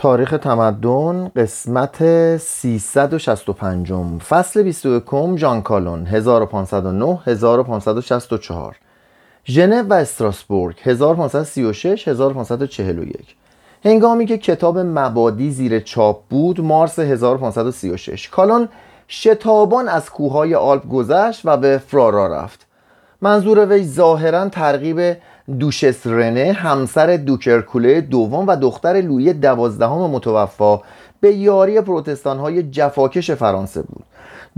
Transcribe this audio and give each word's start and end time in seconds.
تاریخ 0.00 0.30
تمدن 0.30 1.30
قسمت 1.36 1.96
365 2.36 3.92
فصل 4.28 4.62
21 4.62 5.36
جان 5.36 5.62
کالون 5.62 6.06
1509 6.06 7.18
1564 7.26 8.76
ژنو 9.46 9.82
و 9.82 9.92
استراسبورگ 9.92 10.76
1536 10.82 12.08
1541 12.08 13.36
هنگامی 13.84 14.26
که 14.26 14.38
کتاب 14.38 14.78
مبادی 14.78 15.50
زیر 15.50 15.80
چاپ 15.80 16.22
بود 16.30 16.60
مارس 16.60 16.98
1536 16.98 18.28
کالون 18.28 18.68
شتابان 19.08 19.88
از 19.88 20.10
کوههای 20.10 20.54
آلپ 20.54 20.88
گذشت 20.88 21.40
و 21.44 21.56
به 21.56 21.78
فرارا 21.86 22.26
رفت. 22.26 22.66
منظور 23.22 23.66
وی 23.66 23.84
ظاهرا 23.84 24.48
ترغیب 24.48 25.16
دوشس 25.58 26.06
رنه 26.06 26.52
همسر 26.52 27.16
دوکرکوله 27.16 28.00
دوم 28.00 28.46
و 28.46 28.56
دختر 28.56 28.92
لویی 28.92 29.32
دوازدهم 29.32 30.10
متوفا 30.10 30.80
به 31.20 31.34
یاری 31.34 31.80
پروتستان 31.80 32.38
های 32.38 32.62
جفاکش 32.62 33.30
فرانسه 33.30 33.82
بود. 33.82 34.04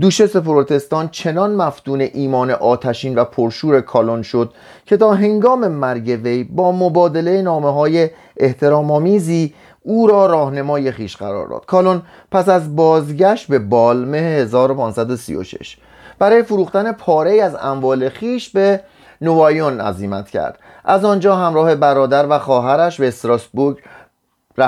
دوشس 0.01 0.35
پروتستان 0.35 1.09
چنان 1.09 1.55
مفتون 1.55 2.01
ایمان 2.01 2.51
آتشین 2.51 3.15
و 3.15 3.23
پرشور 3.23 3.81
کالون 3.81 4.21
شد 4.21 4.53
که 4.85 4.97
تا 4.97 5.13
هنگام 5.13 5.67
مرگ 5.67 6.19
وی 6.23 6.43
با 6.43 6.71
مبادله 6.71 7.41
نامه 7.41 7.73
های 7.73 8.09
احترامآمیزی 8.37 9.53
او 9.81 10.07
را 10.07 10.25
راهنمای 10.25 10.91
خیش 10.91 11.17
قرار 11.17 11.47
داد. 11.47 11.65
کالون 11.65 12.01
پس 12.31 12.49
از 12.49 12.75
بازگشت 12.75 13.47
به 13.47 13.59
بالمه 13.59 14.17
1536 14.17 15.77
برای 16.19 16.43
فروختن 16.43 16.91
پاره 16.91 17.41
از 17.41 17.55
اموال 17.61 18.09
خیش 18.09 18.49
به 18.49 18.81
نوایون 19.21 19.81
عزیمت 19.81 20.29
کرد. 20.29 20.59
از 20.85 21.05
آنجا 21.05 21.35
همراه 21.35 21.75
برادر 21.75 22.25
و 22.29 22.39
خواهرش 22.39 22.99
به 22.99 23.07
استراسبورگ 23.07 23.77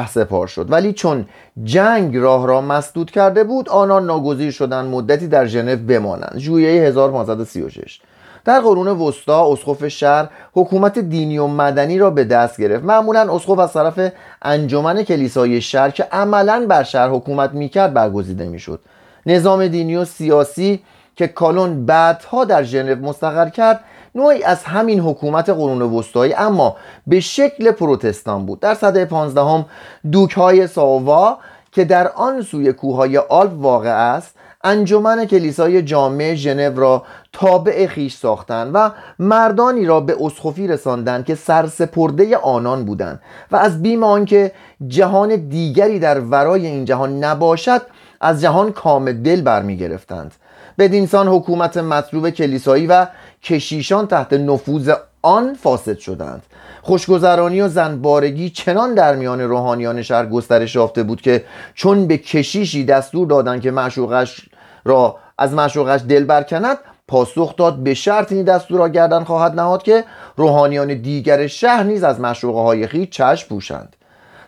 سپار 0.09 0.47
شد. 0.47 0.71
ولی 0.71 0.93
چون 0.93 1.25
جنگ 1.63 2.17
راه 2.17 2.47
را 2.47 2.61
مسدود 2.61 3.11
کرده 3.11 3.43
بود 3.43 3.69
آنان 3.69 4.05
ناگزیر 4.05 4.51
شدند 4.51 4.85
مدتی 4.85 5.27
در 5.27 5.45
ژنو 5.45 5.75
بمانند. 5.75 6.35
ژوئیه 6.37 6.81
1536 6.81 7.99
در 8.45 8.59
قرون 8.59 8.87
وسطا 8.87 9.51
اسقف 9.51 9.87
شهر 9.87 10.29
حکومت 10.53 10.99
دینی 10.99 11.37
و 11.37 11.47
مدنی 11.47 11.97
را 11.97 12.09
به 12.09 12.23
دست 12.23 12.61
گرفت. 12.61 12.83
معمولا 12.83 13.35
اسقف 13.35 13.59
از 13.59 13.73
طرف 13.73 14.11
انجمن 14.41 15.03
کلیسای 15.03 15.61
شهر 15.61 15.89
که 15.89 16.03
عملا 16.11 16.65
بر 16.69 16.83
شهر 16.83 17.09
حکومت 17.09 17.53
می‌کرد 17.53 17.93
برگزیده 17.93 18.45
می‌شد. 18.45 18.79
نظام 19.25 19.67
دینی 19.67 19.95
و 19.95 20.05
سیاسی 20.05 20.83
که 21.15 21.27
کالون 21.27 21.85
بعدها 21.85 22.45
در 22.45 22.63
ژنو 22.63 22.95
مستقر 22.95 23.49
کرد 23.49 23.79
نوعی 24.15 24.43
از 24.43 24.63
همین 24.63 24.99
حکومت 24.99 25.49
قرون 25.49 25.81
وسطایی 25.81 26.33
اما 26.33 26.75
به 27.07 27.19
شکل 27.19 27.71
پروتستان 27.71 28.45
بود. 28.45 28.59
در 28.59 28.73
صده 28.73 29.05
پانزدهم 29.05 29.65
دوک 30.11 30.31
های 30.31 30.67
ساوا 30.67 31.37
که 31.71 31.85
در 31.85 32.07
آن 32.07 32.41
سوی 32.41 32.73
کوههای 32.73 33.17
آلپ 33.17 33.53
واقع 33.55 33.89
است 33.89 34.35
انجمن 34.63 35.25
کلیسای 35.25 35.81
جامع 35.81 36.33
ژنو 36.33 36.79
را 36.79 37.03
تابع 37.33 37.87
خیش 37.87 38.15
ساختند 38.15 38.71
و 38.73 38.91
مردانی 39.19 39.85
را 39.85 39.99
به 39.99 40.17
اسخفی 40.21 40.67
رساندند 40.67 41.25
که 41.25 41.35
سرسپرده 41.35 42.37
آنان 42.37 42.85
بودند 42.85 43.21
و 43.51 43.55
از 43.55 43.81
بیم 43.81 44.03
آنکه 44.03 44.51
جهان 44.87 45.35
دیگری 45.35 45.99
در 45.99 46.19
ورای 46.19 46.67
این 46.67 46.85
جهان 46.85 47.23
نباشد 47.23 47.81
از 48.21 48.41
جهان 48.41 48.71
کام 48.71 49.11
دل 49.11 49.41
برمیگرفتند. 49.41 50.33
بدینسان 50.77 51.27
حکومت 51.27 51.77
مطلوب 51.77 52.29
کلیسایی 52.29 52.87
و 52.87 53.07
کشیشان 53.43 54.07
تحت 54.07 54.33
نفوذ 54.33 54.91
آن 55.21 55.53
فاسد 55.53 55.97
شدند. 55.97 56.43
خوشگذرانی 56.81 57.61
و 57.61 57.67
زنبارگی 57.67 58.49
چنان 58.49 58.93
در 58.93 59.15
میان 59.15 59.41
روحانیان 59.41 60.01
شهر 60.01 60.25
گسترش 60.25 60.75
یافته 60.75 61.03
بود 61.03 61.21
که 61.21 61.45
چون 61.73 62.07
به 62.07 62.17
کشیشی 62.17 62.85
دستور 62.85 63.27
دادند 63.27 63.61
که 63.61 63.71
معشوقش 63.71 64.49
را 64.83 65.17
از 65.37 65.53
معشوقش 65.53 66.01
دل 66.09 66.23
برکند 66.23 66.77
پاسخ 67.07 67.55
داد 67.55 67.75
به 67.75 67.93
شرط 67.93 68.31
این 68.31 68.43
دستور 68.43 68.79
را 68.79 68.89
گردن 68.89 69.23
خواهد 69.23 69.59
نهاد 69.59 69.83
که 69.83 70.03
روحانیان 70.35 71.01
دیگر 71.01 71.47
شهر 71.47 71.83
نیز 71.83 72.03
از 72.03 72.19
معشوقه 72.19 72.59
های 72.59 72.87
خیش 72.87 73.09
چشم 73.09 73.47
پوشند. 73.49 73.94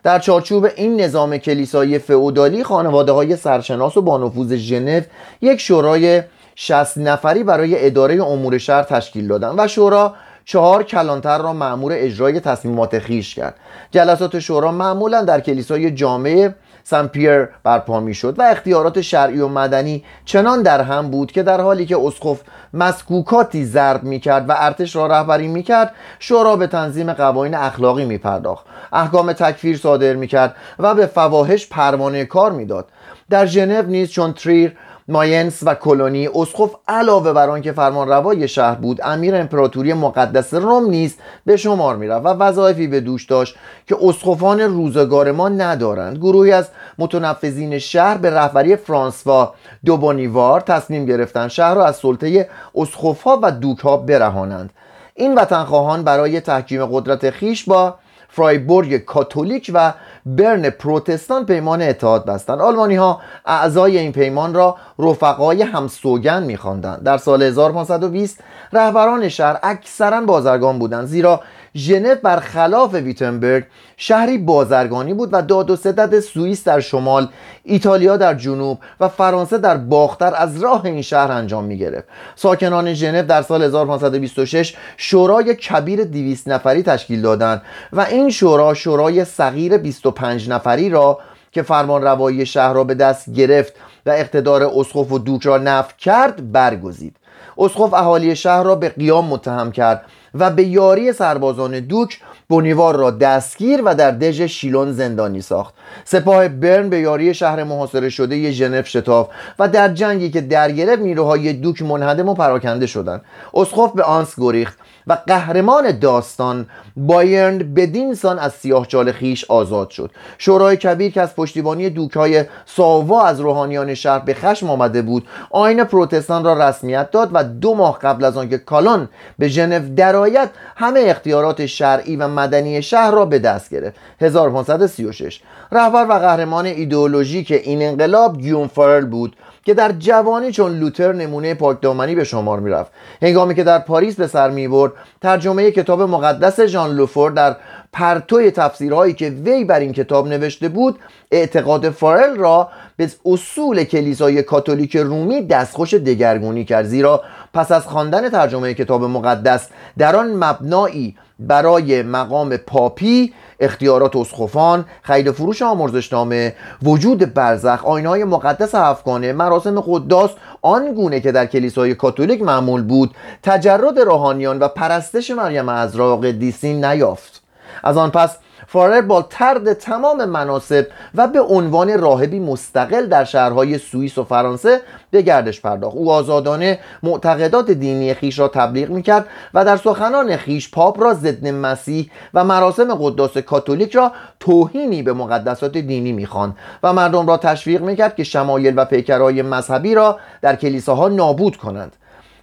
در 0.08 0.20
چارچوب 0.20 0.68
این 0.76 1.02
نظام 1.02 1.38
کلیسایی 1.38 2.00
فئودالی 2.00 2.64
خانواده 2.64 3.12
های 3.12 3.36
سرشناس 3.36 3.98
و 3.98 4.02
با 4.02 4.18
نفوذ 4.18 4.56
ژنو 4.56 5.02
یک 5.42 5.60
شورای 5.60 6.24
60 6.56 6.98
نفری 6.98 7.44
برای 7.44 7.86
اداره 7.86 8.24
امور 8.24 8.58
شهر 8.58 8.84
تشکیل 8.84 9.28
دادن 9.28 9.56
و 9.58 9.68
شورا 9.68 10.16
چهار 10.46 10.84
کلانتر 10.84 11.38
را 11.38 11.54
معمور 11.54 11.92
اجرای 11.96 12.40
تصمیمات 12.40 13.00
خیش 13.00 13.36
کرد. 13.36 13.56
جلسات 13.92 14.40
شورا 14.40 14.72
معمولا 14.72 15.22
در 15.22 15.40
کلیسای 15.40 15.92
جامعه 15.92 16.56
سن 16.84 17.08
پیر 17.08 17.50
برپا 17.64 18.00
می 18.00 18.14
شد 18.14 18.40
و 18.40 18.42
اختیارات 18.42 19.02
شرعی 19.02 19.40
و 19.40 19.48
مدنی 19.48 20.04
چنان 20.26 20.62
در 20.62 20.82
هم 20.82 21.10
بود 21.10 21.32
که 21.32 21.44
در 21.44 21.62
حالی 21.62 21.86
که 21.86 21.98
اسقف 21.98 22.42
مسکوکاتی 22.74 23.66
ضرب 23.66 24.04
می 24.04 24.20
کرد 24.20 24.50
و 24.50 24.54
ارتش 24.58 24.96
را 24.96 25.08
رهبری 25.08 25.48
می 25.48 25.64
کرد 25.64 25.94
شورا 26.20 26.56
به 26.56 26.68
تنظیم 26.68 27.14
قوانین 27.14 27.56
اخلاقی 27.56 28.06
می 28.06 28.18
پرداخت 28.18 28.66
احکام 28.94 29.34
تکفیر 29.34 29.78
صادر 29.78 30.14
می 30.14 30.28
کرد 30.28 30.56
و 30.80 30.96
به 30.96 31.06
فواحش 31.06 31.68
پروانه 31.68 32.26
کار 32.26 32.52
می‌داد. 32.52 32.90
در 33.30 33.46
ژنو 33.46 33.82
نیز 33.82 34.10
چون 34.10 34.34
تریر 34.34 34.78
ماینس 35.08 35.64
و 35.66 35.76
کلونی 35.76 36.28
اسقف 36.28 36.76
علاوه 36.88 37.34
بر 37.34 37.50
آنکه 37.50 37.72
فرمان 37.72 38.08
روای 38.08 38.48
شهر 38.48 38.76
بود 38.76 39.00
امیر 39.04 39.36
امپراتوری 39.36 39.94
مقدس 39.94 40.54
روم 40.54 40.90
نیز 40.90 41.16
به 41.46 41.58
شمار 41.58 41.96
می‌رفت 41.96 42.26
و 42.26 42.30
وظایفی 42.30 42.88
به 42.88 43.00
دوش 43.00 43.26
داشت 43.26 43.56
که 43.88 43.98
اسقفان 44.02 44.62
روزگار 44.62 45.32
ما 45.32 45.50
ندارند. 45.50 46.18
گروهی 46.18 46.52
از 46.52 46.70
متنفذین 46.98 47.80
شهر 47.80 48.18
به 48.18 48.30
رهبری 48.30 48.76
فرانسوا 48.76 49.54
دوبونیوار 49.86 50.62
تصمیم 50.62 51.06
گرفتند 51.06 51.50
شهر 51.50 51.74
را 51.74 51.86
از 51.86 51.96
سلطه 51.96 52.50
اسقفها 52.76 53.40
و 53.44 53.52
دوکها 53.52 53.98
برهانند. 53.98 54.70
این 55.14 55.36
وطنخواهان 55.36 56.04
برای 56.04 56.42
تحکیم 56.42 56.86
قدرت 56.86 57.30
خیش 57.30 57.64
با 57.64 57.96
فرایبورگ 58.38 58.98
کاتولیک 58.98 59.72
و 59.74 59.94
برن 60.26 60.70
پروتستان 60.70 61.46
پیمان 61.46 61.82
اتحاد 61.82 62.26
بستند. 62.26 62.62
آلمانی 62.62 62.96
ها 62.96 63.22
اعضای 63.46 63.98
این 63.98 64.12
پیمان 64.12 64.54
را 64.54 64.76
رفقای 65.00 65.62
همسوگن 65.62 66.44
میخواندند. 66.44 67.04
در 67.04 67.18
سال 67.18 67.44
1520 67.44 68.40
رهبران 68.74 69.30
شهر 69.30 69.60
اکثرا 69.64 70.22
بازرگان 70.22 70.80
بودند 70.80 71.06
زیرا 71.06 71.42
ژنو 71.78 72.16
برخلاف 72.24 72.94
ویتنبرگ 72.94 73.64
شهری 73.98 74.38
بازرگانی 74.38 75.14
بود 75.14 75.30
و 75.32 75.42
داد 75.42 75.70
و 75.70 75.76
ستد 75.76 76.20
سوئیس 76.20 76.64
در 76.64 76.80
شمال 76.80 77.28
ایتالیا 77.64 78.18
در 78.18 78.34
جنوب 78.34 78.80
و 79.00 79.08
فرانسه 79.08 79.58
در 79.58 79.78
باختر 79.78 80.34
از 80.36 80.64
راه 80.64 80.86
این 80.86 81.02
شهر 81.02 81.32
انجام 81.32 81.64
می 81.64 81.78
گرفت 81.78 82.08
ساکنان 82.36 82.94
ژنو 82.94 83.24
در 83.24 83.42
سال 83.42 83.64
1526 83.64 84.76
شورای 84.98 85.56
کبیر 85.56 86.04
200 86.04 86.48
نفری 86.48 86.84
تشکیل 86.84 87.22
دادند 87.22 87.62
و 87.94 88.02
این 88.02 88.30
شورا 88.30 88.74
شورای 88.74 89.26
صغیر 89.26 89.78
25 89.78 90.50
نفری 90.50 90.90
را 90.90 91.20
که 91.52 91.62
فرمان 91.62 92.02
روایی 92.02 92.46
شهر 92.46 92.74
را 92.74 92.84
به 92.84 92.94
دست 92.94 93.30
گرفت 93.30 93.74
و 94.06 94.10
اقتدار 94.10 94.64
اسقف 94.64 95.12
و 95.12 95.20
دوک 95.20 95.44
را 95.44 95.86
کرد 95.98 96.52
برگزید. 96.52 97.16
اسقف 97.58 97.94
اهالی 97.94 98.36
شهر 98.36 98.64
را 98.64 98.76
به 98.76 98.90
قیام 98.90 99.26
متهم 99.26 99.72
کرد 99.72 100.06
و 100.34 100.52
به 100.52 100.64
یاری 100.64 101.14
سربازان 101.14 101.80
دوک 101.80 102.20
بونیوار 102.50 102.96
را 102.96 103.12
دستگیر 103.12 103.82
و 103.86 103.96
در 103.96 104.12
دژ 104.12 104.42
شیلون 104.42 104.92
زندانی 104.92 105.42
ساخت. 105.42 105.74
سپاه 106.06 106.48
برن 106.48 106.90
به 106.90 107.00
یاری 107.00 107.34
شهر 107.34 107.64
محاصره 107.64 108.10
شده 108.10 108.52
ژنو 108.52 108.84
شتاف 108.84 109.28
و 109.60 109.68
در 109.68 109.94
جنگی 109.94 110.30
که 110.30 110.42
در 110.42 110.72
گرفت 110.72 111.02
نیروهای 111.02 111.54
دوک 111.54 111.82
منهدم 111.82 112.30
و 112.30 112.34
پراکنده 112.34 112.86
شدند. 112.86 113.22
اسقف 113.54 113.92
به 113.92 114.04
آنس 114.04 114.34
گریخت 114.40 114.78
و 115.08 115.18
قهرمان 115.28 116.00
داستان 116.00 116.66
بایرن 116.98 117.58
بدین 117.58 118.14
سان 118.14 118.40
از 118.40 118.54
سیاهچال 118.54 119.12
خیش 119.12 119.46
آزاد 119.46 119.90
شد. 119.90 120.12
شورای 120.38 120.78
کبیر 120.78 121.12
که 121.12 121.22
از 121.22 121.36
پشتیبانی 121.36 121.90
دوکهای 121.90 122.44
ساوا 122.66 123.24
از 123.24 123.40
روحانیان 123.40 123.94
شهر 123.94 124.20
به 124.20 124.34
خشم 124.34 124.70
آمده 124.70 125.02
بود 125.02 125.28
آین 125.50 125.84
پروتستان 125.84 126.44
را 126.44 126.70
رسمیت 126.70 127.12
داد 127.12 127.30
و 127.34 127.44
دو 127.44 127.76
ماه 127.76 128.00
قبل 128.00 128.24
از 128.24 128.38
آنکه 128.38 128.58
کالون 128.58 129.10
به 129.40 129.48
ژنو 129.48 129.96
درآید 129.96 130.50
همه 130.76 131.04
اختیارات 131.06 131.66
شرعی 131.66 132.16
و 132.16 132.37
مدنی 132.40 132.82
شهر 132.82 133.12
را 133.12 133.26
به 133.26 133.40
دست 133.40 133.70
گرفت. 133.70 133.96
1536 134.22 135.40
رهبر 135.72 136.06
و 136.10 136.14
قهرمان 136.14 136.66
ایدئولوژیک 136.66 137.52
این 137.52 137.82
انقلاب 137.82 138.38
گیوم 138.42 138.68
فارل 138.68 139.06
بود 139.06 139.36
که 139.66 139.74
در 139.74 139.92
جوانی 139.92 140.52
چون 140.52 140.80
لوتر 140.80 141.14
نمونه 141.14 141.54
پاکدامنی 141.54 142.16
به 142.16 142.24
شمار 142.24 142.60
می‌رفت. 142.60 142.92
هنگامی 143.22 143.56
که 143.56 143.64
در 143.64 143.80
پاریس 143.80 144.16
به 144.16 144.28
سر 144.28 144.50
می‌برد 144.50 144.92
ترجمه 145.22 145.72
کتاب 145.72 146.02
مقدس 146.02 146.62
ژان 146.62 146.96
لوفور 146.96 147.32
در 147.32 147.56
پرتوی 147.94 148.52
تفسیرهایی 148.52 149.14
که 149.14 149.30
وی 149.30 149.64
بر 149.64 149.80
این 149.80 149.94
کتاب 149.94 150.28
نوشته 150.28 150.70
بود 150.70 151.00
اعتقاد 151.32 151.90
فارل 151.90 152.36
را 152.36 152.70
به 152.98 153.10
اصول 153.26 153.84
کلیسای 153.84 154.44
کاتولیک 154.44 154.98
رومی 154.98 155.42
دستخوش 155.42 155.94
دگرگونی 155.94 156.66
کرد. 156.66 156.86
زیرا 156.86 157.24
پس 157.54 157.72
از 157.72 157.88
خواندن 157.88 158.30
ترجمه 158.30 158.74
کتاب 158.74 159.04
مقدس 159.04 159.70
در 159.98 160.16
آن 160.16 160.44
مبنایی 160.44 161.16
برای 161.40 162.04
مقام 162.04 162.58
پاپی 162.58 163.34
اختیارات 163.60 164.16
اسخفان 164.16 164.86
خرید 165.02 165.32
فروش 165.32 165.62
آمرزشنامه 165.62 166.56
وجود 166.84 167.34
برزخ 167.34 167.80
های 167.80 168.24
مقدس 168.24 168.76
افغانه 168.76 169.34
مراسم 169.34 169.82
قداس 169.82 170.32
آن 170.62 170.94
گونه 170.94 171.20
که 171.20 171.32
در 171.32 171.46
کلیسای 171.46 171.96
کاتولیک 171.96 172.42
معمول 172.42 172.84
بود 172.84 173.16
تجرد 173.44 174.00
روحانیان 174.00 174.60
و 174.60 174.68
پرستش 174.68 175.32
مریم 175.32 175.70
عذرا 175.70 176.18
قدیسین 176.18 176.86
نیافت. 176.86 177.44
از 177.84 177.98
آن 177.98 178.12
پس 178.12 178.38
فارر 178.70 179.02
با 179.02 179.22
ترد 179.22 179.74
تمام 179.74 180.26
مناسب 180.26 180.88
و 181.16 181.28
به 181.28 181.42
عنوان 181.42 182.00
راهبی 182.00 182.40
مستقل 182.40 183.06
در 183.06 183.24
شهرهای 183.24 183.78
سوئیس 183.78 184.18
و 184.18 184.24
فرانسه 184.24 184.82
به 185.12 185.22
گردش 185.22 185.62
پرداخت. 185.62 185.96
او 185.96 186.12
آزادانه 186.12 186.80
معتقدات 187.04 187.72
دینی 187.72 188.14
خیش 188.14 188.40
را 188.40 188.48
تبلیغ 188.48 188.90
می‌کرد 188.90 189.26
و 189.54 189.66
در 189.66 189.78
سخنان 189.78 190.38
خیش 190.38 190.72
پاپ 190.72 191.04
را 191.04 191.14
ضد 191.14 191.48
مسیح 191.48 192.10
و 192.34 192.44
مراسم 192.44 192.96
قداس 192.96 193.38
کاتولیک 193.38 193.96
را 193.96 194.12
توهینی 194.40 195.04
به 195.04 195.14
مقدسات 195.14 195.78
دینی 195.78 196.12
می‌خواند 196.12 196.56
و 196.84 196.94
مردم 196.94 197.28
را 197.28 197.38
تشویق 197.38 197.82
می‌کرد 197.82 198.16
که 198.16 198.24
شمایل 198.24 198.74
و 198.78 198.86
پیکرهای 198.86 199.42
مذهبی 199.42 199.96
را 199.96 200.20
در 200.42 200.56
کلیساها 200.56 201.08
نابود 201.08 201.58
کنند. 201.58 201.96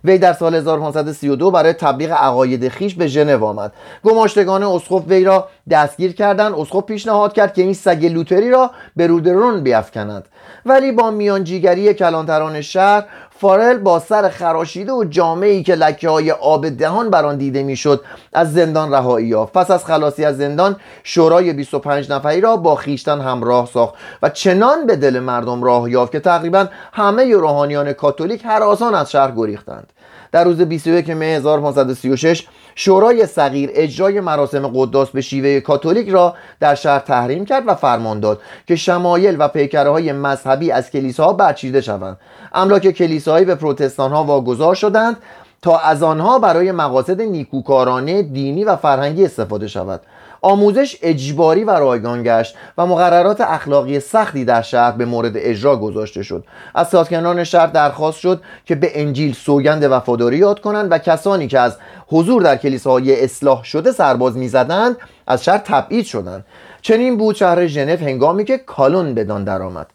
وی 0.05 0.19
در 0.19 0.33
سال 0.33 0.55
1532 0.55 1.51
برای 1.51 1.73
تبلیغ 1.73 2.12
عقاید 2.12 2.69
خیش 2.69 2.95
به 2.95 3.06
ژنو 3.06 3.45
آمد. 3.45 3.73
گماشتگان 4.05 4.62
اسقف 4.62 5.03
وی 5.09 5.25
را 5.25 5.49
دستگیر 5.71 6.12
کردند. 6.12 6.55
اسقف 6.55 6.83
پیشنهاد 6.83 7.33
کرد 7.33 7.55
که 7.55 7.62
این 7.62 7.75
سگ 7.75 8.06
لوتری 8.06 8.51
را 8.51 8.71
به 8.97 9.06
رودرون 9.06 9.62
بیافکند. 9.62 10.29
ولی 10.67 10.93
با 10.93 11.11
میانجیگری 11.11 11.95
کلانتران 11.95 12.61
شهر 12.61 13.05
فارل 13.31 13.79
با 13.79 13.99
سر 13.99 14.29
خراشیده 14.29 14.93
و 14.93 15.05
جامعی 15.05 15.62
که 15.62 15.75
لکه 15.75 16.09
های 16.09 16.31
آب 16.31 16.69
دهان 16.69 17.11
بر 17.11 17.25
آن 17.25 17.37
دیده 17.37 17.62
می‌شد 17.62 18.05
از 18.33 18.53
زندان 18.53 18.93
رهایی 18.93 19.27
یافت. 19.27 19.53
پس 19.53 19.71
از 19.71 19.85
خلاصی 19.85 20.25
از 20.25 20.37
زندان 20.37 20.77
شورای 21.03 21.53
25 21.53 22.12
نفری 22.12 22.41
را 22.41 22.56
با 22.56 22.75
خیشتن 22.75 23.21
همراه 23.21 23.67
ساخت 23.67 23.95
و 24.23 24.29
چنان 24.29 24.87
به 24.87 24.97
دل 24.97 25.19
مردم 25.19 25.62
راه 25.62 25.91
یافت 25.91 26.12
که 26.12 26.21
تقریبا 26.21 26.67
همه 26.93 27.35
روحانیان 27.35 27.93
کاتولیک 27.93 28.43
هر 28.45 28.62
آسان 28.62 28.95
از 28.95 29.11
شهر 29.11 29.31
گریختند. 29.31 29.93
در 30.35 30.45
روز 30.45 30.61
21 30.61 31.11
مه 31.11 31.25
1536 31.25 32.47
شورای 32.75 33.27
صغیر 33.27 33.71
اجرای 33.75 34.21
مراسم 34.21 34.73
قداس 34.75 35.11
به 35.11 35.21
شیوه 35.21 35.61
کاتولیک 35.61 36.09
را 36.09 36.35
در 36.61 36.75
شهر 36.75 36.99
تحریم 36.99 37.45
کرد 37.45 37.63
و 37.67 37.75
فرمان 37.75 38.21
داد 38.21 38.41
که 38.67 38.77
شمایل 38.77 39.37
و 39.39 39.49
پیکره 39.49 39.91
های 39.91 40.13
مذهبی 40.13 40.71
از 40.71 40.91
کلیساها 40.91 41.33
برچیده 41.33 41.81
شوند. 41.81 42.17
املاک 42.53 42.91
کلیسایی 42.91 43.45
به 43.45 43.55
پروتستان 43.55 44.11
ها 44.11 44.25
واگذار 44.25 44.75
شدند 44.75 45.17
تا 45.63 45.79
از 45.79 46.03
آنها 46.03 46.39
برای 46.39 46.73
مقاصد 46.73 47.21
نیکوکارانه 47.21 48.23
دینی 48.23 48.65
و 48.65 48.77
فرهنگی 48.77 49.25
استفاده 49.25 49.67
شود. 49.67 50.01
آموزش 50.44 50.96
اجباری 51.02 51.64
و 51.64 51.70
رایگان 51.70 52.23
گشت 52.23 52.56
و 52.79 52.87
مقررات 52.87 53.41
اخلاقی 53.41 54.00
سختی 54.00 54.44
در 54.44 54.62
شهر 54.62 54.91
به 54.91 55.05
مورد 55.05 55.32
اجرا 55.35 55.76
گذاشته 55.76 56.23
شد. 56.23 56.44
از 56.75 56.88
ساکنان 56.88 57.44
شهر 57.44 57.67
درخواست 57.67 58.20
شد 58.20 58.43
که 58.64 58.75
به 58.75 59.00
انجیل 59.00 59.35
سوگند 59.35 59.85
وفاداری 59.85 60.37
یاد 60.37 60.61
کنند 60.61 60.93
و 60.93 60.99
کسانی 60.99 61.46
که 61.46 61.58
از 61.58 61.76
حضور 62.06 62.43
در 62.43 62.56
کلیساهای 62.56 63.25
اصلاح 63.25 63.64
شده 63.64 63.93
سرباز 63.93 64.37
می‌زدند 64.37 64.96
از 65.26 65.44
شهر 65.44 65.58
تبعید 65.58 66.05
شدند. 66.05 66.44
چنین 66.82 67.17
بود 67.17 67.37
شهر 67.37 67.67
ژنو 67.67 67.96
هنگامی 67.96 68.44
که 68.44 68.58
کالون 68.58 69.14
بدان 69.14 69.44
درآمد. 69.44 69.87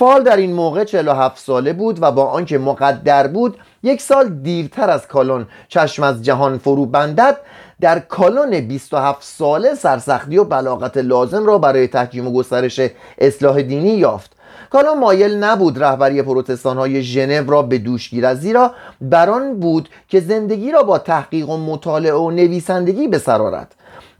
فال 0.00 0.22
در 0.22 0.36
این 0.36 0.52
موقع 0.52 0.84
47 0.84 1.38
ساله 1.38 1.72
بود 1.72 2.02
و 2.02 2.12
با 2.12 2.24
آنکه 2.24 2.58
مقدر 2.58 3.26
بود 3.26 3.56
یک 3.82 4.00
سال 4.00 4.28
دیرتر 4.28 4.90
از 4.90 5.06
کالون 5.06 5.46
چشم 5.68 6.02
از 6.02 6.22
جهان 6.22 6.58
فرو 6.58 6.86
بندد. 6.86 7.36
در 7.80 7.98
کالون 7.98 8.60
27 8.60 9.22
ساله 9.22 9.74
سرسختی 9.74 10.38
و 10.38 10.44
بلاغت 10.44 10.96
لازم 10.96 11.46
را 11.46 11.58
برای 11.58 11.88
تحکیم 11.88 12.28
و 12.28 12.32
گسترش 12.32 12.80
اصلاح 13.18 13.62
دینی 13.62 13.88
یافت. 13.88 14.32
کالون 14.70 14.98
مایل 14.98 15.44
نبود 15.44 15.82
رهبری 15.82 16.22
پروتستان 16.22 16.76
های 16.76 17.02
ژنو 17.02 17.50
را 17.50 17.62
به 17.62 17.78
دوش 17.78 18.10
گیرد 18.10 18.36
زیرا 18.36 18.74
بران 19.00 19.60
بود 19.60 19.88
که 20.08 20.20
زندگی 20.20 20.72
را 20.72 20.82
با 20.82 20.98
تحقیق 20.98 21.48
و 21.48 21.56
مطالعه 21.56 22.14
و 22.14 22.30
نویسندگی 22.30 23.08
به 23.08 23.18
سر 23.18 23.66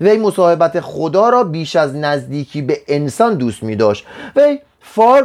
وی 0.00 0.18
مصاحبت 0.18 0.80
خدا 0.80 1.28
را 1.28 1.44
بیش 1.44 1.76
از 1.76 1.96
نزدیکی 1.96 2.62
به 2.62 2.80
انسان 2.88 3.34
دوست 3.34 3.62
می 3.62 3.76
داشت 3.76 4.06
وی 4.36 4.58
فال 4.80 5.22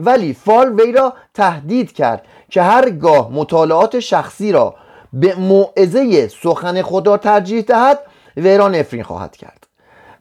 ولی 0.00 0.34
فال 0.34 0.80
وی 0.80 0.92
را 0.92 1.14
تهدید 1.34 1.92
کرد 1.92 2.22
که 2.50 2.62
هرگاه 2.62 3.30
مطالعات 3.32 4.00
شخصی 4.00 4.52
را 4.52 4.74
به 5.12 5.34
موعظه 5.34 6.28
سخن 6.28 6.82
خدا 6.82 7.16
ترجیح 7.16 7.60
دهد 7.62 7.98
وی 8.36 8.56
را 8.56 8.68
نفرین 8.68 9.02
خواهد 9.02 9.36
کرد. 9.36 9.66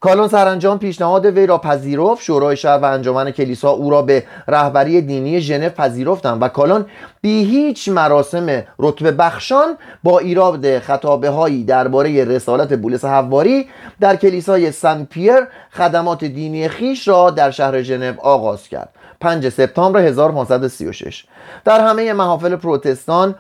کالون 0.02 0.28
سرانجام 0.28 0.80
پیشنهاد 0.80 1.26
وی 1.26 1.46
را 1.46 1.58
پذیرفت. 1.58 2.22
شورای 2.22 2.58
شهر 2.58 2.78
و 2.78 2.86
انجمن 2.86 3.31
کلیسا 3.31 3.70
او 3.70 3.90
را 3.90 4.02
به 4.02 4.24
رهبری 4.48 5.02
دینی 5.02 5.42
ژنو 5.42 5.70
پذیرفتند 5.70 6.42
و 6.42 6.48
کالون 6.48 6.86
بی 7.22 7.44
هیچ 7.44 7.90
مراسم 7.90 8.64
رتبه 8.80 9.12
بخشان 9.12 9.78
با 10.04 10.20
ایراد 10.20 10.80
خطابه 10.80 11.30
هایی 11.30 11.64
درباره 11.64 12.26
رسالت 12.26 12.74
بولس 12.74 13.06
حواری 13.06 13.70
در 14.00 14.16
کلیسای 14.16 14.72
سن 14.72 15.06
پیر 15.06 15.48
خدمات 15.72 16.26
دینی 16.26 16.68
خیش 16.68 17.08
را 17.08 17.30
در 17.30 17.52
شهر 17.52 17.81
ژنو 17.81 18.14
آغاز 18.22 18.68
کرد. 18.68 18.90
5 19.19 19.50
سپتامبر 19.50 20.00
1536 20.00 21.25
در 21.66 21.88
همه 21.88 22.13
محافل 22.13 22.56
پروتستان 22.56 23.36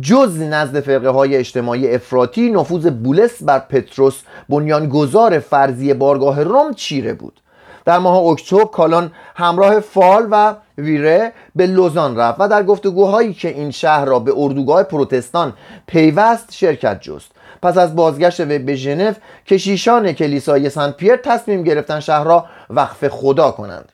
جز 0.00 0.40
نزد 0.40 0.80
فرقه 0.80 1.08
های 1.08 1.36
اجتماعی 1.36 1.94
افراطی 1.94 2.50
نفوذ 2.50 2.86
بولس 2.86 3.42
بر 3.42 3.58
پتروس 3.58 4.22
بنیانگذار 4.48 5.38
فرضی 5.38 5.94
بارگاه 5.94 6.42
روم 6.42 6.74
چیره 6.74 7.12
بود. 7.12 7.40
در 7.84 7.98
ماه 7.98 8.24
اکتبر 8.24 8.64
کالان 8.64 9.12
همراه 9.36 9.80
فال 9.80 10.28
و 10.30 10.54
ویره 10.78 11.32
به 11.56 11.66
لوزان 11.66 12.16
رفت 12.16 12.40
و 12.40 12.48
در 12.48 12.62
گفتگوهایی 12.62 13.34
که 13.34 13.48
این 13.48 13.70
شهر 13.70 14.04
را 14.04 14.18
به 14.18 14.32
اردوگاه 14.36 14.82
پروتستان 14.82 15.52
پیوست 15.86 16.52
شرکت 16.52 17.00
جست. 17.00 17.30
پس 17.62 17.78
از 17.78 17.96
بازگشت 17.96 18.40
وی 18.40 18.58
به 18.58 18.74
ژنو 18.74 19.12
کشیشان 19.46 20.12
کلیسای 20.12 20.70
سن 20.70 20.90
پیر 20.90 21.16
تصمیم 21.16 21.62
گرفتن 21.62 22.00
شهر 22.00 22.24
را 22.24 22.46
وقف 22.70 23.08
خدا 23.08 23.50
کنند. 23.50 23.92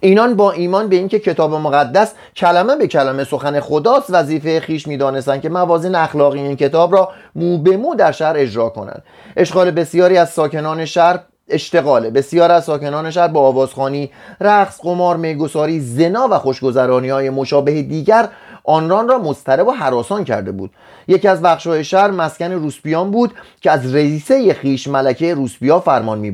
اینان 0.00 0.34
با 0.34 0.52
ایمان 0.52 0.88
به 0.88 0.96
اینکه 0.96 1.18
کتاب 1.18 1.54
مقدس 1.54 2.12
کلمه 2.36 2.76
به 2.76 2.86
کلمه 2.86 3.24
سخن 3.24 3.60
خداست 3.60 4.06
وظیفه 4.10 4.60
خیش 4.60 4.88
می‌دانستند 4.88 5.40
که 5.40 5.48
موازین 5.48 5.94
اخلاقی 5.94 6.40
این 6.40 6.56
کتاب 6.56 6.92
را 6.92 7.08
مو 7.34 7.58
به 7.58 7.76
مو 7.76 7.94
در 7.94 8.12
شهر 8.12 8.34
اجرا 8.36 8.68
کنند. 8.68 9.02
اشغال 9.36 9.70
بسیاری 9.70 10.16
از 10.16 10.30
ساکنان 10.30 10.84
شهر 10.84 11.20
اشتغال 11.48 12.10
بسیار 12.10 12.52
از 12.52 12.64
ساکنان 12.64 13.10
شهر 13.10 13.28
با 13.28 13.40
آوازخانی 13.40 14.10
رقص 14.40 14.80
قمار 14.80 15.16
میگساری 15.16 15.80
زنا 15.80 16.28
و 16.30 16.38
خوشگذرانی 16.38 17.08
های 17.08 17.30
مشابه 17.30 17.82
دیگر 17.82 18.28
آنران 18.64 19.08
را 19.08 19.18
مضطرب 19.18 19.68
و 19.68 19.70
حراسان 19.70 20.24
کرده 20.24 20.52
بود. 20.52 20.70
یکی 21.08 21.28
از 21.28 21.42
بخشهای 21.42 21.84
شهر 21.84 22.10
مسکن 22.10 22.52
روسپیان 22.52 23.10
بود 23.10 23.34
که 23.60 23.70
از 23.70 23.94
رئیسه 23.94 24.54
خیش 24.54 24.88
ملکه 24.88 25.34
روسپیا 25.34 25.80
فرمان 25.80 26.18
می. 26.18 26.30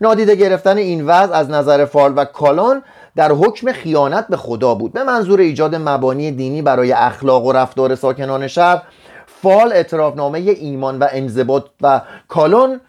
نادیده 0.00 0.34
گرفتن 0.34 0.76
این 0.76 1.06
وضع 1.06 1.34
از 1.34 1.50
نظر 1.50 1.84
فال 1.84 2.12
و 2.16 2.24
کالان 2.24 2.82
در 3.16 3.32
حکم 3.32 3.72
خیانت 3.72 4.26
به 4.28 4.36
خدا 4.36 4.74
بود. 4.74 4.92
به 4.92 5.04
منظور 5.04 5.40
ایجاد 5.40 5.74
مبانی 5.74 6.30
دینی 6.30 6.62
برای 6.62 6.92
اخلاق 6.92 7.44
و 7.44 7.52
رفتار 7.52 7.94
ساکنان 7.94 8.46
شهر 8.46 8.82
فال 9.26 9.72
اعترافنامه 9.72 10.38
ایمان 10.38 10.98
و 10.98 11.08
انضباط 11.12 11.64
و 11.80 12.00
کالون 12.28 12.80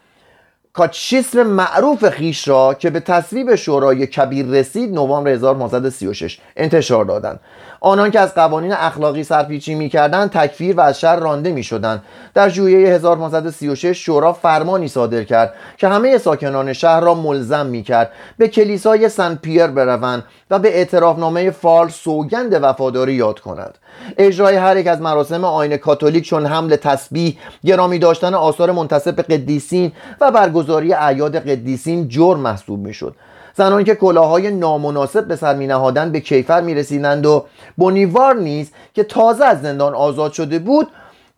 کاتشیسم 0.73 1.43
معروف 1.43 2.09
خیش 2.09 2.47
را 2.47 2.73
که 2.73 2.89
به 2.89 2.99
تصویب 2.99 3.55
شورای 3.55 4.07
کبیر 4.07 4.45
رسید 4.45 4.93
نوامبر 4.93 5.31
1936 5.31 6.39
انتشار 6.55 7.05
دادند. 7.05 7.39
آنان 7.81 8.11
که 8.11 8.19
از 8.19 8.33
قوانین 8.35 8.73
اخلاقی 8.73 9.23
سرپیچی 9.23 9.75
می‌کردند 9.75 10.29
تکفیر 10.29 10.75
و 10.75 10.81
از 10.81 10.99
شر 10.99 11.15
رانده 11.15 11.51
می‌شدند. 11.51 12.03
در 12.33 12.49
ژوئیه 12.49 12.89
1936 12.89 14.05
شورا 14.05 14.33
فرمانی 14.33 14.87
صادر 14.87 15.23
کرد 15.23 15.53
که 15.77 15.87
همه 15.87 16.17
ساکنان 16.17 16.73
شهر 16.73 16.99
را 16.99 17.13
ملزم 17.13 17.65
می‌کرد 17.65 18.11
به 18.37 18.47
کلیسای 18.47 19.09
سن 19.09 19.35
پیر 19.35 19.67
بروند 19.67 20.23
و 20.51 20.59
به 20.59 20.77
اعترافنامه 20.77 21.51
فال 21.51 21.89
سوگند 21.89 22.63
وفاداری 22.63 23.13
یاد 23.13 23.39
کنند 23.39 23.77
اجرای 24.17 24.55
هر 24.55 24.77
یک 24.77 24.87
از 24.87 25.01
مراسم 25.01 25.43
آین 25.43 25.77
کاتولیک 25.77 26.23
چون 26.23 26.45
حمل 26.45 26.75
تسبیح 26.75 27.37
گرامی 27.65 27.99
داشتن 27.99 28.33
آثار 28.33 28.71
منتصب 28.71 29.15
به 29.15 29.23
قدیسین 29.23 29.91
و 30.21 30.31
برگزاری 30.31 30.93
اعیاد 30.93 31.35
قدیسین 31.35 32.07
جرم 32.07 32.39
محسوب 32.39 32.79
می‌شد. 32.87 33.15
زنانی 33.55 33.83
که 33.83 33.95
کلاهای 33.95 34.51
نامناسب 34.51 35.27
به 35.27 35.35
سر 35.35 35.55
می 35.55 35.67
نهادن 35.67 36.11
به 36.11 36.19
کیفر 36.19 36.61
می 36.61 36.75
رسیدند 36.75 37.25
و 37.25 37.45
بونیوار 37.77 38.35
نیز 38.35 38.71
که 38.93 39.03
تازه 39.03 39.45
از 39.45 39.61
زندان 39.61 39.93
آزاد 39.93 40.31
شده 40.31 40.59
بود 40.59 40.87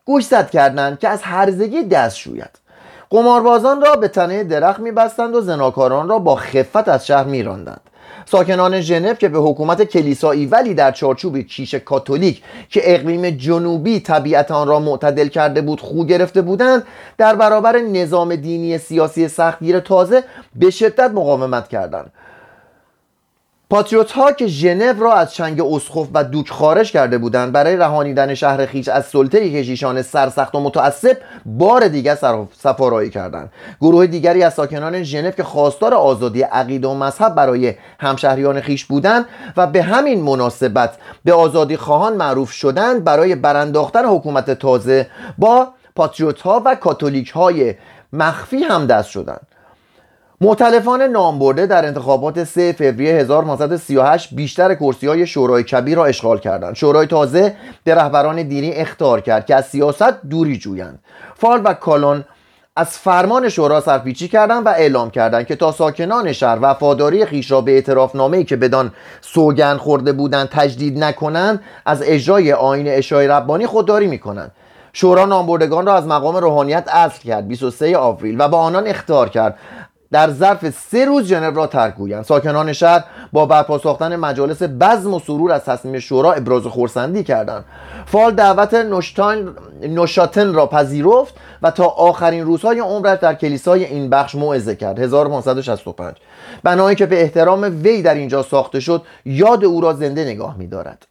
گوشزد 0.05 0.49
کردند 0.49 0.99
که 0.99 1.09
از 1.09 1.21
هرزگی 1.21 1.83
دست 1.83 2.17
شوید. 2.17 2.59
قماربازان 3.09 3.81
را 3.81 3.95
به 3.95 4.07
تنه 4.07 4.43
درخت 4.43 4.81
بستند 4.81 5.35
و 5.35 5.41
زناکاران 5.41 6.09
را 6.09 6.19
با 6.19 6.35
خفت 6.35 6.89
از 6.89 7.07
شهر 7.07 7.43
راندند 7.43 7.81
ساکنان 8.25 8.81
ژنو 8.81 9.13
که 9.13 9.29
به 9.29 9.39
حکومت 9.39 9.83
کلیسایی 9.83 10.45
ولی 10.45 10.73
در 10.73 10.91
چارچوب 10.91 11.37
کیش 11.37 11.75
کاتولیک 11.75 12.41
که 12.69 12.81
اقلیم 12.95 13.29
جنوبی 13.29 13.99
طبیعت 13.99 14.51
آن 14.51 14.67
را 14.67 14.79
معتدل 14.79 15.27
کرده 15.27 15.61
بود 15.61 15.81
خو 15.81 16.05
گرفته 16.05 16.41
بودند 16.41 16.83
در 17.17 17.35
برابر 17.35 17.79
نظام 17.79 18.35
دینی 18.35 18.77
سیاسی 18.77 19.27
سختگیر 19.27 19.79
تازه 19.79 20.23
به 20.55 20.69
شدت 20.69 21.11
مقاومت 21.11 21.67
کردند. 21.67 22.11
پاتریوت 23.69 24.11
ها 24.11 24.31
که 24.31 24.47
ژنو 24.47 25.03
را 25.03 25.13
از 25.13 25.33
چنگ 25.33 25.61
اسخف 25.61 26.07
و 26.13 26.23
دوک 26.23 26.49
خارج 26.49 26.91
کرده 26.91 27.17
بودند 27.17 27.51
برای 27.51 27.77
رهانیدن 27.77 28.33
شهر 28.33 28.65
خیش 28.65 28.87
از 28.87 29.05
سلطه 29.05 29.51
کشیشان 29.51 30.01
سرسخت 30.01 30.55
و 30.55 30.59
متعصب 30.59 31.17
بار 31.45 31.87
دیگر 31.87 32.17
سفارایی 32.59 33.09
کردند. 33.09 33.51
گروه 33.81 34.07
دیگری 34.07 34.43
از 34.43 34.53
ساکنان 34.53 35.03
ژنو 35.03 35.31
که 35.31 35.43
خواستار 35.43 35.93
آزادی 35.93 36.41
عقیده 36.41 36.87
و 36.87 36.93
مذهب 36.93 37.35
برای 37.35 37.73
همشهریان 37.99 38.61
خیش 38.61 38.85
بودند 38.85 39.25
و 39.57 39.67
به 39.67 39.83
همین 39.83 40.21
مناسبت 40.21 40.97
به 41.23 41.33
آزادی 41.33 41.77
خواهان 41.77 42.13
معروف 42.13 42.51
شدند 42.51 43.03
برای 43.03 43.35
برانداختن 43.35 44.05
حکومت 44.05 44.51
تازه 44.51 45.07
با 45.37 45.67
پاتریوت 45.95 46.41
ها 46.41 46.61
و 46.65 46.75
کاتولیک 46.75 47.29
های 47.29 47.75
مخفی 48.13 48.63
هم 48.63 48.85
دست 48.85 49.09
شدند. 49.09 49.47
معتلفان 50.41 51.01
نامبرده 51.01 51.65
در 51.65 51.85
انتخابات 51.85 52.43
3 52.43 52.73
فوریه 52.73 53.13
1938 53.15 54.33
بیشتر 54.33 54.75
کرسی 54.75 55.07
های 55.07 55.27
شورای 55.27 55.63
کبیر 55.63 55.97
را 55.97 56.05
اشغال 56.05 56.39
کردند. 56.39 56.75
شورای 56.75 57.07
تازه 57.07 57.55
به 57.83 57.95
رهبران 57.95 58.43
دینی 58.43 58.71
اختار 58.71 59.21
کرد 59.21 59.45
که 59.45 59.55
از 59.55 59.65
سیاست 59.65 60.21
دوری 60.29 60.57
جویند. 60.57 60.99
فال 61.35 61.61
و 61.63 61.73
کالون 61.73 62.25
از 62.75 62.87
فرمان 62.97 63.49
شورا 63.49 63.81
سرپیچی 63.81 64.27
کردند 64.27 64.65
و 64.65 64.69
اعلام 64.69 65.09
کردند 65.09 65.47
که 65.47 65.55
تا 65.55 65.71
ساکنان 65.71 66.31
شهر 66.31 66.57
وفاداری 66.61 67.25
خیش 67.25 67.51
را 67.51 67.61
به 67.61 67.71
اعتراف 67.71 68.15
نامه‌ای 68.15 68.43
که 68.43 68.55
بدان 68.55 68.91
سوگن 69.21 69.77
خورده 69.77 70.11
بودند 70.11 70.49
تجدید 70.49 71.03
نکنند 71.03 71.61
از 71.85 72.01
اجرای 72.05 72.53
آین 72.53 72.87
اشای 72.87 73.27
ربانی 73.27 73.65
خودداری 73.65 74.07
می‌کنند. 74.07 74.51
شورا 74.93 75.25
نامبردگان 75.25 75.85
را 75.85 75.95
از 75.95 76.07
مقام 76.07 76.35
روحانیت 76.35 76.87
اصل 76.87 77.21
کرد. 77.21 77.47
23 77.47 77.97
آوریل 77.97 78.35
و 78.41 78.47
با 78.47 78.57
آنان 78.57 78.87
اختار 78.87 79.29
کرد. 79.29 79.57
در 80.11 80.31
ظرف 80.31 80.69
سه 80.69 81.05
روز 81.05 81.25
ژنو 81.25 81.55
را 81.55 81.67
ترک 81.67 81.95
گویند. 81.95 82.23
ساکنان 82.23 82.73
شهر 82.73 83.03
با 83.33 83.45
برپا 83.45 83.77
ساختن 83.77 84.15
مجالس 84.15 84.63
بزم 84.63 85.13
و 85.13 85.19
سرور 85.19 85.51
از 85.51 85.65
تصمیم 85.65 85.99
شورا 85.99 86.33
ابراز 86.33 86.63
خورسندی 86.63 87.23
کردند. 87.23 87.65
فال 88.05 88.35
دعوت 88.35 88.73
نوشاتن 89.81 90.53
را 90.53 90.67
پذیرفت 90.67 91.33
و 91.61 91.71
تا 91.71 91.85
آخرین 91.85 92.45
روزهای 92.45 92.79
عمرش 92.79 93.19
در 93.19 93.33
کلیسای 93.33 93.85
این 93.85 94.09
بخش 94.09 94.35
موعظه 94.35 94.75
کرد. 94.75 94.99
1565 94.99 96.15
بنایی 96.63 96.95
که 96.95 97.05
به 97.05 97.21
احترام 97.21 97.81
وی 97.83 98.01
در 98.01 98.13
اینجا 98.13 98.43
ساخته 98.43 98.79
شد 98.79 99.01
یاد 99.25 99.65
او 99.65 99.81
را 99.81 99.93
زنده 99.93 100.23
نگاه 100.23 100.57
می‌دارد. 100.57 101.07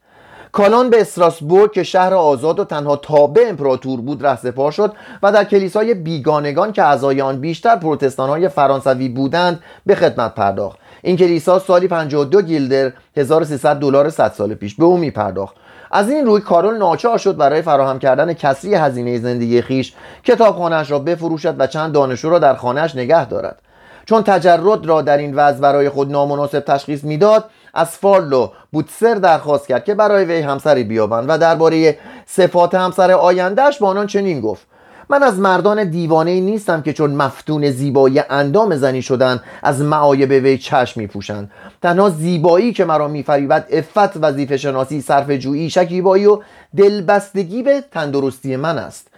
کالان 0.57 0.91
به 0.91 1.01
استراسبورگ 1.01 1.73
که 1.73 1.83
شهر 1.83 2.15
آزاد 2.15 2.61
و 2.61 2.65
تنها 2.65 2.97
تابع 2.97 3.45
امپراتور 3.49 4.01
بود 4.01 4.27
رهسپار 4.27 4.73
شد 4.73 4.93
و 5.23 5.33
در 5.33 5.45
کلیسای 5.45 5.95
بیگانگان 5.95 6.73
که 6.73 6.83
اعضای 6.83 7.21
آن 7.21 7.41
بیشتر 7.41 7.77
پروتستان 7.77 8.29
های 8.29 8.49
فرانسوی 8.49 9.09
بودند 9.09 9.61
به 9.87 9.95
خدمت 9.95 10.35
پرداخت. 10.35 10.79
این 11.03 11.17
کلیسا 11.17 11.59
سالی 11.59 11.89
52 11.89 12.43
گیلدر 12.43 12.93
1300 13.17 13.77
دلار 13.77 14.11
100 14.11 14.33
سال 14.33 14.55
پیش 14.55 14.75
به 14.75 14.85
او 14.85 14.97
می 14.97 15.11
پرداخت 15.11 15.57
از 15.91 16.11
این 16.11 16.27
روی 16.27 16.41
کارول 16.41 16.79
ناچار 16.79 17.19
شد 17.19 17.37
برای 17.37 17.63
فراهم 17.63 17.99
کردن 17.99 18.33
کسری 18.33 18.75
هزینه 18.75 19.19
زندگی 19.19 19.63
خیش 19.63 19.95
کتابخانهاش 20.25 20.91
را 20.91 20.99
بفروشد 20.99 21.55
و 21.59 21.67
چند 21.67 21.93
دانشجو 21.93 22.31
را 22.31 22.39
در 22.39 22.55
خانهاش 22.55 22.95
نگه 22.95 23.25
دارد. 23.25 23.63
چون 24.07 24.23
تجرد 24.23 24.87
را 24.87 25.03
در 25.03 25.19
این 25.19 25.35
وضع 25.35 25.61
برای 25.61 25.89
خود 25.89 26.11
نامناسب 26.11 26.61
تشخیص 26.61 27.05
می‌داد 27.05 27.45
از 27.77 27.89
فالو 27.89 28.49
بوتسر 28.73 29.15
درخواست 29.15 29.69
کرد 29.69 29.85
که 29.85 29.95
برای 29.95 30.25
وی 30.25 30.41
همسری 30.41 30.85
بیابند 30.85 31.25
و 31.29 31.39
درباره 31.39 31.99
صفات 32.27 32.75
همسر 32.75 33.13
آیندهش 33.13 33.79
با 33.79 33.89
آنان 33.89 34.07
چنین 34.07 34.41
گفت. 34.41 34.67
من 35.09 35.23
از 35.23 35.39
مردان 35.39 35.91
دیوانه 35.91 36.41
نیستم 36.41 36.83
که 36.83 36.93
چون 36.93 37.11
مفتون 37.11 37.71
زیبایی 37.71 38.23
اندام 38.31 38.77
زنی 38.77 39.03
شدن 39.03 39.41
از 39.63 39.83
معایب 39.83 40.31
وی 40.31 40.59
چشم 40.59 41.01
میپوشند. 41.01 41.51
تنها 41.83 42.11
زیبایی 42.11 42.73
که 42.73 42.85
مرا 42.85 43.09
میفریبد 43.09 43.67
افت 43.71 44.17
وظیفه 44.17 44.57
شناسی 44.57 45.01
صرف 45.01 45.31
جویی 45.31 45.71
شکیبایی 45.71 46.27
و 46.27 46.41
دلبستگی 46.77 47.63
به 47.63 47.85
تندرستی 47.93 48.57
من 48.57 48.79
است. 48.79 49.09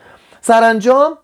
سرانجام 0.41 1.19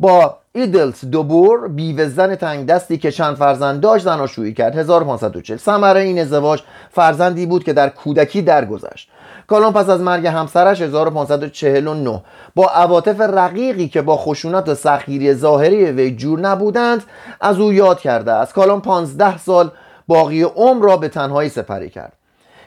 با 0.00 0.36
ایدلس 0.58 1.04
دوبور 1.04 1.68
بیوه 1.68 2.08
زن 2.08 2.34
تنگ 2.34 2.66
دستی 2.66 2.98
که 2.98 3.10
چند 3.10 3.36
فرزند 3.36 3.80
داشت 3.80 4.04
زناشویی 4.04 4.54
کرد. 4.54 4.76
1540 4.76 5.58
ثمره 5.58 6.00
این 6.00 6.18
ازدواج 6.18 6.62
فرزندی 6.90 7.46
بود 7.46 7.64
که 7.64 7.72
در 7.72 7.88
کودکی 7.88 8.42
درگذشت. 8.42 9.10
کالون 9.46 9.72
پس 9.72 9.88
از 9.88 10.00
مرگ 10.00 10.26
همسرش 10.26 10.82
1549 10.82 12.22
با 12.54 12.66
عواطف 12.66 13.20
رقیقی 13.20 13.88
که 13.88 14.02
با 14.02 14.16
خشونت 14.16 14.68
و 14.68 14.74
سخیری 14.74 15.34
ظاهری 15.34 15.84
وی 15.84 16.16
جور 16.16 16.40
نبودند 16.40 17.04
از 17.40 17.58
او 17.58 17.72
یاد 17.72 18.00
کرده 18.00 18.32
است. 18.32 18.54
کالون 18.54 18.80
15 18.80 19.38
سال 19.38 19.70
باقی 20.08 20.42
عمر 20.42 20.84
را 20.84 20.96
به 20.96 21.08
تنهایی 21.08 21.48
سپری 21.48 21.90
کرد. 21.90 22.17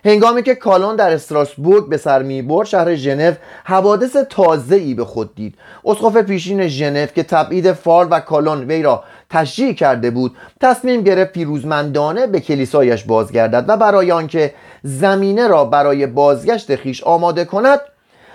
هنگامی 0.05 0.43
که 0.43 0.55
کالون 0.55 0.95
در 0.95 1.13
استراسبورگ 1.13 1.89
به 1.89 1.97
سر 1.97 2.23
می‌برد 2.23 2.67
شهر 2.67 2.95
ژنو 2.95 3.33
حوادث 3.63 4.15
تازه 4.15 4.75
ای 4.75 4.93
به 4.93 5.05
خود 5.05 5.35
دید. 5.35 5.55
اسقف 5.85 6.17
پیشین 6.17 6.67
ژنو 6.67 7.05
که 7.05 7.23
تبعید 7.23 7.71
فال 7.71 8.07
و 8.11 8.19
کالون 8.19 8.63
وی 8.63 8.81
را 8.81 9.03
تشجیع 9.29 9.73
کرده 9.73 10.11
بود 10.11 10.37
تصمیم 10.61 11.01
گرفت 11.01 11.31
پیروزمندانه 11.31 12.27
به 12.27 12.39
کلیسایش 12.39 13.03
بازگردد 13.03 13.65
و 13.67 13.77
برای 13.77 14.11
آنکه 14.11 14.53
زمینه 14.83 15.47
را 15.47 15.65
برای 15.65 16.07
بازگشت 16.07 16.75
خیش 16.75 17.03
آماده 17.03 17.45
کند 17.45 17.79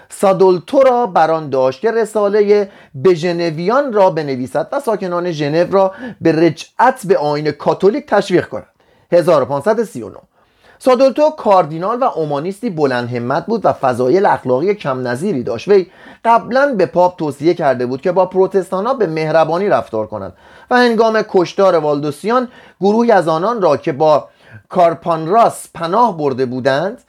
سادولتو 0.09 0.81
را 0.81 1.07
بران 1.07 1.51
داشت 1.51 1.81
که 1.81 1.91
رساله 1.91 2.71
به 2.95 3.15
ژنویان 3.15 3.93
را 3.93 4.11
بنویسد 4.11 4.69
و 4.73 4.81
ساکنان 4.81 5.31
ژنو 5.31 5.73
را 5.73 5.95
به 6.21 6.33
رجعت 6.33 7.07
به 7.07 7.19
آین 7.19 7.51
کاتولیک 7.51 8.07
تشویق 8.07 8.49
کند. 8.49 8.67
1539 9.13 10.17
سادولتو 10.79 11.31
کاردینال 11.31 11.99
و 11.99 12.05
اومانیستی 12.05 12.71
بلند 12.71 13.09
همت 13.09 13.47
بود 13.47 13.61
و 13.65 13.73
فضایل 13.73 14.27
اخلاقی 14.27 14.75
کم 14.75 15.09
نظیری 15.09 15.43
داشت. 15.43 15.69
وی 15.69 15.87
قبلا 16.25 16.75
به 16.79 16.87
پاپ 16.87 17.17
توصیه 17.17 17.55
کرده 17.55 17.87
بود 17.87 18.01
که 18.01 18.13
با 18.13 18.27
پروتستان 18.27 18.87
ها 18.87 18.95
به 18.95 19.07
مهربانی 19.07 19.69
رفتار 19.69 20.07
کنند 20.07 20.33
و 20.71 20.77
هنگام 20.77 21.23
کشتار 21.29 21.77
والدوسیان 21.77 22.49
گروهی 22.81 23.13
از 23.13 23.29
آنان 23.29 23.63
را 23.63 23.77
که 23.77 23.93
با 23.93 24.29
کارپانراس 24.69 25.69
پناه 25.75 26.17
برده 26.17 26.47
بودند 26.47 27.03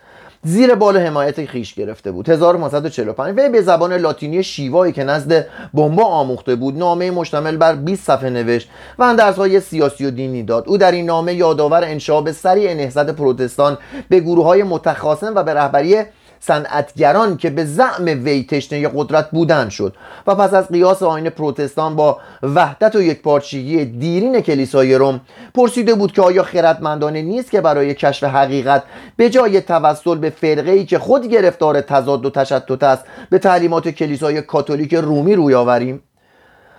زیر 0.47 0.75
بال 0.75 0.97
حمایت 0.97 1.45
خیش 1.45 1.73
گرفته 1.73 2.11
بود. 2.11 2.29
1945 2.29 3.39
وی 3.39 3.49
به 3.49 3.61
زبان 3.61 3.93
لاتینی 3.93 4.43
شیوایی 4.43 4.93
که 4.93 5.03
نزد 5.03 5.47
بمبا 5.73 6.03
آموخته 6.03 6.55
بود 6.55 6.77
نامه 6.77 7.11
مشتمل 7.11 7.57
بر 7.57 7.75
20 7.75 8.03
صفحه 8.03 8.29
نوشت 8.29 8.69
و 8.99 9.03
اندرزهای 9.03 9.59
سیاسی 9.59 10.05
و 10.05 10.11
دینی 10.11 10.43
داد. 10.43 10.63
او 10.67 10.77
در 10.77 10.91
این 10.91 11.05
نامه 11.05 11.33
یادآور 11.33 11.83
انشاب 11.83 12.31
سریع 12.31 12.73
نهضت 12.73 13.09
پروتستان 13.09 13.77
به 14.09 14.19
گروه 14.19 14.45
های 14.45 14.63
متخاصم 14.63 15.35
و 15.35 15.43
به 15.43 15.53
رهبری 15.53 16.03
صنعتگران 16.39 17.37
که 17.37 17.49
به 17.49 17.65
زعم 17.65 18.05
وی 18.05 18.43
تشنه 18.43 18.89
قدرت 18.95 19.31
بودن 19.31 19.69
شد. 19.69 19.95
و 20.27 20.35
پس 20.35 20.53
از 20.53 20.67
قیاس 20.67 21.03
آین 21.03 21.29
پروتستان 21.29 21.95
با 21.95 22.19
وحدت 22.43 22.95
و 22.95 23.01
یکپارچگی 23.01 23.85
دیرین 23.85 24.41
کلیسای 24.41 24.95
روم 24.95 25.21
پرسیده 25.53 25.95
بود 25.95 26.11
که 26.11 26.21
آیا 26.21 26.43
خردمندانه 26.43 27.21
نیست 27.21 27.51
که 27.51 27.61
برای 27.61 27.93
کشف 27.93 28.23
حقیقت 28.23 28.83
به 29.17 29.29
جای 29.29 29.61
توسل 29.61 30.15
به 30.15 30.29
فرقه 30.29 30.71
ای 30.71 30.85
که 30.85 30.99
خود 30.99 31.27
گرفتار 31.27 31.81
تضاد 31.81 32.25
و 32.25 32.29
تشتت 32.29 32.83
است 32.83 33.03
به 33.29 33.39
تعلیمات 33.39 33.89
کلیسای 33.89 34.41
کاتولیک 34.41 34.93
رومی 34.93 35.35
روی 35.35 35.53
آوریم؟ 35.53 36.03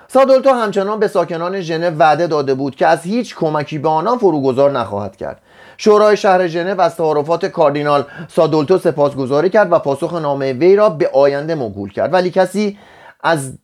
سادولتو 0.09 0.51
همچنان 0.51 1.01
به 1.01 1.09
ساکنان 1.09 1.61
ژنو 1.61 1.91
وعده 1.99 2.27
داده 2.27 2.55
بود 2.55 2.77
که 2.77 2.87
از 2.87 3.03
هیچ 3.03 3.37
کمکی 3.37 3.79
به 3.79 3.89
آنان 3.89 4.19
فروگذار 4.19 4.71
نخواهد 4.71 5.17
کرد. 5.17 5.41
شورای 5.79 6.17
شهر 6.17 6.47
ژنو 6.47 6.81
از 6.81 6.97
تعارفات 6.97 7.47
کاردینال 7.47 8.05
سادولتو 8.29 8.79
سپاسگزاری 8.79 9.51
کرد 9.51 9.73
و 9.73 9.79
پاسخ 9.79 10.15
نامه 10.15 10.53
وی 10.53 10.77
را 10.77 10.89
به 10.91 11.11
آینده 11.15 11.55
موکول 11.55 11.93
کرد. 11.93 12.13
ولی 12.13 12.31
کسی 12.31 12.79
از 13.21 13.59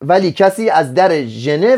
ولی 0.00 0.32
کسی 0.32 0.70
از 0.70 0.94
در 0.94 1.22
ژنو 1.24 1.76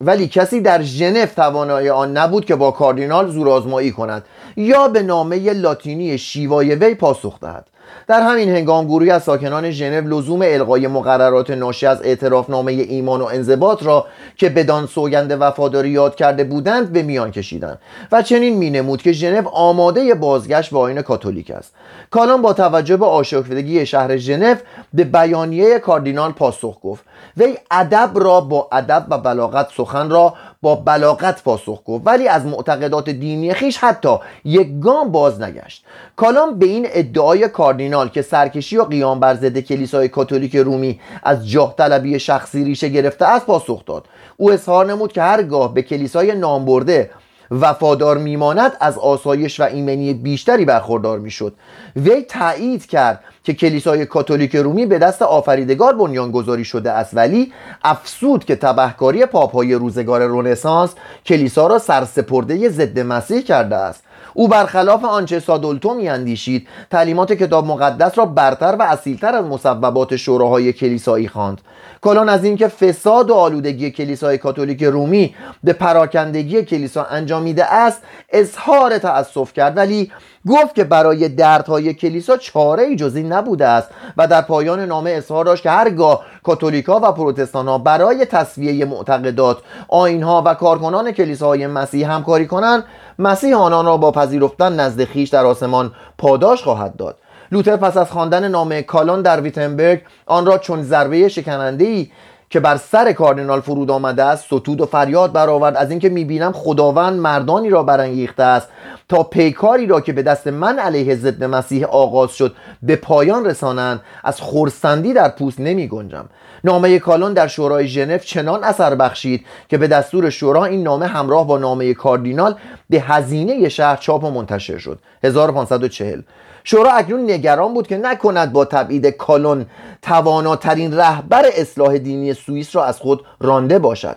ولی 0.00 0.28
کسی 0.28 0.60
در 0.60 0.82
ژنو 0.82 1.26
توانایی 1.26 1.90
آن 1.90 2.16
نبود 2.16 2.44
که 2.44 2.56
با 2.56 2.70
کاردینال 2.70 3.30
زورآزمایی 3.30 3.92
کند 3.92 4.24
یا 4.56 4.88
به 4.88 5.02
نامه 5.02 5.52
لاتینی 5.52 6.18
شیوای 6.18 6.74
وی 6.74 6.94
پاسخ 6.94 7.40
دهد. 7.40 7.68
در 8.06 8.20
همین 8.20 8.48
هنگام 8.48 8.86
گروهی 8.86 9.10
از 9.10 9.22
ساکنان 9.22 9.70
ژنو 9.70 10.08
لزوم 10.08 10.42
القای 10.42 10.86
مقررات 10.86 11.50
ناشی 11.50 11.86
از 11.86 12.02
اعترافنامه 12.02 12.72
ایمان 12.72 13.20
و 13.20 13.24
انضباط 13.24 13.82
را 13.82 14.06
که 14.36 14.48
بدان 14.48 14.86
سوگند 14.86 15.36
وفاداری 15.40 15.90
یاد 15.90 16.14
کرده 16.14 16.44
بودند 16.44 16.92
به 16.92 17.02
میان 17.02 17.30
کشیدند 17.30 17.78
و 18.12 18.22
چنین 18.22 18.56
مینمود 18.56 19.02
که 19.02 19.12
ژنو 19.12 19.48
آماده 19.48 20.14
بازگشت 20.14 20.70
به 20.70 20.78
آیین 20.78 21.02
کاتولیک 21.02 21.50
است. 21.50 21.74
کالان 22.10 22.42
با 22.42 22.52
توجه 22.52 22.96
به 22.96 23.06
آشفتگی 23.06 23.86
شهر 23.86 24.16
ژنو 24.16 24.54
به 24.94 25.04
بیانیه 25.04 25.78
کاردینال 25.78 26.32
پاسخ 26.32 26.78
گفت 26.82 27.04
وی 27.36 27.56
ادب 27.70 28.10
را 28.14 28.40
با 28.40 28.68
ادب 28.72 29.06
و 29.10 29.18
بلاغت 29.18 29.68
سخن 29.76 30.10
را 30.10 30.34
با 30.64 30.74
بلاغت 30.74 31.42
پاسخ 31.42 31.82
گفت. 31.84 32.06
ولی 32.06 32.28
از 32.28 32.46
معتقدات 32.46 33.10
دینی 33.10 33.54
خیش 33.54 33.76
حتی 33.76 34.16
یک 34.44 34.80
گام 34.80 35.12
باز 35.12 35.40
نگشت. 35.40 35.84
کالام 36.16 36.58
به 36.58 36.66
این 36.66 36.86
ادعای 36.90 37.48
کاردینال 37.48 38.08
که 38.08 38.22
سرکشی 38.22 38.76
و 38.76 38.84
قیام 38.84 39.20
بر 39.20 39.34
ضد 39.34 39.58
کلیسای 39.58 40.08
کاتولیک 40.08 40.56
رومی 40.56 41.00
از 41.22 41.48
جاه 41.48 41.74
طلبی 41.78 42.18
شخصی 42.18 42.64
ریشه 42.64 42.88
گرفته 42.88 43.24
است 43.24 43.46
پاسخ 43.46 43.84
داد. 43.84 44.04
او 44.36 44.52
اظهار 44.52 44.86
نمود 44.86 45.12
که 45.12 45.22
هرگاه 45.22 45.74
به 45.74 45.82
کلیسای 45.82 46.34
نامبرده 46.34 47.10
وفادار 47.50 48.18
میماند 48.18 48.72
از 48.80 48.98
آسایش 48.98 49.60
و 49.60 49.62
ایمنی 49.62 50.14
بیشتری 50.14 50.64
برخوردار 50.64 51.18
می‌شد. 51.18 51.54
وی 51.96 52.22
تایید 52.22 52.86
کرد 52.86 53.20
که 53.44 53.54
کلیسای 53.54 54.06
کاتولیک 54.06 54.56
رومی 54.56 54.86
به 54.86 54.98
دست 54.98 55.22
آفریدگار 55.22 55.94
بنیانگذاری 55.96 56.64
شده 56.64 56.90
است 56.90 57.16
ولی 57.16 57.52
افسود 57.84 58.44
که 58.44 58.56
تبهکاری 58.56 59.26
پاپهای 59.26 59.74
روزگار 59.74 60.26
رنسانس 60.26 60.94
کلیسا 61.26 61.66
را 61.66 61.78
سرسپرده 61.78 62.68
ضد 62.68 62.98
مسیح 62.98 63.40
کرده 63.40 63.76
است. 63.76 64.02
او 64.34 64.48
برخلاف 64.48 65.04
آنچه 65.04 65.40
سادولتو 65.40 65.94
میاندیشید 65.94 66.68
تعلیمات 66.90 67.32
کتاب 67.32 67.66
مقدس 67.66 68.18
را 68.18 68.26
برتر 68.26 68.76
و 68.78 68.82
اصیلتر 68.82 69.34
از 69.34 69.44
مصوبات 69.44 70.16
شوراهای 70.16 70.72
کلیسایی 70.72 71.28
خواند. 71.28 71.60
کلان 72.02 72.28
از 72.28 72.44
اینکه 72.44 72.68
فساد 72.68 73.30
و 73.30 73.34
آلودگی 73.34 73.90
کلیسای 73.90 74.38
کاتولیک 74.38 74.82
رومی 74.82 75.34
به 75.64 75.72
پراکندگی 75.72 76.62
کلیسا 76.62 77.04
انجامیده 77.04 77.74
است 77.74 78.02
اظهار 78.32 78.98
تأسف 78.98 79.52
کرد 79.52 79.76
ولی 79.76 80.12
گفت 80.48 80.74
که 80.74 80.84
برای 80.84 81.28
دردهای 81.28 81.94
کلیسا 81.94 82.36
چاره 82.36 82.82
ای 82.82 82.96
جزی 82.96 83.22
نبوده 83.22 83.66
است 83.66 83.88
و 84.16 84.26
در 84.26 84.42
پایان 84.42 84.80
نامه 84.80 85.10
اظهار 85.10 85.44
داشت 85.44 85.62
که 85.62 85.70
هرگاه 85.70 86.24
کاتولیکا 86.42 87.00
و 87.02 87.12
پروتستان 87.12 87.82
برای 87.82 88.24
تصویه 88.26 88.84
معتقدات 88.84 89.58
آینها 89.88 90.42
و 90.46 90.54
کارکنان 90.54 91.12
کلیساهای 91.12 91.66
مسیح 91.66 92.12
همکاری 92.12 92.46
کنند 92.46 92.84
مسیح 93.18 93.56
آنان 93.56 93.86
را 93.86 93.96
با 93.96 94.12
پذیرفتن 94.12 94.80
نزد 94.80 95.04
خیش 95.04 95.28
در 95.28 95.46
آسمان 95.46 95.92
پاداش 96.18 96.62
خواهد 96.62 96.96
داد. 96.96 97.18
لوتر 97.52 97.76
پس 97.76 97.96
از 97.96 98.10
خواندن 98.10 98.48
نامه 98.48 98.82
کالان 98.82 99.22
در 99.22 99.40
ویتنبرگ 99.40 100.00
آن 100.26 100.46
را 100.46 100.58
چون 100.58 100.82
ضربه 100.82 101.28
شکننده 101.28 101.84
ای 101.84 102.10
که 102.50 102.60
بر 102.60 102.76
سر 102.76 103.12
کاردینال 103.12 103.60
فرود 103.60 103.90
آمده 103.90 104.24
است 104.24 104.44
ستود 104.44 104.80
و 104.80 104.86
فریاد 104.86 105.32
برآورد 105.32 105.76
از 105.76 105.90
اینکه 105.90 106.08
می‌بینم 106.08 106.52
خداوند 106.52 107.20
مردانی 107.20 107.70
را 107.70 107.82
برانگیخته 107.82 108.42
است 108.42 108.68
تا 109.08 109.22
پیکاری 109.22 109.86
را 109.86 110.00
که 110.00 110.12
به 110.12 110.22
دست 110.22 110.46
من 110.46 110.78
علیه 110.78 111.16
ضد 111.16 111.44
مسیح 111.44 111.86
آغاز 111.86 112.30
شد 112.30 112.54
به 112.82 112.96
پایان 112.96 113.44
رسانند. 113.46 114.00
از 114.24 114.40
خورسندی 114.40 115.12
در 115.12 115.28
پوست 115.28 115.60
نمی 115.60 115.88
گنجم 115.88 116.24
نامه 116.64 116.98
کالون 116.98 117.32
در 117.32 117.46
شورای 117.46 117.88
ژنو 117.88 118.18
چنان 118.18 118.64
اثر 118.64 118.94
بخشید 118.94 119.46
که 119.68 119.78
به 119.78 119.88
دستور 119.88 120.30
شورا 120.30 120.64
این 120.64 120.82
نامه 120.82 121.06
همراه 121.06 121.46
با 121.46 121.58
نامه 121.58 121.94
کاردینال 121.94 122.54
به 122.90 123.00
هزینه 123.00 123.68
شهر 123.68 123.96
چاپ 123.96 124.24
و 124.24 124.30
منتشر 124.30 124.78
شد. 124.78 124.98
1540 125.24 126.22
شورا 126.64 126.90
اکنون 126.90 127.30
نگران 127.30 127.74
بود 127.74 127.86
که 127.86 127.96
نکند 127.96 128.52
با 128.52 128.64
تبعید 128.64 129.06
کالون 129.06 129.66
تواناترین 130.02 130.94
رهبر 130.94 131.44
اصلاح 131.56 131.98
دینی 131.98 132.34
سوئیس 132.34 132.76
را 132.76 132.84
از 132.84 132.98
خود 132.98 133.24
رانده 133.40 133.78
باشد. 133.78 134.16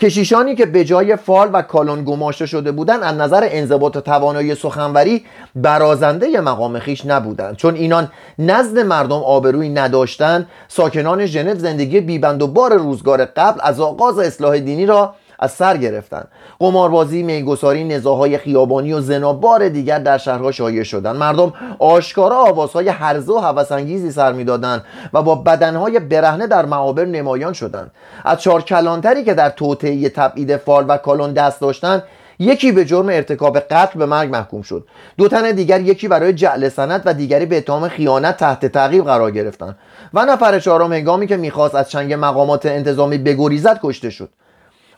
کشیشانی 0.00 0.54
که 0.54 0.66
به 0.66 0.84
جای 0.84 1.16
فال 1.16 1.50
و 1.52 1.62
کالون 1.62 2.04
گماشته 2.04 2.46
شده 2.46 2.72
بودند 2.72 3.02
از 3.02 3.14
نظر 3.14 3.48
انضباط 3.50 3.96
و 3.96 4.00
توانایی 4.00 4.54
سخنوری 4.54 5.24
برازنده 5.54 6.40
مقام 6.40 6.78
خیش 6.78 7.06
نبودند. 7.06 7.56
چون 7.56 7.74
اینان 7.74 8.08
نزد 8.38 8.78
مردم 8.78 9.22
آبرویی 9.22 9.68
نداشتند 9.68 10.48
ساکنان 10.68 11.26
ژنو 11.26 11.54
زندگی 11.54 12.00
بیبند 12.00 12.42
و 12.42 12.46
بار 12.46 12.74
روزگار 12.76 13.24
قبل 13.24 13.60
از 13.62 13.80
آغاز 13.80 14.18
اصلاح 14.18 14.58
دینی 14.58 14.86
را 14.86 15.14
از 15.42 15.50
سر 15.50 15.76
گرفتن. 15.76 16.24
قماربازی 16.58 17.22
میگساری 17.22 17.84
نزاهای 17.84 18.38
خیابانی 18.38 18.92
و 18.92 19.00
زنا 19.00 19.32
بار 19.32 19.68
دیگر 19.68 19.98
در 19.98 20.18
شهرها 20.18 20.52
شایع 20.52 20.82
شدند 20.82 21.16
مردم 21.16 21.52
آشکارا 21.78 22.36
آوازهای 22.36 22.88
هرزه 22.88 23.32
و 23.32 23.38
هوسانگیزی 23.38 24.10
سر 24.10 24.32
می‌دادند 24.32 24.84
و 25.12 25.22
با 25.22 25.34
بدنهای 25.34 26.00
برهنه 26.00 26.46
در 26.46 26.66
معابر 26.66 27.04
نمایان 27.04 27.52
شدند 27.52 27.90
از 28.24 28.40
چهار 28.40 28.62
کلانتری 28.62 29.24
که 29.24 29.34
در 29.34 29.50
توطئه 29.50 30.08
تبعید 30.08 30.56
فال 30.56 30.84
و 30.88 30.96
کالون 30.96 31.32
دست 31.32 31.60
داشتند 31.60 32.02
یکی 32.38 32.72
به 32.72 32.84
جرم 32.84 33.08
ارتکاب 33.08 33.58
قتل 33.58 33.98
به 33.98 34.06
مرگ 34.06 34.30
محکوم 34.30 34.62
شد. 34.62 34.86
دو 35.16 35.28
تن 35.28 35.50
دیگر 35.52 35.80
یکی 35.80 36.08
برای 36.08 36.32
جعل 36.32 36.68
سند 36.68 37.02
و 37.04 37.14
دیگری 37.14 37.46
به 37.46 37.56
اتهام 37.56 37.88
خیانت 37.88 38.36
تحت 38.36 38.66
تعقیب 38.66 39.04
قرار 39.04 39.30
گرفتند 39.30 39.78
و 40.14 40.24
نفر 40.24 40.58
چهارم 40.58 40.92
هنگامی 40.92 41.26
که 41.26 41.36
می‌خواست 41.36 41.74
از 41.74 41.90
چنگ 41.90 42.12
مقامات 42.12 42.66
انتظامی 42.66 43.18
بگریزد 43.18 43.80
کشته 43.82 44.10
شد. 44.10 44.28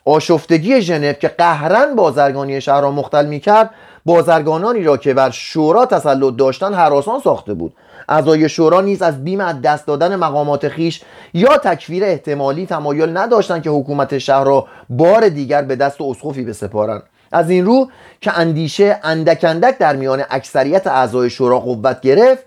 آشفتگی 0.05 0.81
ژنو 0.81 1.13
که 1.13 1.27
قهرن 1.27 1.95
بازرگانی 1.95 2.61
شهر 2.61 2.81
را 2.81 2.91
مختل 2.91 3.25
می‌کرد 3.25 3.69
بازرگانانی 4.05 4.83
را 4.83 4.97
که 4.97 5.13
بر 5.13 5.29
شورا 5.29 5.85
تسلط 5.85 6.35
داشتن 6.35 6.73
حراسان 6.73 7.19
ساخته 7.19 7.53
بود. 7.53 7.73
اعضای 8.09 8.49
شورا 8.49 8.81
نیز 8.81 9.01
از 9.01 9.23
بیم 9.23 9.39
از 9.39 9.61
دست 9.61 9.87
دادن 9.87 10.15
مقامات 10.15 10.69
خیش 10.69 11.01
یا 11.33 11.57
تکفیر 11.57 12.03
احتمالی 12.03 12.65
تمایل 12.65 13.17
نداشتند 13.17 13.63
که 13.63 13.69
حکومت 13.69 14.17
شهر 14.17 14.43
را 14.43 14.67
بار 14.89 15.29
دیگر 15.29 15.61
به 15.61 15.75
دست 15.75 16.01
اسقفی 16.01 16.43
بسپارند. 16.43 17.03
از 17.31 17.49
این 17.49 17.65
رو 17.65 17.89
که 18.21 18.39
اندیشه 18.39 18.99
اندک 19.03 19.43
اندک 19.43 19.77
در 19.77 19.95
میان 19.95 20.23
اکثریت 20.29 20.87
اعضای 20.87 21.29
شورا 21.29 21.59
قوت 21.59 22.01
گرفت 22.01 22.43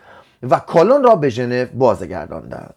و 0.50 0.58
کالون 0.58 1.02
را 1.02 1.16
به 1.16 1.28
ژنو 1.28 1.66
بازگرداندند. 1.74 2.74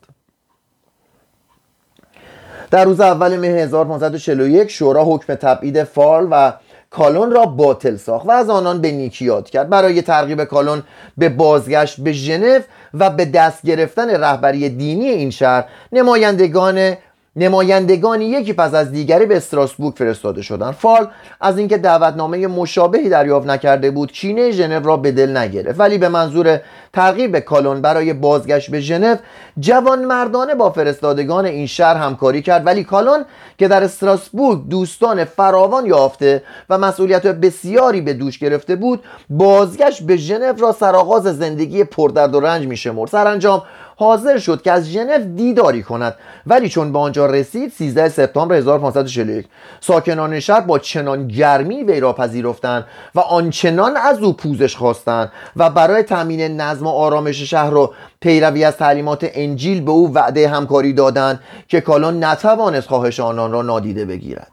در 2.72 2.86
روز 2.86 3.02
اول 3.02 3.38
مه 3.38 3.48
1541 3.48 4.72
شورا 4.72 5.06
حکم 5.06 5.36
تبعید 5.36 5.84
فال 5.84 6.28
و 6.32 6.54
کالون 6.90 7.32
را 7.32 7.46
باطل 7.46 7.96
ساخت 7.96 8.26
و 8.26 8.32
از 8.32 8.50
آنان 8.50 8.82
به 8.82 8.92
نیکی 8.92 9.26
یاد 9.26 9.50
کرد. 9.50 9.70
برای 9.70 10.02
ترغیب 10.02 10.44
کالون 10.44 10.84
به 11.18 11.30
بازگشت 11.30 12.02
به 12.02 12.12
ژنو 12.12 12.60
و 12.94 13.10
به 13.10 13.26
دست 13.26 13.64
گرفتن 13.64 14.10
رهبری 14.10 14.70
دینی 14.70 15.10
این 15.10 15.32
شهر 15.32 15.66
نمایندگان 15.92 16.98
نمایندگانی 17.36 18.26
یکی 18.26 18.54
پس 18.54 18.74
از 18.74 18.91
دیگری 18.91 19.26
به 19.26 19.38
استراسبورگ 19.38 19.96
فرستاده 19.96 20.41
شدند 20.41 20.74
فال 20.74 21.08
از 21.41 21.58
اینکه 21.58 21.78
دعوتنامه 21.78 22.48
مشابهی 22.48 23.10
دریافت 23.10 23.48
نکرده 23.48 23.91
بود 23.91 24.12
چینه 24.12 24.52
ژنو 24.52 24.88
را 24.88 24.98
به 24.98 25.12
دل 25.12 25.38
نگرفت. 25.38 25.80
ولی 25.80 25.98
به 25.98 26.10
منظور 26.10 26.62
ترغیب 26.94 27.39
کالون 27.39 27.82
برای 27.82 28.13
بازگشت 28.13 28.72
به 28.72 28.80
ژنو 28.80 29.15
جوان 29.60 30.06
مردانه 30.06 30.56
با 30.56 30.70
فرستادگان 30.70 31.46
این 31.46 31.67
شهر 31.67 31.96
همکاری 31.96 32.41
کرد. 32.41 32.65
ولی 32.65 32.84
کالون 32.84 33.26
که 33.58 33.67
در 33.67 33.84
استراسبورگ 33.84 34.67
دوستان 34.70 35.26
فراوان 35.26 35.86
یافته 35.86 36.44
و 36.70 36.78
مسئولیت 36.78 37.28
بسیاری 37.28 38.02
به 38.02 38.13
دوش 38.13 38.39
گرفته 38.39 38.76
بود 38.76 39.04
بازگشت 39.30 40.04
به 40.04 40.17
ژنو 40.17 40.54
را 40.60 40.72
سرآغاز 40.72 41.24
زندگی 41.24 41.84
پردرد 41.84 42.36
و 42.36 42.39
رنج 42.39 42.67
میشمرد. 42.67 43.10
سرانجام 43.10 43.63
حاضر 43.95 44.38
شد 44.38 44.62
که 44.62 44.71
از 44.71 44.89
ژنو 44.89 45.17
دیداری 45.36 45.84
کند. 45.84 46.15
ولی 46.47 46.69
چون 46.69 46.93
به 46.93 46.99
آنجا 46.99 47.25
رسید 47.25 47.71
13 47.71 48.10
سپتامبر 48.10 48.56
1541 48.56 49.45
ساکنان 49.80 50.39
شهر 50.39 50.62
با 50.62 50.80
چنان 50.80 51.27
گرمی 51.27 51.84
وی 51.84 51.99
را 51.99 52.13
پذیرفتند 52.13 52.86
و 53.15 53.19
آنچنان 53.19 53.97
از 53.97 54.19
او 54.19 54.34
پوزش 54.34 54.75
خواستند 54.75 55.32
و 55.56 55.69
برای 55.69 56.04
تامین 56.04 56.41
نظم 56.62 56.88
و 56.88 56.89
آرامش 56.89 57.41
شهر 57.41 57.69
را 57.69 57.91
پیروی 58.19 58.63
از 58.63 58.77
تعلیمات 58.77 59.30
انجیل 59.34 59.82
به 59.82 59.91
او 59.91 60.13
وعده 60.13 60.49
همکاری 60.49 60.93
دادند 60.93 61.39
که 61.67 61.82
کالون 61.82 62.23
نتوانست 62.23 62.88
خواهش 62.88 63.19
آنان 63.19 63.51
را 63.51 63.62
نادیده 63.62 64.06
بگیرد. 64.06 64.51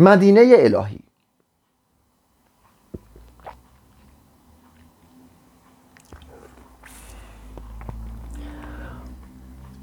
مدینه 0.00 0.54
الهی 0.58 1.05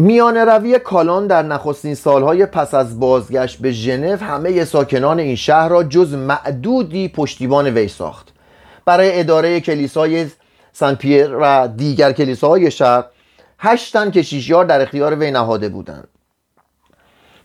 میان 0.03 0.37
روی 0.37 0.79
کالان 0.79 1.27
در 1.27 1.43
نخستین 1.43 1.95
سالهای 1.95 2.45
پس 2.45 2.73
از 2.73 2.99
بازگشت 2.99 3.57
به 3.61 3.71
ژنو 3.71 4.17
همه 4.17 4.65
ساکنان 4.65 5.19
این 5.19 5.35
شهر 5.35 5.69
را 5.69 5.83
جز 5.83 6.13
معدودی 6.13 7.07
پشتیبان 7.07 7.67
وی 7.67 7.87
ساخت. 7.87 8.27
برای 8.85 9.19
اداره 9.19 9.59
کلیسای 9.59 10.27
سن 10.73 10.95
پیر 10.95 11.37
و 11.41 11.67
دیگر 11.77 12.11
کلیساهای 12.11 12.71
شهر 12.71 13.03
هشتن 13.59 14.11
کشیشیار 14.11 14.65
در 14.65 14.81
اختیار 14.81 15.15
وی 15.15 15.31
نهاده 15.31 15.69
بودند. 15.69 16.07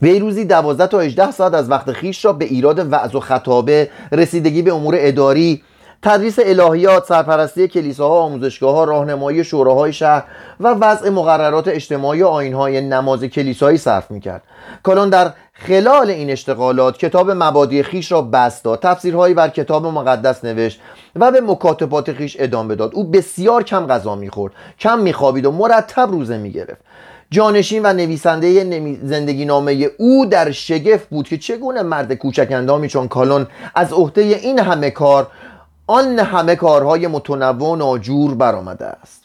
وی 0.02 0.18
روزی 0.18 0.44
دوازده 0.44 0.86
تا 0.86 1.00
18 1.00 1.30
ساعت 1.30 1.54
از 1.54 1.70
وقت 1.70 1.92
خیش 1.92 2.24
را 2.24 2.32
به 2.32 2.44
ایراد 2.44 2.92
وعظ 2.92 3.14
و 3.14 3.20
خطابه 3.20 3.90
رسیدگی 4.12 4.62
به 4.62 4.74
امور 4.74 4.94
اداری 4.98 5.62
تدریس 6.02 6.38
الهیات 6.42 7.04
سرپرستی 7.04 7.68
کلیساها 7.68 8.20
آموزشگاه 8.20 8.74
ها 8.74 8.84
راهنمایی 8.84 9.44
شوراهای 9.44 9.92
شهر 9.92 10.24
و 10.60 10.68
وضع 10.68 11.10
مقررات 11.10 11.68
اجتماعی 11.68 12.22
و 12.22 12.26
آینهای 12.26 12.80
نماز 12.80 13.24
کلیسایی 13.24 13.78
صرف 13.78 14.10
می‌کرد. 14.10 14.42
کالون 14.82 15.10
در 15.10 15.32
خلال 15.52 16.10
این 16.10 16.30
اشتغالات 16.30 16.98
کتاب 16.98 17.30
مبادی 17.30 17.82
خیش 17.82 18.12
را 18.12 18.22
بست 18.22 18.64
داد 18.64 18.80
تفسیرهایی 18.80 19.34
بر 19.34 19.48
کتاب 19.48 19.86
مقدس 19.86 20.44
نوشت 20.44 20.80
و 21.16 21.30
به 21.30 21.40
مکاتبات 21.40 22.12
خیش 22.12 22.36
ادامه 22.40 22.74
داد. 22.74 22.94
او 22.94 23.04
بسیار 23.04 23.62
کم 23.62 23.86
غذا 23.86 24.16
می‌خورد 24.16 24.52
کم 24.80 24.98
میخوابید 24.98 25.46
و 25.46 25.52
مرتب 25.52 26.10
روزه 26.10 26.38
می‌گرفت. 26.38 26.80
جانشین 27.30 27.86
و 27.86 27.92
نویسنده 27.92 28.96
زندگی 29.02 29.44
نامه 29.44 29.90
او 29.98 30.26
در 30.26 30.50
شگفت 30.50 31.08
بود 31.08 31.28
که 31.28 31.38
چگونه 31.38 31.82
مرد 31.82 32.14
کوچک 32.14 32.48
اندامی 32.50 32.88
چون 32.88 33.08
کالون 33.08 33.46
از 33.74 33.92
عهده 33.92 34.20
این 34.20 34.58
همه 34.58 34.90
کار 34.90 35.26
آن 35.90 36.18
همه 36.18 36.56
کارهای 36.56 37.06
متنوع 37.06 37.70
و 37.70 37.76
ناجور 37.76 38.34
برآمده 38.34 38.86
است. 38.86 39.24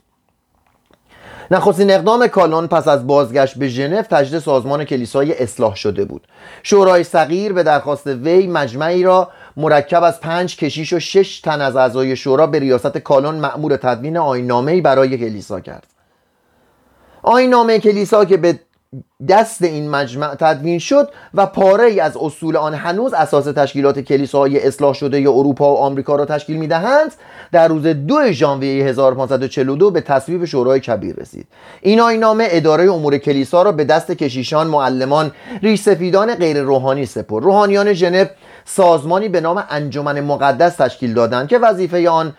نخستین 1.52 1.92
اقدام 1.92 2.28
کالون 2.28 2.68
پس 2.68 2.88
از 2.88 3.08
بازگشت 3.08 3.58
به 3.58 3.68
ژنو 3.68 4.02
تجدید 4.02 4.40
سازمان 4.40 4.86
کلیسای 4.86 5.44
اصلاح 5.44 5.76
شده 5.76 6.06
بود. 6.06 6.28
شورای 6.64 7.04
صغیر 7.04 7.54
به 7.54 7.64
درخواست 7.64 8.08
وی 8.08 8.48
مجمعی 8.48 9.04
را 9.04 9.30
مرکب 9.58 10.04
از 10.04 10.20
پنج 10.20 10.58
کشیش 10.58 10.94
و 10.94 11.00
شش 11.00 11.42
تن 11.42 11.62
از 11.62 11.76
اعضای 11.76 12.16
شورا 12.16 12.48
به 12.48 12.60
ریاست 12.60 12.98
کالون 12.98 13.36
مأمور 13.36 13.78
تدوین 13.78 14.18
آینامه‌ای 14.18 14.82
برای 14.82 15.18
کلیسا 15.18 15.60
کرد. 15.60 15.88
آینامه 17.24 17.80
کلیسا 17.80 18.26
که 18.26 18.38
به 18.38 18.60
دست 19.28 19.62
این 19.62 19.90
مجمع 19.90 20.36
تدوین 20.36 20.80
شد 20.80 21.10
و 21.34 21.46
پاره 21.46 21.86
ای 21.86 22.00
از 22.00 22.18
اصول 22.18 22.58
آن 22.58 22.74
هنوز 22.74 23.14
اساس 23.14 23.46
تشکیلات 23.46 24.00
کلیساهای 24.00 24.68
اصلاح 24.68 24.94
شده 24.94 25.22
ی 25.22 25.28
اروپا 25.28 25.74
و 25.74 25.78
آمریکا 25.78 26.16
را 26.16 26.26
تشکیل 26.26 26.58
می‌دهند 26.58 27.14
در 27.52 27.68
روز 27.68 27.84
دو 27.84 28.32
ژانویه 28.32 28.86
1542 28.86 29.92
به 29.92 30.02
تصویب 30.02 30.46
شورای 30.46 30.80
کبیر 30.80 31.16
رسید. 31.16 31.48
این 31.82 32.00
آینامه 32.00 32.48
اداره 32.50 32.92
امور 32.92 33.18
کلیسا 33.18 33.62
را 33.62 33.72
به 33.72 33.84
دست 33.84 34.12
کشیشان 34.12 34.68
معلمان 34.68 35.32
ریش 35.62 35.82
سفیدان 35.82 36.36
غیر 36.36 36.62
روحانی 36.62 37.06
سپرد. 37.06 37.44
روحانیان 37.44 37.94
ژنو 37.94 38.26
سازمانی 38.66 39.30
به 39.30 39.42
نام 39.42 39.64
انجمن 39.70 40.22
مقدس 40.22 40.76
تشکیل 40.76 41.14
دادند 41.14 41.48
که 41.48 41.58
وظیفه 41.58 42.10
آن 42.10 42.34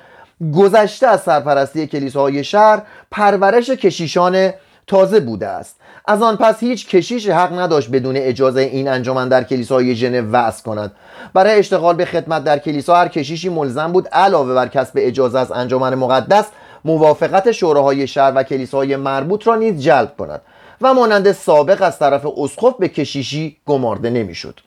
گذشته 0.55 1.07
از 1.07 1.21
سرپرستی 1.21 1.87
کلیساهای 1.87 2.45
شهر 2.45 2.83
پرورش 3.11 3.71
کشیشان 3.71 4.51
تازه 4.87 5.21
بوده 5.21 5.47
است. 5.47 5.77
از 6.07 6.23
آن 6.23 6.37
پس 6.37 6.61
هیچ 6.61 6.88
کشیش 6.88 7.29
حق 7.29 7.59
نداشت 7.59 7.90
بدون 7.90 8.17
اجازه 8.17 8.61
این 8.61 8.88
انجمن 8.88 9.29
در 9.29 9.45
کلیسای 9.45 9.95
ژنو 9.95 10.31
وعظ 10.31 10.62
کند. 10.62 10.93
برای 11.35 11.59
اشتغال 11.59 11.97
به 11.97 12.05
خدمت 12.05 12.45
در 12.45 12.59
کلیسا 12.59 12.97
هر 12.97 13.09
کشیشی 13.09 13.49
ملزم 13.49 13.93
بود 13.93 14.09
علاوه 14.09 14.55
بر 14.55 14.69
کسب 14.69 14.93
اجازه 14.97 15.38
از 15.38 15.53
انجمن 15.53 15.95
مقدس 15.95 16.45
موافقت 16.85 17.53
شوراهای 17.53 18.07
شهر 18.07 18.33
و 18.37 18.43
کلیساهای 18.43 18.97
مربوط 18.97 19.47
را 19.47 19.55
نیز 19.55 19.83
جلب 19.83 20.17
کند 20.19 20.40
و 20.81 20.95
مانند 20.95 21.33
سابق 21.33 21.83
از 21.83 21.99
طرف 21.99 22.27
اسقف 22.38 22.75
به 22.79 22.88
کشیشی 22.88 23.57
گمارده 23.67 24.11
نمی‌شد. 24.11 24.61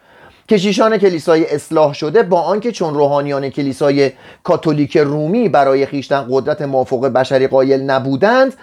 کشیشان 0.49 0.97
کلیسای 0.97 1.45
اصلاح 1.55 1.93
شده 1.93 2.23
با 2.23 2.41
آنکه 2.41 2.71
چون 2.71 2.93
روحانیان 2.93 3.49
کلیسای 3.49 4.11
کاتولیک 4.43 4.97
رومی 4.97 5.49
برای 5.49 5.85
خیشتن 5.85 6.27
قدرت 6.29 6.61
مافوق 6.61 7.07
بشری 7.07 7.47
قایل 7.47 7.81
نبودند 7.81 8.53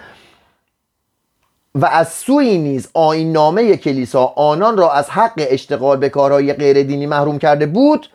و 1.75 1.85
از 1.85 2.09
سوی 2.09 2.57
نیز 2.57 2.89
آین 2.93 3.31
نامه 3.31 3.77
کلیسا 3.77 4.33
آنان 4.35 4.77
را 4.77 4.91
از 4.91 5.09
حق 5.09 5.33
اشتغال 5.37 5.97
به 5.97 6.09
کارهای 6.09 6.53
غیر 6.53 6.83
دینی 6.83 7.05
محروم 7.05 7.39
کرده 7.39 7.65
بود 7.65 8.09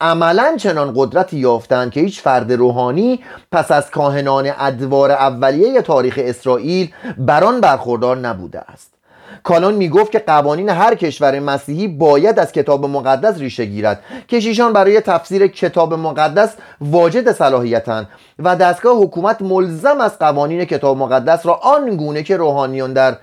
عملا 0.00 0.56
چنان 0.56 0.92
قدرتی 0.96 1.38
یافتند 1.38 1.90
که 1.90 2.00
هیچ 2.00 2.20
فرد 2.20 2.52
روحانی 2.52 3.20
پس 3.52 3.70
از 3.70 3.90
کاهنان 3.90 4.52
ادوار 4.58 5.10
اولیه 5.10 5.82
تاریخ 5.82 6.20
اسرائیل 6.22 6.92
بران 7.18 7.60
برخوردار 7.60 8.16
نبوده 8.16 8.58
است. 8.58 8.99
کالون 9.42 9.74
می‌گفت 9.74 10.12
که 10.12 10.18
قوانین 10.18 10.68
هر 10.68 10.94
کشور 10.94 11.38
مسیحی 11.38 11.88
باید 11.88 12.38
از 12.38 12.52
کتاب 12.52 12.86
مقدس 12.86 13.38
ریشه 13.38 13.64
گیرد. 13.64 14.00
کشیشان 14.28 14.72
برای 14.72 15.00
تفسیر 15.00 15.46
کتاب 15.46 15.94
مقدس 15.94 16.54
واجد 16.80 17.32
صلاحیتند 17.32 18.08
و 18.38 18.56
دستگاه 18.56 18.96
حکومت 18.96 19.42
ملزم 19.42 20.00
از 20.00 20.18
قوانین 20.18 20.64
کتاب 20.64 20.96
مقدس 20.96 21.46
را 21.46 21.54
آنگونه 21.54 22.22
که 22.22 22.36
روحانیان 22.36 22.92
در 22.92 23.16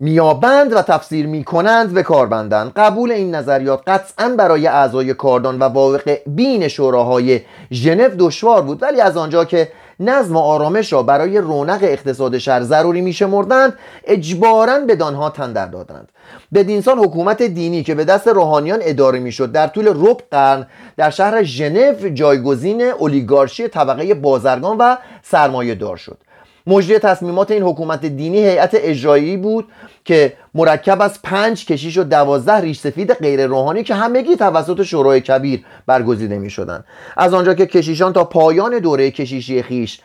میابند 0.00 0.72
و 0.72 0.82
تفسیر 0.82 1.26
می‌کنند 1.26 1.92
به 1.94 2.02
کار 2.02 2.26
بندند. 2.26 2.72
قبول 2.76 3.12
این 3.12 3.34
نظریات 3.34 3.82
قطعا 3.86 4.28
برای 4.28 4.66
اعضای 4.66 5.14
کاردان 5.14 5.58
و 5.58 5.64
واقع 5.64 6.20
بین 6.26 6.68
شوراهای 6.68 7.40
ژنو 7.72 8.08
دشوار 8.18 8.62
بود 8.62 8.82
ولی 8.82 9.00
از 9.00 9.16
آنجا 9.16 9.44
که 9.44 9.68
نظم 10.00 10.36
و 10.36 10.38
آرامش 10.38 10.92
را 10.92 11.02
برای 11.02 11.38
رونق 11.38 11.78
اقتصاد 11.82 12.38
شهر 12.38 12.62
ضروری 12.62 13.00
میشمردند 13.00 13.72
اجبارا 14.04 14.78
به 14.78 14.96
دانها 14.96 15.30
تندر 15.30 15.66
دادند. 15.66 16.08
بدینسان 16.54 16.98
حکومت 16.98 17.42
دینی 17.42 17.82
که 17.82 17.94
به 17.94 18.04
دست 18.04 18.28
روحانیان 18.28 18.78
اداره 18.82 19.18
می‌شد 19.18 19.52
در 19.52 19.66
طول 19.66 19.88
ربع 19.88 20.22
قرن 20.30 20.66
در 20.96 21.10
شهر 21.10 21.42
ژنو 21.42 22.08
جایگزین 22.14 22.82
اولیگارشی 22.82 23.68
طبقه 23.68 24.14
بازرگان 24.14 24.76
و 24.78 24.96
سرمایه 25.22 25.74
دار 25.74 25.96
شد. 25.96 26.18
مجری 26.68 26.98
تصمیمات 26.98 27.50
این 27.50 27.62
حکومت 27.62 28.06
دینی 28.06 28.38
هیئت 28.38 28.70
اجرایی 28.74 29.36
بود 29.36 29.68
که 30.04 30.32
مرکب 30.54 31.02
از 31.02 31.22
پنج 31.22 31.66
کشیش 31.66 31.98
و 31.98 32.04
دوازده 32.04 32.60
ریش 32.60 32.80
سفید 32.80 33.12
غیر 33.12 33.46
روحانی 33.46 33.82
که 33.82 33.94
همگی 33.94 34.36
توسط 34.36 34.82
شورای 34.82 35.20
کبیر 35.20 35.64
برگزیده 35.86 36.38
می 36.38 36.50
شدن. 36.50 36.84
از 37.16 37.34
آنجا 37.34 37.54
که 37.54 37.66
کشیشان 37.66 38.12
تا 38.12 38.24
پایان 38.24 38.78
دوره 38.78 39.10
کشیشی 39.10 39.62
خیش 39.62 40.00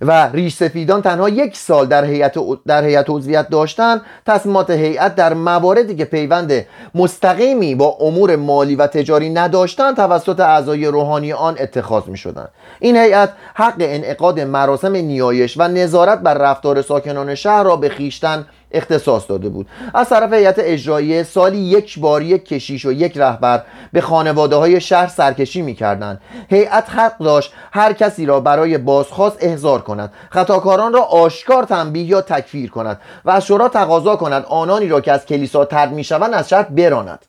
و 0.00 0.28
ریش 0.32 0.54
سفیدان 0.54 1.02
تنها 1.02 1.28
یک 1.28 1.56
سال 1.56 1.86
در 1.86 2.04
هیئت 2.04 2.34
در 2.66 2.84
هیئت 2.84 3.06
عضویت 3.08 3.48
داشتند 3.48 4.00
تصمیمات 4.26 4.70
هیئت 4.70 5.14
در 5.14 5.34
مواردی 5.34 5.96
که 5.96 6.04
پیوند 6.04 6.66
مستقیمی 6.94 7.74
با 7.74 7.96
امور 8.00 8.36
مالی 8.36 8.76
و 8.76 8.86
تجاری 8.86 9.30
نداشتند 9.30 9.96
توسط 9.96 10.40
اعضای 10.40 10.86
روحانی 10.86 11.32
آن 11.32 11.56
اتخاذ 11.60 12.02
می 12.06 12.16
شدند 12.16 12.48
این 12.80 12.96
هیئت 12.96 13.32
حق 13.54 13.76
انعقاد 13.78 14.40
مراسم 14.40 14.92
نیایش 14.92 15.54
و 15.58 15.68
نظارت 15.68 16.18
بر 16.18 16.34
رفتار 16.34 16.82
ساکنان 16.82 17.34
شهر 17.34 17.62
را 17.62 17.76
به 17.76 17.88
خیشتن 17.88 18.46
اختصاص 18.72 19.28
داده 19.28 19.48
بود. 19.48 19.66
از 19.94 20.08
طرف 20.08 20.32
هیئت 20.32 20.54
اجرایی 20.58 21.24
سالی 21.24 21.58
یک 21.58 21.98
بار 21.98 22.22
یک 22.22 22.44
کشیش 22.44 22.86
و 22.86 22.92
یک 22.92 23.18
رهبر 23.18 23.62
به 23.92 24.00
خانواده 24.00 24.56
های 24.56 24.80
شهر 24.80 25.06
سرکشی 25.06 25.62
می‌کردند. 25.62 26.20
هیئت 26.50 26.90
حق 26.90 27.18
داشت 27.18 27.52
هر 27.72 27.92
کسی 27.92 28.26
را 28.26 28.40
برای 28.40 28.78
بازخواست 28.78 29.36
احضار 29.40 29.82
کند. 29.82 30.12
خطاکاران 30.30 30.92
را 30.92 31.02
آشکار 31.02 31.64
تنبیه 31.64 32.04
یا 32.04 32.20
تکفیر 32.20 32.70
کند 32.70 33.00
و 33.24 33.30
از 33.30 33.46
شورا 33.46 33.68
تقاضا 33.68 34.16
کند 34.16 34.44
آنانی 34.48 34.88
را 34.88 35.00
که 35.00 35.12
از 35.12 35.26
کلیسا 35.26 35.64
ترد 35.64 35.92
می‌شوند 35.92 36.34
از 36.34 36.48
شهر 36.48 36.62
براند. 36.62 37.26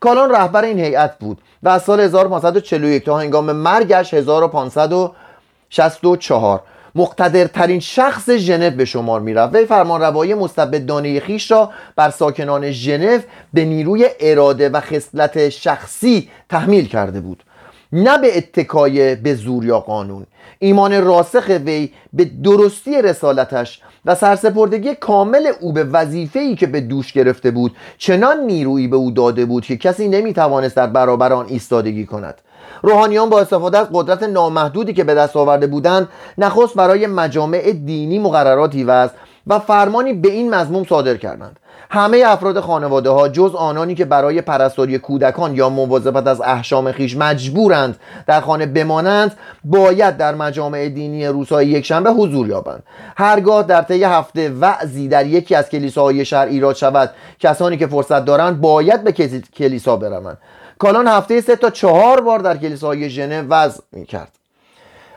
کالان 0.00 0.30
رهبر 0.30 0.64
این 0.64 0.78
هیئت 0.78 1.18
بود 1.18 1.38
و 1.62 1.68
از 1.68 1.82
سال 1.82 2.00
1541 2.00 3.04
تا 3.04 3.18
هنگام 3.18 3.52
مرگش 3.52 4.14
1564 4.14 6.60
مقتدرترین 6.94 7.80
شخص 7.80 8.30
ژنو 8.30 8.70
به 8.70 8.84
شمار 8.84 9.20
می‌رفت. 9.20 9.54
وی 9.54 9.66
فرمانروایی 9.66 10.34
مستبدانه 10.34 11.20
خیش 11.20 11.50
را 11.50 11.70
بر 11.96 12.10
ساکنان 12.10 12.70
ژنو 12.70 13.18
به 13.54 13.64
نیروی 13.64 14.06
اراده 14.20 14.68
و 14.68 14.80
خصلت 14.80 15.48
شخصی 15.48 16.28
تحمیل 16.48 16.88
کرده 16.88 17.20
بود. 17.20 17.42
نه 17.92 18.18
به 18.18 18.36
اتکای 18.38 19.14
به 19.14 19.34
زور 19.34 19.64
یا 19.64 19.80
قانون. 19.80 20.26
ایمان 20.58 21.04
راسخ 21.04 21.48
وی 21.66 21.92
به 22.12 22.24
درستی 22.24 23.02
رسالتش 23.02 23.80
و 24.04 24.14
سرسپردگی 24.14 24.94
کامل 24.94 25.52
او 25.60 25.72
به 25.72 25.84
وظیفه‌ای 25.84 26.56
که 26.56 26.66
به 26.66 26.80
دوش 26.80 27.12
گرفته 27.12 27.50
بود 27.50 27.76
چنان 27.98 28.40
نیرویی 28.40 28.88
به 28.88 28.96
او 28.96 29.10
داده 29.10 29.44
بود 29.44 29.64
که 29.64 29.76
کسی 29.76 30.08
نمی‌توانست 30.08 30.76
در 30.76 30.86
برابر 30.86 31.32
آن 31.32 31.46
ایستادگی 31.48 32.06
کند. 32.06 32.40
روحانیان 32.82 33.30
با 33.30 33.40
استفاده 33.40 33.78
از 33.78 33.86
قدرت 33.92 34.22
نامحدودی 34.22 34.92
که 34.92 35.04
به 35.04 35.14
دست 35.14 35.36
آورده 35.36 35.66
بودند 35.66 36.08
نخست 36.38 36.74
برای 36.74 37.06
مجامع 37.06 37.72
دینی 37.72 38.18
مقرراتی 38.18 38.84
وضع 38.84 39.14
و 39.46 39.58
فرمانی 39.58 40.12
به 40.12 40.30
این 40.30 40.54
مضموم 40.54 40.84
صادر 40.84 41.16
کردند. 41.16 41.58
همه 41.90 42.22
افراد 42.26 42.60
خانواده 42.60 43.10
ها 43.10 43.28
جز 43.28 43.54
آنانی 43.54 43.94
که 43.94 44.04
برای 44.04 44.40
پرستاری 44.40 44.98
کودکان 44.98 45.54
یا 45.54 45.68
مواظبت 45.68 46.26
از 46.26 46.40
احشام 46.40 46.92
خیش 46.92 47.16
مجبورند 47.16 47.96
در 48.26 48.40
خانه 48.40 48.66
بمانند 48.66 49.36
باید 49.64 50.16
در 50.16 50.34
مجامع 50.34 50.88
دینی 50.88 51.26
روزهای 51.26 51.66
یکشنبه 51.66 52.10
حضور 52.10 52.48
یابند. 52.48 52.82
هرگاه 53.16 53.62
در 53.62 53.82
طی 53.82 54.04
هفته 54.04 54.50
وعظی 54.50 55.08
در 55.08 55.26
یکی 55.26 55.54
از 55.54 55.68
کلیساهای 55.68 56.24
شهر 56.24 56.46
ایراد 56.46 56.76
شود 56.76 57.10
کسانی 57.40 57.76
که 57.76 57.86
فرصت 57.86 58.24
دارند 58.24 58.60
باید 58.60 59.04
به 59.04 59.12
کلیسا 59.56 59.96
بروند. 59.96 60.38
کالان 60.82 61.08
هفته 61.08 61.40
سه 61.40 61.56
تا 61.56 61.70
چهار 61.70 62.20
بار 62.20 62.38
در 62.38 62.56
کلیساهای 62.56 63.10
ژنو 63.10 63.48
وضع 63.48 63.82
می 63.92 64.06
کرد 64.06 64.32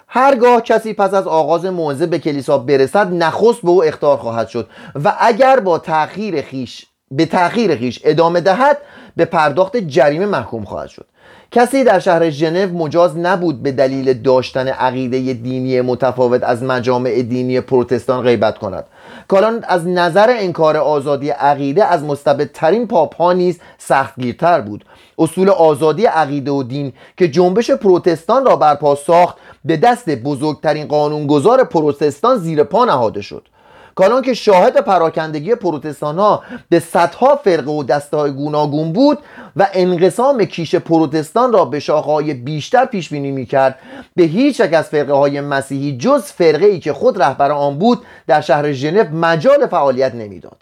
هرگاه 0.08 0.62
کسی 0.62 0.94
پس 0.94 1.14
از 1.14 1.28
آغاز 1.28 1.66
موعظه 1.66 2.06
به 2.06 2.20
کلیسا 2.20 2.58
برسد 2.58 3.14
نخست 3.14 3.62
به 3.62 3.70
او 3.70 3.84
اختار 3.84 4.18
خواهد 4.18 4.48
شد 4.48 4.70
و 5.04 5.14
اگر 5.20 5.60
با 5.60 5.78
تأخیر 5.78 6.42
خیش 6.42 6.86
به 7.12 7.26
تأخیر 7.26 7.76
خیش 7.76 8.02
ادامه 8.04 8.42
دهد 8.42 8.78
به 9.16 9.26
پرداخت 9.26 9.78
جریمه 9.78 10.26
محکوم 10.26 10.66
خواهد 10.66 10.90
شد. 10.90 11.06
کسی 11.52 11.84
در 11.84 12.00
شهر 12.00 12.30
ژنو 12.30 12.78
مجاز 12.78 13.18
نبود 13.18 13.64
به 13.64 13.72
دلیل 13.72 14.14
داشتن 14.14 14.68
عقیده 14.68 15.34
دینی 15.34 15.82
متفاوت 15.82 16.44
از 16.44 16.64
مجامع 16.64 17.22
دینی 17.22 17.62
پروتستان 17.62 18.22
غیبت 18.22 18.58
کند. 18.58 18.86
کالان 19.28 19.64
از 19.68 19.88
نظر 19.88 20.36
انکار 20.38 20.78
آزادی 20.78 21.30
عقیده 21.30 21.86
از 21.86 22.04
مستبدترین 22.04 22.88
پاپ 22.88 23.16
ها 23.16 23.34
نیز 23.34 23.60
سختگیرتر 23.78 24.62
بود. 24.62 24.86
اصول 25.18 25.50
آزادی 25.50 26.06
عقیده 26.06 26.52
و 26.52 26.64
دین 26.64 26.94
که 27.18 27.28
جنبش 27.28 27.72
پروتستان 27.72 28.46
را 28.46 28.56
برپا 28.56 28.96
ساخت 28.96 29.36
به 29.66 29.78
دست 29.78 30.10
بزرگترین 30.10 30.88
قانونگذار 30.88 31.64
پروتستان 31.64 32.38
زیر 32.38 32.64
پا 32.64 32.86
نهاده 32.86 33.22
شد. 33.22 33.48
کالان 33.96 34.22
که 34.22 34.34
شاهد 34.34 34.78
پراکندگی 34.78 35.56
پروتستان 35.56 36.20
ها 36.20 36.44
به 36.70 36.80
صدها 36.80 37.36
فرقه 37.36 37.72
و 37.72 37.84
دسته 37.84 38.18
های 38.18 38.32
گوناگون 38.32 38.94
بود 38.94 39.20
و 39.56 39.68
انقسام 39.74 40.46
کیش 40.46 40.76
پروتستان 40.76 41.54
را 41.54 41.66
به 41.66 41.80
شاخهای 41.80 42.34
بیشتر 42.34 42.86
پیش 42.86 43.10
بینی 43.10 43.32
می‌کرد 43.32 43.80
به 44.16 44.24
هیچ 44.24 44.60
یک 44.60 44.74
از 44.74 44.86
فرقه 44.90 45.14
های 45.14 45.42
مسیحی 45.42 45.98
جز 45.98 46.24
فرقه 46.24 46.66
ای 46.66 46.80
که 46.80 46.94
خود 46.94 47.22
رهبر 47.22 47.52
آن 47.52 47.80
بود 47.80 48.02
در 48.28 48.42
شهر 48.42 48.72
ژنو 48.72 49.04
مجال 49.14 49.68
فعالیت 49.68 50.16
نمی‌داد. 50.16 50.58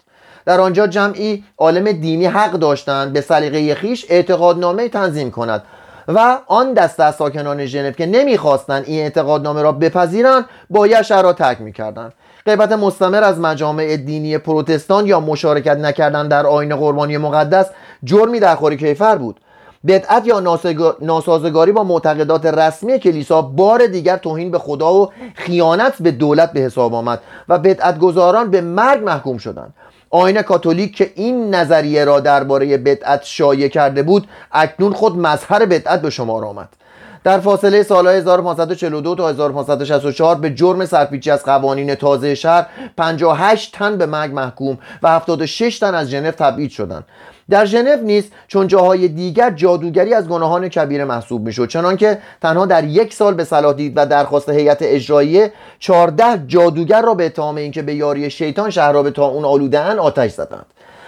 در 0.46 0.60
آنجا 0.60 0.86
جمعی 0.86 1.44
عالم 1.58 1.92
دینی 1.92 2.26
حق 2.26 2.52
داشتند 2.52 3.12
به 3.12 3.20
سلیقه 3.20 3.74
خیش 3.74 4.06
اعتقادنامه 4.08 4.88
تنظیم 4.88 5.30
کند 5.30 5.62
و 6.08 6.38
آن 6.46 6.72
دسته 6.72 7.04
از 7.04 7.14
ساکنان 7.14 7.66
ژنو 7.66 7.90
که 7.90 8.06
نمی‌خواستند 8.06 8.84
این 8.86 9.00
اعتقادنامه 9.00 9.62
را 9.62 9.72
بپذیرند 9.72 10.44
باید 10.70 11.02
شهر 11.02 11.22
را 11.22 11.32
ترک 11.32 11.60
می‌کردند. 11.60 12.12
غیبت 12.46 12.72
مستمر 12.72 13.24
از 13.24 13.40
مجامع 13.40 13.96
دینی 13.96 14.38
پروتستان 14.38 15.06
یا 15.06 15.20
مشارکت 15.20 15.76
نکردن 15.76 16.28
در 16.28 16.46
آین 16.46 16.76
قربانی 16.76 17.16
مقدس 17.16 17.66
جرمی 18.04 18.40
در 18.40 18.54
خوری 18.54 18.76
کیفر 18.76 19.16
بود. 19.16 19.40
بدعت 19.86 20.26
یا 20.26 20.58
ناسازگاری 21.00 21.72
با 21.72 21.84
معتقدات 21.84 22.46
رسمی 22.46 22.98
کلیسا 22.98 23.42
بار 23.42 23.86
دیگر 23.86 24.16
توهین 24.16 24.50
به 24.50 24.58
خدا 24.58 24.94
و 24.94 25.12
خیانت 25.34 26.02
به 26.02 26.10
دولت 26.10 26.52
به 26.52 26.60
حساب 26.60 26.94
آمد 26.94 27.20
و 27.48 27.58
بدعت 27.58 27.98
گذاران 27.98 28.50
به 28.50 28.60
مرگ 28.60 29.04
محکوم 29.04 29.38
شدند. 29.38 29.74
آین 30.10 30.42
کاتولیک 30.42 30.96
که 30.96 31.12
این 31.14 31.54
نظریه 31.54 32.04
را 32.04 32.20
درباره 32.20 32.76
بدعت 32.76 33.20
شایع 33.24 33.68
کرده 33.68 34.02
بود 34.02 34.28
اکنون 34.52 34.92
خود 34.92 35.18
مظهر 35.18 35.66
بدعت 35.66 36.02
به 36.02 36.10
شمار 36.10 36.44
آمد. 36.44 36.68
در 37.24 37.38
فاصله 37.38 37.82
سالهای 37.82 38.16
1542 38.16 39.14
تا 39.14 39.28
1564 39.28 40.34
به 40.34 40.50
جرم 40.50 40.86
سرپیچی 40.86 41.30
از 41.30 41.44
قوانین 41.44 41.94
تازه 41.94 42.34
شهر 42.34 42.66
58 42.96 43.72
تن 43.72 43.98
به 43.98 44.06
مرگ 44.06 44.32
محکوم 44.32 44.78
و 45.02 45.08
76 45.08 45.78
تن 45.78 45.94
از 45.94 46.08
ژنو 46.08 46.30
تبعید 46.30 46.70
شدند. 46.70 47.04
در 47.50 47.64
ژنو 47.64 47.96
نیز 48.02 48.30
چون 48.48 48.66
جاهای 48.66 49.08
دیگر 49.08 49.50
جادوگری 49.50 50.14
از 50.14 50.28
گناهان 50.28 50.68
کبیره 50.68 51.04
محسوب 51.04 51.46
می‌شد 51.46 51.68
چنانکه 51.68 52.18
تنها 52.42 52.66
در 52.66 52.84
یک 52.84 53.14
سال 53.14 53.34
به 53.34 53.44
صلاح 53.44 53.72
دید 53.72 53.92
و 53.96 54.06
درخواست 54.06 54.48
هیئت 54.48 54.78
اجراییه 54.80 55.52
14 55.78 56.46
جادوگر 56.46 57.02
را 57.02 57.14
به 57.14 57.26
اتهام 57.26 57.56
اینکه 57.56 57.82
به 57.82 57.94
یاری 57.94 58.30
شیطان 58.30 58.70
شهر 58.70 58.92
را 58.92 59.02
به 59.02 59.10
تا 59.10 59.26
اون 59.26 59.44
آلودهاند 59.44 59.98
آتش 59.98 60.30
زدند. 60.30 60.66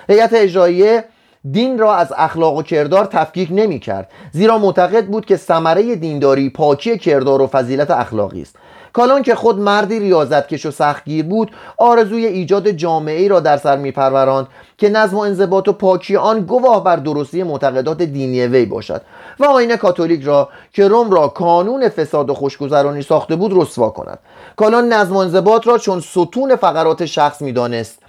هیئت 0.09 0.31
اجراییه 0.33 1.05
دین 1.52 1.78
را 1.78 1.94
از 1.94 2.12
اخلاق 2.16 2.56
و 2.56 2.62
کردار 2.62 3.04
تفکیک 3.04 3.48
نمی 3.52 3.78
کرد 3.78 4.09
زیرا 4.32 4.59
معتقد 4.59 5.06
بود 5.06 5.26
که 5.26 5.37
ثمره 5.37 5.96
دینداری 5.96 6.50
پاکی 6.50 6.98
کردار 6.98 7.42
و 7.42 7.46
فضیلت 7.46 7.90
اخلاقی 7.90 8.42
است. 8.42 8.56
کالان 8.92 9.22
که 9.22 9.35
خود 9.35 9.59
مردی 9.59 9.98
ریاضت 9.98 10.48
کش 10.48 10.66
و 10.66 10.70
سختگیر 10.70 11.24
بود 11.24 11.50
آرزوی 11.78 12.26
ایجاد 12.26 12.70
جامعه 12.70 13.20
ای 13.20 13.28
را 13.28 13.40
در 13.40 13.56
سر 13.56 13.76
میپروراند 13.76 14.46
که 14.78 14.88
نظم 14.88 15.16
و 15.16 15.20
انضباط 15.20 15.68
و 15.68 15.72
پاکی 15.72 16.16
آن 16.16 16.40
گواه 16.40 16.85
بر 16.85 16.96
درستی 16.96 17.42
معتقدات 17.42 18.02
دینی 18.02 18.46
وی 18.46 18.64
باشد. 18.64 19.02
و 19.38 19.44
آین 19.44 19.76
کاتولیک 19.76 20.24
را 20.24 20.48
که 20.72 20.88
روم 20.88 21.11
را 21.11 21.28
کانون 21.28 21.88
فساد 21.88 22.30
و 22.30 22.35
خوشگذرانی 22.35 23.02
ساخته 23.02 23.37
بود 23.37 23.52
رسوا 23.54 23.90
کند. 23.90 24.18
کالان 24.56 24.92
نظم 24.92 25.16
و 25.16 25.18
انضباط 25.18 25.66
را 25.66 25.78
چون 25.78 26.00
ستون 26.00 26.56
فقرات 26.56 27.04
شخص 27.06 27.42
می‌دانست 27.42 28.05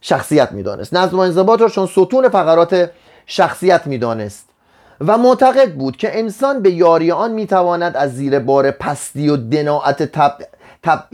شخصیت 0.00 0.52
می‌دانست. 0.52 0.94
نظم 0.94 1.16
و 1.16 1.20
انضباط 1.20 1.60
را 1.60 1.68
چون 1.68 1.86
ستون 1.86 2.28
فقرات 2.28 2.90
شخصیت 3.26 3.86
می‌دانست. 3.86 4.46
و 5.06 5.18
معتقد 5.18 5.74
بود 5.74 5.96
که 5.96 6.18
انسان 6.18 6.62
به 6.62 6.70
یاری 6.70 7.12
آن 7.12 7.32
می‌تواند 7.32 7.96
از 7.96 8.14
زیر 8.14 8.38
بار 8.38 8.70
پستی 8.70 9.28
و 9.28 9.36
دناعت, 9.36 10.02
طب... 10.02 10.32
طب... 10.82 11.04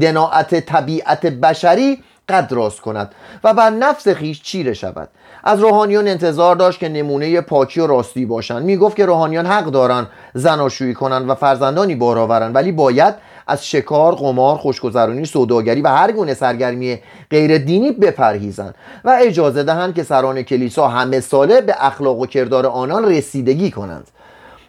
دناعت 0.00 0.60
طبیعت 0.60 1.26
بشری 1.26 2.02
قد 2.28 2.52
راست 2.52 2.80
کند 2.80 3.14
و 3.44 3.54
بر 3.54 3.70
نفس 3.70 4.08
خیش 4.08 4.42
چیره 4.42 4.72
شود. 4.74 5.08
از 5.44 5.60
روحانیان 5.60 6.08
انتظار 6.08 6.56
داشت 6.56 6.80
که 6.80 6.88
نمونه 6.88 7.40
پاکی 7.40 7.80
و 7.80 7.86
راستی 7.86 8.26
باشند. 8.26 8.62
می‌گفت 8.62 8.96
که 8.96 9.06
روحانیان 9.06 9.46
حق 9.46 9.64
دارند 9.64 10.06
زناشویی 10.34 10.94
کنند 10.94 11.30
و 11.30 11.34
فرزندانی 11.34 11.94
بار 11.94 12.18
ولی 12.54 12.72
باید 12.72 13.14
از 13.50 13.66
شکار، 13.66 14.14
قمار، 14.14 14.56
خوشگذرانی، 14.56 15.24
سوداگری 15.24 15.80
و 15.80 15.88
هر 15.88 16.12
گونه 16.12 16.34
سرگرمی 16.34 16.98
غیر 17.30 17.58
دینی 17.58 17.92
بپرهیزند 17.92 18.74
و 19.04 19.18
اجازه 19.20 19.62
دهند 19.62 19.94
که 19.94 20.02
سران 20.02 20.42
کلیسا 20.42 20.88
همه 20.88 21.20
ساله 21.20 21.60
به 21.60 21.74
اخلاق 21.78 22.18
و 22.18 22.26
کردار 22.26 22.66
آنان 22.66 23.04
رسیدگی 23.04 23.70
کنند. 23.70 24.08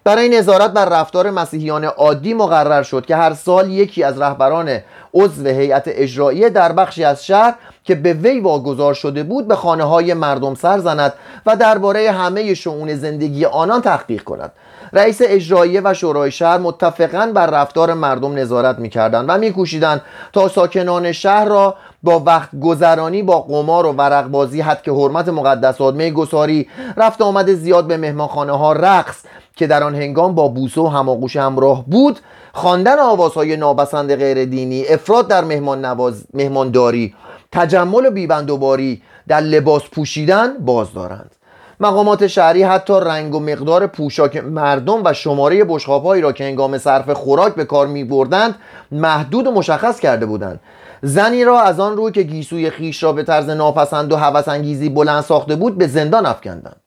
برای 0.04 0.30
نظارت 0.30 0.72
بر 0.72 0.86
رفتار 0.86 1.30
مسیحیان 1.30 1.86
عادی 1.86 2.34
مقرر 2.34 2.84
شد 2.84 3.06
که 3.06 3.16
هر 3.16 3.34
سال 3.34 3.72
یکی 3.72 4.04
از 4.04 4.22
رهبران 4.22 4.80
عضو 5.14 5.48
هیئت 5.48 5.84
اجراییه 5.88 6.50
در 6.50 6.72
بخشی 6.72 7.04
از 7.04 7.26
شهر 7.26 7.56
که 7.84 7.96
به 7.96 8.14
وی 8.14 8.40
واگذار 8.40 8.94
شده 8.94 9.24
بود 9.24 9.48
به 9.48 9.56
خانه 9.56 9.84
های 9.84 10.14
مردم 10.14 10.56
سر 10.56 10.80
زند 10.80 11.14
و 11.46 11.56
درباره 11.56 12.12
همه 12.12 12.54
شعون 12.54 12.96
زندگی 12.96 13.46
آنان 13.46 13.82
تحقیق 13.82 14.24
کند. 14.24 14.52
رئیس 14.94 15.22
اجراییه 15.24 15.82
و 15.84 15.94
شورای 15.94 16.32
شهر 16.32 16.58
متفقا 16.58 17.32
بر 17.36 17.48
رفتار 17.48 17.94
مردم 17.94 18.36
نظارت 18.36 18.80
می‌کردند 18.80 19.26
و 19.28 19.38
میکوشیدند 19.38 20.02
تا 20.34 20.48
ساکنان 20.48 21.12
شهر 21.12 21.46
را 21.46 21.76
با 22.04 22.20
وقت 22.20 22.50
گذرانی 22.62 23.24
با 23.24 23.42
قمار 23.42 23.86
و 23.86 23.92
ورق 23.92 24.28
بازی 24.28 24.62
حد 24.62 24.82
که 24.82 24.92
حرمت 24.92 25.30
مقدسات 25.30 26.02
گساری 26.02 26.68
رفت 26.98 27.22
آمد 27.22 27.54
زیاد 27.54 27.88
به 27.88 27.98
مهمانخانه 27.98 28.58
ها 28.58 28.74
رقص 28.74 29.24
که 29.56 29.68
در 29.68 29.84
آن 29.84 29.96
هنگام 29.96 30.36
با 30.36 30.48
بوسه 30.48 30.82
و 30.82 30.88
هماغوش 30.88 31.36
همراه 31.36 31.86
بود 31.86 32.20
خواندن 32.54 33.00
آوازهای 33.00 33.58
نابسند 33.58 34.16
غیر 34.16 34.46
دینی 34.46 34.88
افراد 34.88 35.28
در 35.28 35.44
مهمان 35.44 35.86
نواز 35.86 36.26
مهمانداری 36.34 37.16
تجمل 37.52 38.06
و 38.06 38.12
بیبندوباری 38.12 39.02
در 39.28 39.42
لباس 39.42 39.82
پوشیدن 39.92 40.58
باز 40.58 40.94
دارند. 40.94 41.32
مقامات 41.82 42.28
شهری 42.28 42.64
حتی 42.64 42.94
رنگ 42.94 43.36
و 43.36 43.40
مقدار 43.40 43.88
پوشاک 43.88 44.38
مردم 44.38 45.02
و 45.06 45.14
شماره 45.14 45.64
بشخابهایی 45.64 46.22
را 46.22 46.32
که 46.32 46.44
هنگام 46.44 46.78
صرف 46.78 47.10
خوراک 47.10 47.56
به 47.56 47.66
کار 47.66 47.88
می 47.88 48.04
بردند 48.04 48.56
محدود 48.92 49.48
و 49.48 49.52
مشخص 49.52 50.00
کرده 50.00 50.26
بودند. 50.26 50.60
زنی 51.02 51.44
را 51.44 51.62
از 51.62 51.80
آن 51.80 51.98
روی 51.98 52.12
که 52.12 52.24
گیسوی 52.24 52.70
خیش 52.70 53.04
را 53.04 53.14
به 53.14 53.24
طرز 53.24 53.50
ناپسند 53.50 54.12
و 54.12 54.16
هوسانگیزی 54.16 54.90
بلند 54.90 55.24
ساخته 55.24 55.56
بود 55.56 55.78
به 55.78 55.88
زندان 55.88 56.26
افکندند. 56.26 56.82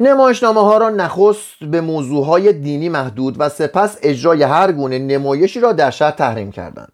نمایشنامه 0.00 0.60
ها 0.60 0.78
را 0.78 0.90
نخست 0.90 1.64
به 1.70 1.80
موضوع 1.80 2.52
دینی 2.52 2.88
محدود 2.88 3.36
و 3.38 3.48
سپس 3.48 3.98
اجرای 4.02 4.42
هر 4.42 4.72
گونه 4.72 4.98
نمایشی 4.98 5.60
را 5.60 5.72
در 5.72 5.90
شهر 5.90 6.10
تحریم 6.10 6.50
کردند. 6.50 6.92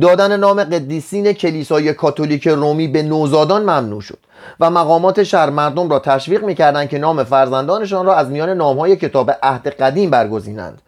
دادن 0.00 0.36
نام 0.36 0.64
قدیسین 0.64 1.32
کلیسای 1.32 1.92
کاتولیک 1.92 2.48
رومی 2.48 2.88
به 2.88 3.02
نوزادان 3.02 3.62
ممنوع 3.62 4.00
شد 4.00 4.18
و 4.60 4.70
مقامات 4.70 5.22
شهر 5.22 5.50
مردم 5.50 5.90
را 5.90 5.98
تشویق 5.98 6.44
می‌کردند 6.44 6.88
که 6.88 6.98
نام 6.98 7.24
فرزندانشان 7.24 8.06
را 8.06 8.14
از 8.14 8.28
میان 8.28 8.50
نامهای 8.50 8.96
کتاب 8.96 9.30
عهد 9.42 9.68
قدیم 9.68 10.10
برگزینند. 10.10 10.82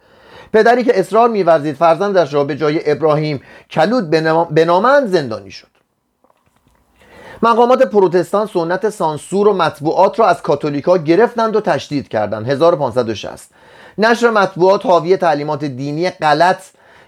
پدری 0.53 0.83
که 0.83 0.99
اصرار 0.99 1.29
میورزید 1.29 1.75
فرزندش 1.75 2.33
را 2.33 2.43
به 2.43 2.55
جای 2.55 2.91
ابراهیم 2.91 3.41
کلود 3.71 4.09
بنامند 4.51 5.07
زندانی 5.07 5.51
شد. 5.51 5.67
مقامات 7.41 7.83
پروتستان 7.83 8.47
سنت 8.47 8.89
سانسور 8.89 9.47
و 9.47 9.53
مطبوعات 9.53 10.19
را 10.19 10.27
از 10.27 10.41
کاتولیکا 10.41 10.97
گرفتند 10.97 11.55
و 11.55 11.61
تشدید 11.61 12.07
کردند. 12.07 12.49
1560 12.49 13.49
نشر 13.97 14.29
مطبوعات 14.29 14.85
حاوی 14.85 15.17
تعلیمات 15.17 15.65
دینی 15.65 16.09
غلط 16.09 16.61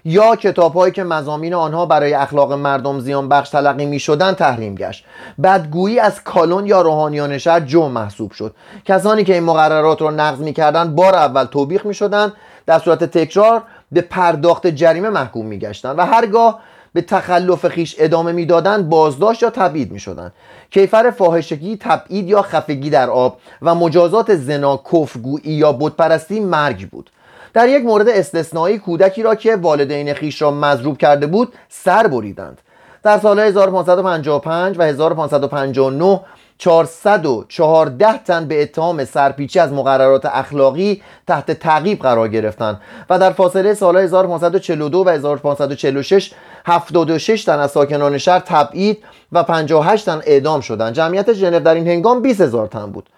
یا 0.04 0.36
کتابهایی 0.36 0.92
که 0.92 1.04
مزامین 1.04 1.54
آنها 1.54 1.86
برای 1.86 2.14
اخلاق 2.14 2.52
مردم 2.52 3.00
زیان 3.00 3.28
بخش 3.28 3.50
تلقی 3.50 3.86
می 3.86 4.00
شدن 4.00 4.32
تحریم 4.32 4.74
گشت. 4.74 5.04
بدگویی 5.42 5.98
از 5.98 6.24
کالون 6.24 6.66
یا 6.66 6.82
روحانیان 6.82 7.38
شهر 7.38 7.60
جو 7.60 7.88
محسوب 7.88 8.32
شد. 8.32 8.54
کسانی 8.84 9.24
که 9.24 9.34
این 9.34 9.42
مقررات 9.42 10.02
را 10.02 10.10
نقض 10.10 10.38
می 10.38 10.52
کردن 10.52 10.94
بار 10.94 11.14
اول 11.14 11.44
توبیخ 11.44 11.86
می 11.86 11.94
شدن 11.94 12.32
در 12.66 12.78
صورت 12.78 13.04
تکرار 13.04 13.62
به 13.92 14.00
پرداخت 14.00 14.66
جریمه 14.66 15.10
محکوم 15.10 15.46
می 15.46 15.58
گشتن 15.58 15.96
و 15.96 16.06
هرگاه 16.06 16.60
به 16.92 17.02
تخلف 17.02 17.68
خیش 17.68 17.96
ادامه 17.98 18.32
می‌دادند 18.32 18.88
بازداشت 18.88 19.42
یا 19.42 19.50
تبعید 19.50 19.92
می‌شدند 19.92 20.32
کیفر 20.70 21.10
فاحشگی 21.10 21.76
تبعید 21.76 22.28
یا 22.28 22.42
خفگی 22.42 22.90
در 22.90 23.10
آب 23.10 23.36
و 23.62 23.74
مجازات 23.74 24.34
زنا 24.34 24.76
کفگویی 24.92 25.52
یا 25.52 25.72
بتپرستی 25.72 26.40
مرگ 26.40 26.88
بود. 26.88 27.10
در 27.54 27.68
یک 27.68 27.84
مورد 27.84 28.08
استثنایی 28.08 28.78
کودکی 28.78 29.22
را 29.22 29.34
که 29.34 29.56
والدین 29.56 30.14
خیش 30.14 30.42
را 30.42 30.50
مضروب 30.50 30.98
کرده 30.98 31.26
بود 31.26 31.52
سر 31.68 32.06
بریدند. 32.06 32.60
در 33.02 33.18
سال 33.18 33.38
1555 33.38 34.78
و 34.78 34.82
1559 34.82 36.20
414 36.58 38.18
تن 38.18 38.46
به 38.48 38.62
اتهام 38.62 39.04
سرپیچی 39.04 39.58
از 39.58 39.72
مقررات 39.72 40.26
اخلاقی 40.26 41.02
تحت 41.26 41.50
تعقیب 41.50 42.02
قرار 42.02 42.28
گرفتند 42.28 42.80
و 43.10 43.18
در 43.18 43.32
فاصله 43.32 43.74
سال 43.74 43.96
1542 43.96 45.04
و 45.04 45.08
1546 45.08 46.32
76 46.66 47.44
تن 47.44 47.58
از 47.58 47.70
ساکنان 47.70 48.18
شهر 48.18 48.38
تبعید 48.38 49.04
و 49.32 49.42
58 49.42 50.06
تن 50.06 50.20
اعدام 50.26 50.60
شدند. 50.60 50.94
جمعیت 50.94 51.32
ژنو 51.32 51.60
در 51.60 51.74
این 51.74 51.88
هنگام 51.88 52.22
20 52.22 52.40
هزار 52.40 52.66
تن 52.66 52.86
بود. 52.86 53.08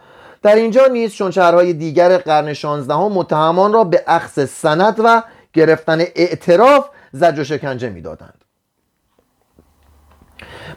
در 0.43 0.55
اینجا 0.55 0.87
نیز 0.87 1.15
چون 1.15 1.31
شهرهای 1.31 1.73
دیگر 1.73 2.19
قرن 2.19 2.53
16 2.53 2.95
متهمان 2.95 3.73
را 3.73 3.85
به 3.85 4.05
اخذ 4.07 4.45
سند 4.45 5.01
و 5.05 5.23
گرفتن 5.53 6.01
اعتراف 6.01 6.89
زج 7.13 7.39
و 7.39 7.45
شکنجه 7.45 7.91
می‌دادند. 7.91 8.45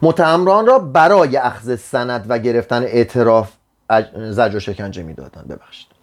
متهمران 0.02 0.66
را 0.66 0.80
برای 0.80 1.38
اخذ 1.38 1.76
سند 1.76 2.26
و 2.30 2.40
گرفتن 2.40 2.84
اعتراف 2.84 3.52
زج 4.16 4.56
و 4.56 4.60
شکنجه 4.60 5.04
می‌دادند. 5.04 5.48
ببخشید. 5.48 5.95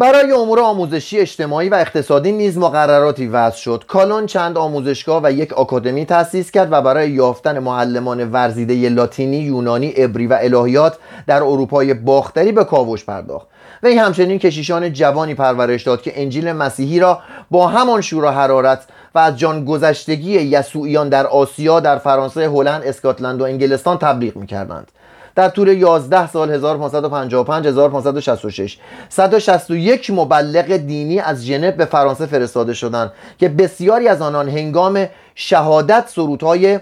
برای 0.00 0.32
امور 0.32 0.60
آموزشی 0.60 1.18
اجتماعی 1.18 1.68
و 1.68 1.74
اقتصادی 1.74 2.32
نیز 2.32 2.58
مقرراتی 2.58 3.26
وضع 3.26 3.56
شد 3.56 3.84
کالون 3.88 4.26
چند 4.26 4.58
آموزشگاه 4.58 5.20
و 5.24 5.32
یک 5.32 5.52
آکادمی 5.52 6.04
تأسیس 6.04 6.50
کرد 6.50 6.68
و 6.72 6.82
برای 6.82 7.10
یافتن 7.10 7.58
معلمان 7.58 8.30
ورزیده 8.32 8.88
لاتینی 8.88 9.36
یونانی 9.36 9.88
عبری 9.88 10.26
و 10.26 10.38
الهیات 10.40 10.98
در 11.26 11.42
اروپای 11.42 11.94
باختری 11.94 12.52
به 12.52 12.64
کاوش 12.64 13.04
پرداخت 13.04 13.46
وی 13.82 13.94
همچنین 13.94 14.38
کشیشان 14.38 14.92
جوانی 14.92 15.34
پرورش 15.34 15.82
داد 15.82 16.02
که 16.02 16.22
انجیل 16.22 16.52
مسیحی 16.52 17.00
را 17.00 17.20
با 17.50 17.68
همان 17.68 18.00
شور 18.00 18.24
و 18.24 18.30
حرارت 18.30 18.82
و 19.14 19.18
از 19.18 19.38
جان 19.38 19.64
گذشتگی 19.64 20.32
یسوعیان 20.32 21.08
در 21.08 21.26
آسیا 21.26 21.80
در 21.80 21.98
فرانسه، 21.98 22.48
هلند، 22.48 22.82
اسکاتلند 22.84 23.40
و 23.40 23.44
انگلستان 23.44 23.98
تبلیغ 23.98 24.36
می‌کردند. 24.36 24.92
در 25.34 25.48
طول 25.48 25.68
11 25.68 26.28
سال 26.28 26.50
1555 26.50 27.66
1566 27.66 28.78
161 29.08 30.10
مبلغ 30.10 30.76
دینی 30.76 31.20
از 31.20 31.44
ژنو 31.44 31.70
به 31.70 31.84
فرانسه 31.84 32.26
فرستاده 32.26 32.74
شدند 32.74 33.12
که 33.38 33.48
بسیاری 33.48 34.08
از 34.08 34.22
آنان 34.22 34.48
هنگام 34.48 35.06
شهادت 35.34 36.08
سرودهای 36.08 36.80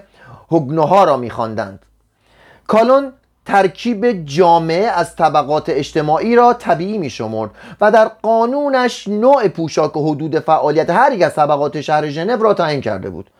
هگنوها 0.52 1.04
را 1.04 1.16
می‌خواندند. 1.16 1.78
کالون 2.66 3.12
ترکیب 3.46 4.24
جامعه 4.24 4.86
از 4.86 5.16
طبقات 5.16 5.68
اجتماعی 5.68 6.36
را 6.36 6.52
طبیعی 6.52 6.98
می 6.98 7.10
شمرد 7.10 7.50
و 7.80 7.90
در 7.90 8.10
قانونش 8.22 9.08
نوع 9.08 9.48
پوشاک 9.48 9.96
و 9.96 10.10
حدود 10.10 10.38
فعالیت 10.38 10.90
هر 10.90 11.12
یک 11.12 11.22
از 11.22 11.34
طبقات 11.34 11.80
شهر 11.80 12.08
ژنو 12.08 12.42
را 12.42 12.54
تعیین 12.54 12.80
کرده 12.80 13.10
بود 13.10 13.30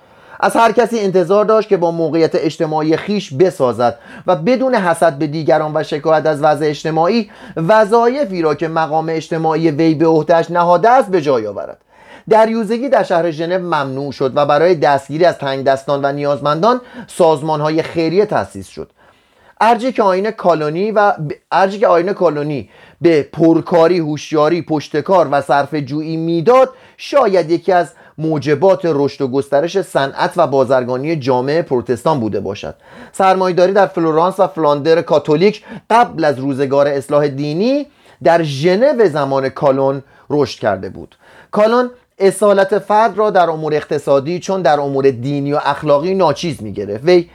از 0.41 0.57
هر 0.57 0.73
کسی 0.73 0.99
انتظار 0.99 1.45
داشت 1.45 1.69
که 1.69 1.77
با 1.77 1.91
موقعیت 1.91 2.35
اجتماعی 2.35 2.97
خیش 2.97 3.35
بسازد 3.35 3.99
و 4.27 4.37
بدون 4.37 4.75
حسد 4.75 5.19
به 5.19 5.27
دیگران 5.27 5.77
و 5.77 5.83
شکایت 5.83 6.27
از 6.27 6.43
وضع 6.43 6.67
اجتماعی 6.67 7.31
وظایفی 7.57 8.43
را 8.43 8.55
که 8.55 8.69
مقام 8.69 9.07
اجتماعی 9.09 9.71
وی 9.71 9.95
به 9.95 10.07
عهدهش 10.07 10.51
نهاده 10.51 10.91
است 10.91 11.11
به 11.11 11.21
جای 11.21 11.47
آورد. 11.47 11.79
دریوزگی 12.29 12.89
در 12.89 13.03
شهر 13.03 13.31
ژنو 13.31 13.59
ممنوع 13.59 14.13
شد 14.13 14.33
و 14.35 14.47
برای 14.47 14.75
دستگیری 14.75 15.25
از 15.25 15.39
تنگ 15.39 15.65
دستان 15.65 16.05
و 16.05 16.13
نیازمندان 16.13 16.81
سازمان 17.07 17.61
های 17.61 17.83
خیریه 17.83 18.27
تأسیس 18.27 18.69
شد. 18.69 18.91
ارجی 19.61 19.93
که 19.93 20.03
آین 20.03 20.31
کالونی 20.31 20.91
و 20.91 21.13
ارجی 21.53 21.79
که 21.79 21.87
آین 21.87 22.13
کالونی 22.13 22.71
به 23.01 23.23
پرکاری، 23.23 23.99
هوشیاری، 23.99 24.63
پشتکار 24.63 25.29
و 25.31 25.41
صرف 25.41 25.75
جویی 25.75 26.17
می‌داد 26.17 26.71
شاید 26.97 27.51
یکی 27.51 27.73
از 27.73 27.93
موجبات 28.19 28.81
رشد 28.85 29.23
و 29.23 29.29
گسترش 29.29 29.81
صنعت 29.81 30.33
و 30.37 30.47
بازرگانی 30.47 31.17
جامعه 31.17 31.63
پروتستان 31.63 32.21
بوده 32.21 32.41
باشد. 32.41 32.75
سرمایهداری 33.13 33.73
در 33.73 33.87
فلورانس 33.87 34.41
و 34.41 34.47
فلاندر 34.47 35.03
کاتولیک 35.03 35.65
قبل 35.91 36.25
از 36.25 36.39
روزگار 36.39 36.89
اصلاح 36.89 37.29
دینی 37.29 37.87
در 38.23 38.43
ژنو 38.43 39.09
زمان 39.09 39.49
کالون 39.49 40.03
رشد 40.31 40.59
کرده 40.59 40.89
بود. 40.89 41.17
کالون 41.51 41.91
اصالت 42.19 42.79
فرد 42.79 43.19
را 43.19 43.31
در 43.31 43.51
امور 43.51 43.75
اقتصادی 43.75 44.39
چون 44.39 44.63
در 44.63 44.81
امور 44.81 45.11
دینی 45.11 45.53
و 45.53 45.61
اخلاقی 45.65 46.15
ناچیز 46.15 46.63
می 46.63 46.73
گرفت 46.73 47.05
وی 47.05 47.29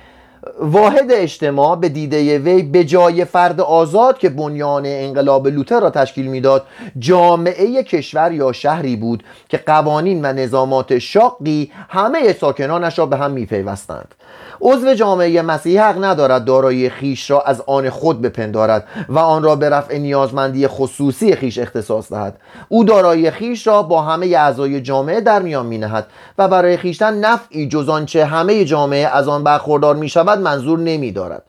واحد 0.60 1.12
اجتماع 1.12 1.76
به 1.76 1.90
دیده 1.90 2.40
وی 2.40 2.64
به 2.64 2.84
جای 2.84 3.26
فرد 3.26 3.62
آزاد 3.62 4.18
که 4.18 4.30
بنیان 4.30 4.84
انقلاب 4.86 5.48
لوتر 5.48 5.80
را 5.80 5.90
تشکیل 5.90 6.28
می‌داد 6.28 6.66
جامعه 7.00 7.84
کشور 7.84 8.32
یا 8.32 8.52
شهری 8.52 8.96
بود 8.96 9.24
که 9.50 9.58
قوانین 9.58 10.26
و 10.26 10.34
نظامات 10.34 11.00
شاقی 11.00 11.72
همه 11.90 12.34
ساکنانش 12.34 13.00
را 13.00 13.06
به 13.06 13.18
هم 13.18 13.32
میپیوستند. 13.32 14.16
عضو 14.62 14.94
جامعه 14.94 15.42
مسیحی 15.42 15.78
حق 15.78 16.04
ندارد 16.04 16.46
دارایی 16.46 16.90
خیش 16.90 17.32
را 17.32 17.42
از 17.42 17.62
آن 17.68 17.90
خود 17.90 18.22
بپندارد 18.22 18.88
و 19.10 19.20
آن 19.20 19.44
را 19.44 19.56
به 19.56 19.70
رفع 19.70 19.98
نیازمندی 19.98 20.68
خصوصی 20.68 21.36
خیش 21.36 21.58
اختصاص 21.58 22.12
دهد. 22.12 22.36
او 22.70 22.84
دارایی 22.84 23.32
خیش 23.32 23.68
را 23.68 23.84
با 23.84 24.02
همه 24.02 24.26
اعضای 24.26 24.82
جامعه 24.82 25.22
در 25.22 25.42
میان 25.42 25.66
می 25.66 25.78
نهد 25.78 26.08
و 26.38 26.48
برای 26.48 26.78
خیشتن 26.78 27.14
نفعی 27.14 27.68
جز 27.68 27.90
آنچه 27.90 28.26
همه 28.26 28.66
جامعه 28.66 29.08
از 29.08 29.28
آن 29.28 29.44
برخوردار 29.44 29.96
می 29.96 30.10
شود 30.34 30.44
منظور 30.44 30.80
نمی 30.80 31.12
دارد 31.12 31.44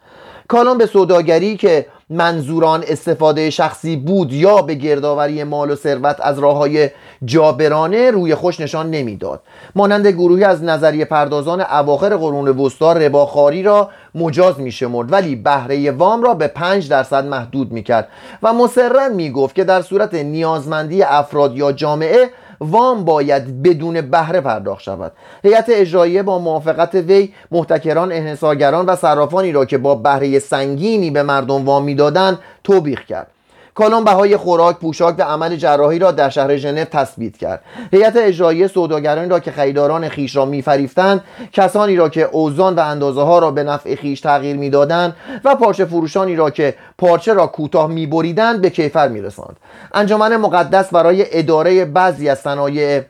کالان 0.49 0.79
به 0.79 0.87
سوداگری 0.87 1.57
که 1.57 1.87
منظوران 2.11 2.85
استفاده 2.89 3.51
شخصی 3.51 3.97
بود 3.97 4.33
یا 4.33 4.63
به 4.63 4.75
گردآوری 4.75 5.45
مال 5.45 5.71
و 5.71 5.75
ثروت 5.75 6.17
از 6.21 6.39
راه 6.39 6.57
های 6.57 6.91
جابرانه 7.25 8.11
روی 8.11 8.35
خوش 8.35 8.61
نشان 8.61 8.91
نمی‌داد. 8.91 9.41
مانند 9.75 10.07
گروهی 10.07 10.45
از 10.45 10.65
نظریه 10.65 11.05
پردازان 11.05 11.61
اواخر 11.61 12.17
قرون 12.17 12.49
وسطا 12.49 12.93
رباخاری 12.93 13.63
را 13.63 13.91
مجاز 14.15 14.61
میشمرد 14.61 15.13
ولی 15.13 15.37
بهره 15.37 15.91
وام 15.91 16.23
را 16.23 16.35
به 16.35 16.47
5 16.47 16.89
درصد 16.89 17.27
محدود 17.27 17.73
می‌کرد 17.73 18.09
و 18.43 18.53
مسررا 18.53 19.09
می‌گفت 19.09 19.55
که 19.55 19.65
در 19.65 19.83
صورت 19.83 20.15
نیازمندی 20.15 21.03
افراد 21.03 21.57
یا 21.57 21.73
جامعه 21.73 22.31
وام 22.61 23.05
باید 23.05 23.63
بدون 23.63 24.01
بهره 24.01 24.41
پرداخت 24.41 24.83
شود. 24.83 25.13
هیئت 25.45 25.65
اجراییه 25.69 26.23
با 26.23 26.39
موافقت 26.39 26.95
وی 26.95 27.33
محتکران 27.51 28.13
انحصارگران 28.13 28.87
و 28.87 28.97
صرافانی 28.97 29.53
را 29.53 29.65
که 29.65 29.79
با 29.79 29.95
بهره 29.95 30.39
سنگینی 30.39 31.11
به 31.11 31.23
مردم 31.23 31.65
وام 31.65 31.85
می‌دادند 31.85 32.39
توبیخ 32.65 33.05
کرد. 33.05 33.34
کالون 33.75 34.05
بهای 34.05 34.37
خوراک 34.37 34.79
پوشاک 34.79 35.15
و 35.19 35.23
عمل 35.23 35.57
جراحی 35.57 35.99
را 35.99 36.11
در 36.11 36.29
شهر 36.29 36.57
ژنو 36.57 36.85
تثبیت 36.85 37.37
کرد. 37.37 37.65
هیئت 37.93 38.17
اجرایی 38.17 38.69
سوداگرانی 38.69 39.29
را 39.29 39.41
که 39.41 39.51
خریداران 39.51 40.09
خیش 40.09 40.37
را 40.37 40.45
میفریفتند 40.45 41.25
کسانی 41.53 41.97
را 41.97 42.09
که 42.09 42.23
اوزان 42.23 42.75
و 42.75 42.81
اندازه 42.81 43.23
ها 43.23 43.39
را 43.39 43.51
به 43.51 43.65
نفع 43.65 43.95
خیش 43.95 44.21
تغییر 44.21 44.57
می‌دادند 44.57 45.17
و 45.45 45.55
پارچه 45.55 45.85
فروشانی 45.85 46.37
را 46.37 46.51
که 46.51 46.75
پارچه 46.99 47.35
را 47.35 47.47
کوتاه 47.47 47.87
میبریدند 47.87 48.61
به 48.61 48.71
کیفر 48.71 49.09
میرساند. 49.09 49.57
انجمن 49.95 50.37
مقدس 50.37 50.91
برای 50.91 51.39
اداره 51.39 51.85
بعضی 51.85 52.29
از 52.29 52.39
صنایع 52.39 53.03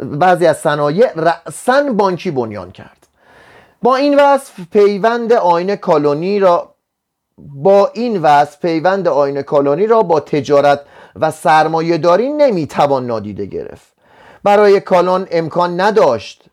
بعضی 0.00 0.46
از 0.46 0.56
صنایع 0.58 1.06
رأسا 1.16 1.82
بانکی 1.92 2.30
بنیان 2.30 2.70
کرد. 2.70 2.96
با 3.82 3.96
این 3.96 4.20
وصف 4.20 4.52
پیوند 4.72 5.32
آین 5.32 5.76
کالونی 5.76 6.38
را 6.38 6.69
با 7.54 7.90
این 7.94 8.22
وضع 8.22 8.58
پیوند 8.58 9.08
آین 9.08 9.42
کالانی 9.42 9.86
را 9.86 10.02
با 10.02 10.20
تجارت 10.20 10.80
و 11.16 11.30
سرمایه 11.30 11.98
داری 11.98 12.28
نمی‌توان 12.28 13.06
نادیده 13.06 13.46
گرفت. 13.46 13.92
برای 14.44 14.80
کالان 14.80 15.26
امکان 15.30 15.80
نداشت 15.80 16.49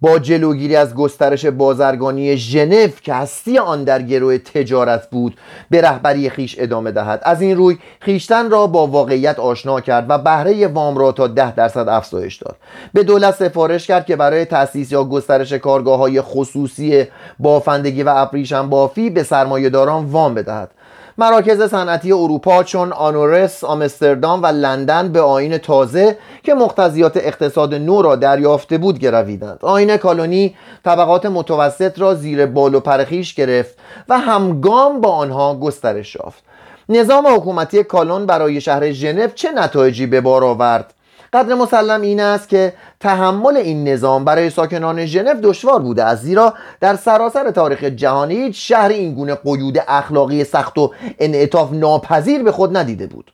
با 0.00 0.18
جلوگیری 0.18 0.76
از 0.76 0.94
گسترش 0.94 1.46
بازرگانی 1.46 2.36
ژنو 2.36 2.88
که 3.02 3.14
هستی 3.14 3.58
آن 3.58 3.84
در 3.84 4.02
گروه 4.02 4.38
تجارت 4.38 5.10
بود 5.10 5.36
به 5.70 5.80
رهبری 5.80 6.30
خیش 6.30 6.56
ادامه 6.58 6.92
دهد. 6.92 7.20
از 7.22 7.42
این 7.42 7.56
روی 7.56 7.78
خیشتن 8.00 8.50
را 8.50 8.66
با 8.66 8.86
واقعیت 8.86 9.38
آشنا 9.38 9.80
کرد 9.80 10.06
و 10.08 10.18
بهره 10.18 10.66
وام 10.66 10.98
را 10.98 11.12
تا 11.12 11.26
ده 11.26 11.54
درصد 11.54 11.88
افزایش 11.88 12.36
داد. 12.36 12.56
به 12.92 13.02
دولت 13.02 13.34
سفارش 13.34 13.86
کرد 13.86 14.06
که 14.06 14.16
برای 14.16 14.44
تأسیس 14.44 14.92
یا 14.92 15.04
گسترش 15.04 15.52
کارگاه 15.52 15.98
های 15.98 16.20
خصوصی 16.20 17.04
بافندگی 17.38 18.02
و 18.02 18.12
ابریشم 18.16 18.70
بافی 18.70 19.10
به 19.10 19.22
سرمایهداران 19.22 20.04
وام 20.04 20.34
بدهد. 20.34 20.70
مراکز 21.18 21.62
صنعتی 21.62 22.12
اروپا 22.12 22.62
چون 22.62 22.92
آنورس، 22.92 23.64
آمستردام 23.64 24.42
و 24.42 24.46
لندن 24.46 25.12
به 25.12 25.20
آین 25.20 25.58
تازه 25.58 26.16
که 26.42 26.54
مقتضیات 26.54 27.16
اقتصاد 27.16 27.74
نو 27.74 28.02
را 28.02 28.16
دریافته 28.16 28.78
بود 28.78 28.98
گرویدند. 28.98 29.58
آین 29.62 29.96
کالونی 29.96 30.56
طبقات 30.84 31.26
متوسط 31.26 31.98
را 31.98 32.14
زیر 32.14 32.46
بال 32.46 32.74
و 32.74 32.80
پرخیش 32.80 33.34
گرفت 33.34 33.78
و 34.08 34.18
همگام 34.18 35.00
با 35.00 35.10
آنها 35.10 35.54
گسترش 35.54 36.14
یافت. 36.14 36.42
نظام 36.88 37.26
حکومتی 37.26 37.84
کالون 37.84 38.26
برای 38.26 38.60
شهر 38.60 38.90
ژنو 38.90 39.26
چه 39.34 39.52
نتایجی 39.52 40.06
به 40.06 40.20
بار 40.20 40.44
آورد؟ 40.44 40.94
قدر 41.32 41.54
مسلم 41.54 42.00
این 42.00 42.20
است 42.20 42.48
که 42.48 42.72
تحمل 43.00 43.56
این 43.56 43.88
نظام 43.88 44.24
برای 44.24 44.50
ساکنان 44.50 45.06
ژنو 45.06 45.34
دشوار 45.42 45.80
بوده 45.80 46.04
است 46.04 46.22
زیرا 46.22 46.54
در 46.80 46.96
سراسر 46.96 47.50
تاریخ 47.50 47.84
جهانی 47.84 48.34
هیچ 48.34 48.68
شهر 48.68 48.88
این 48.88 49.14
گونه 49.14 49.34
قیود 49.34 49.78
اخلاقی 49.88 50.44
سخت 50.44 50.78
و 50.78 50.92
انعطاف 51.18 51.72
ناپذیر 51.72 52.42
به 52.42 52.52
خود 52.52 52.76
ندیده 52.76 53.06
بود. 53.06 53.32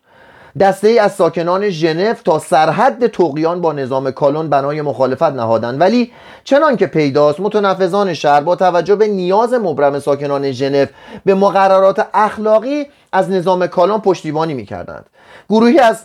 دسته 0.61 0.89
ای 0.89 0.99
از 0.99 1.13
ساکنان 1.13 1.71
ژنو 1.71 2.15
تا 2.15 2.39
سرحد 2.39 3.07
تقیان 3.07 3.61
با 3.61 3.73
نظام 3.73 4.11
کالون 4.11 4.49
بنای 4.49 4.83
مخالفت 4.83 5.23
نهادند 5.23 5.81
ولی 5.81 6.13
چنان 6.45 6.77
که 6.77 6.87
پیداست 6.87 7.41
متنفذان 7.41 8.15
شهر 8.15 8.41
با 8.41 8.57
توجه 8.57 8.97
به 8.97 9.09
نیاز 9.09 9.53
مبرم 9.53 9.99
ساکنان 9.99 10.53
ژنو 10.53 10.87
به 11.25 11.35
مقررات 11.35 12.07
اخلاقی 12.15 12.87
از 13.13 13.31
نظام 13.31 13.67
کالون 13.67 14.01
پشتیبانی 14.01 14.55
می‌کردند. 14.55 15.07
گروهی 15.51 15.79
از 15.79 16.03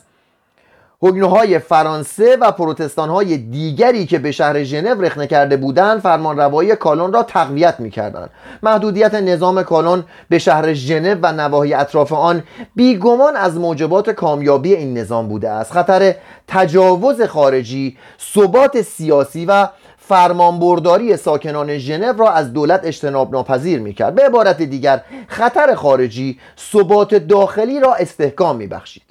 هگنوهای 1.03 1.59
فرانسه 1.59 2.37
و 2.41 2.51
پروتستانهای 2.51 3.37
دیگری 3.37 4.05
که 4.05 4.19
به 4.19 4.31
شهر 4.31 4.63
ژنو 4.63 5.01
رخنه 5.01 5.27
کرده 5.27 5.57
بودند 5.57 6.01
فرمان 6.01 6.37
روایی 6.37 6.75
کالون 6.75 7.13
را 7.13 7.23
تقویت 7.23 7.79
می‌کردند. 7.79 8.29
محدودیت 8.63 9.13
نظام 9.13 9.63
کالون 9.63 10.03
به 10.29 10.39
شهر 10.39 10.73
ژنو 10.73 11.15
و 11.21 11.31
نواحی 11.31 11.73
اطراف 11.73 12.13
آن 12.13 12.43
بیگمان 12.75 13.35
از 13.35 13.57
موجبات 13.57 14.09
کامیابی 14.09 14.75
این 14.75 14.97
نظام 14.97 15.27
بوده 15.27 15.49
است. 15.49 15.71
خطر 15.71 16.15
تجاوز 16.47 17.21
خارجی 17.21 17.97
ثبات 18.33 18.81
سیاسی 18.81 19.45
و 19.45 19.67
فرمانبرداری 19.97 21.17
ساکنان 21.17 21.77
ژنو 21.77 22.13
را 22.17 22.31
از 22.31 22.53
دولت 22.53 22.85
اجتناب 22.85 23.31
ناپذیر 23.31 23.79
می‌کرد. 23.79 24.15
به 24.15 24.25
عبارت 24.25 24.61
دیگر 24.61 25.01
خطر 25.27 25.75
خارجی 25.75 26.39
ثبات 26.71 27.15
داخلی 27.15 27.79
را 27.79 27.93
استحکام 27.93 28.55
میبخشید. 28.55 29.10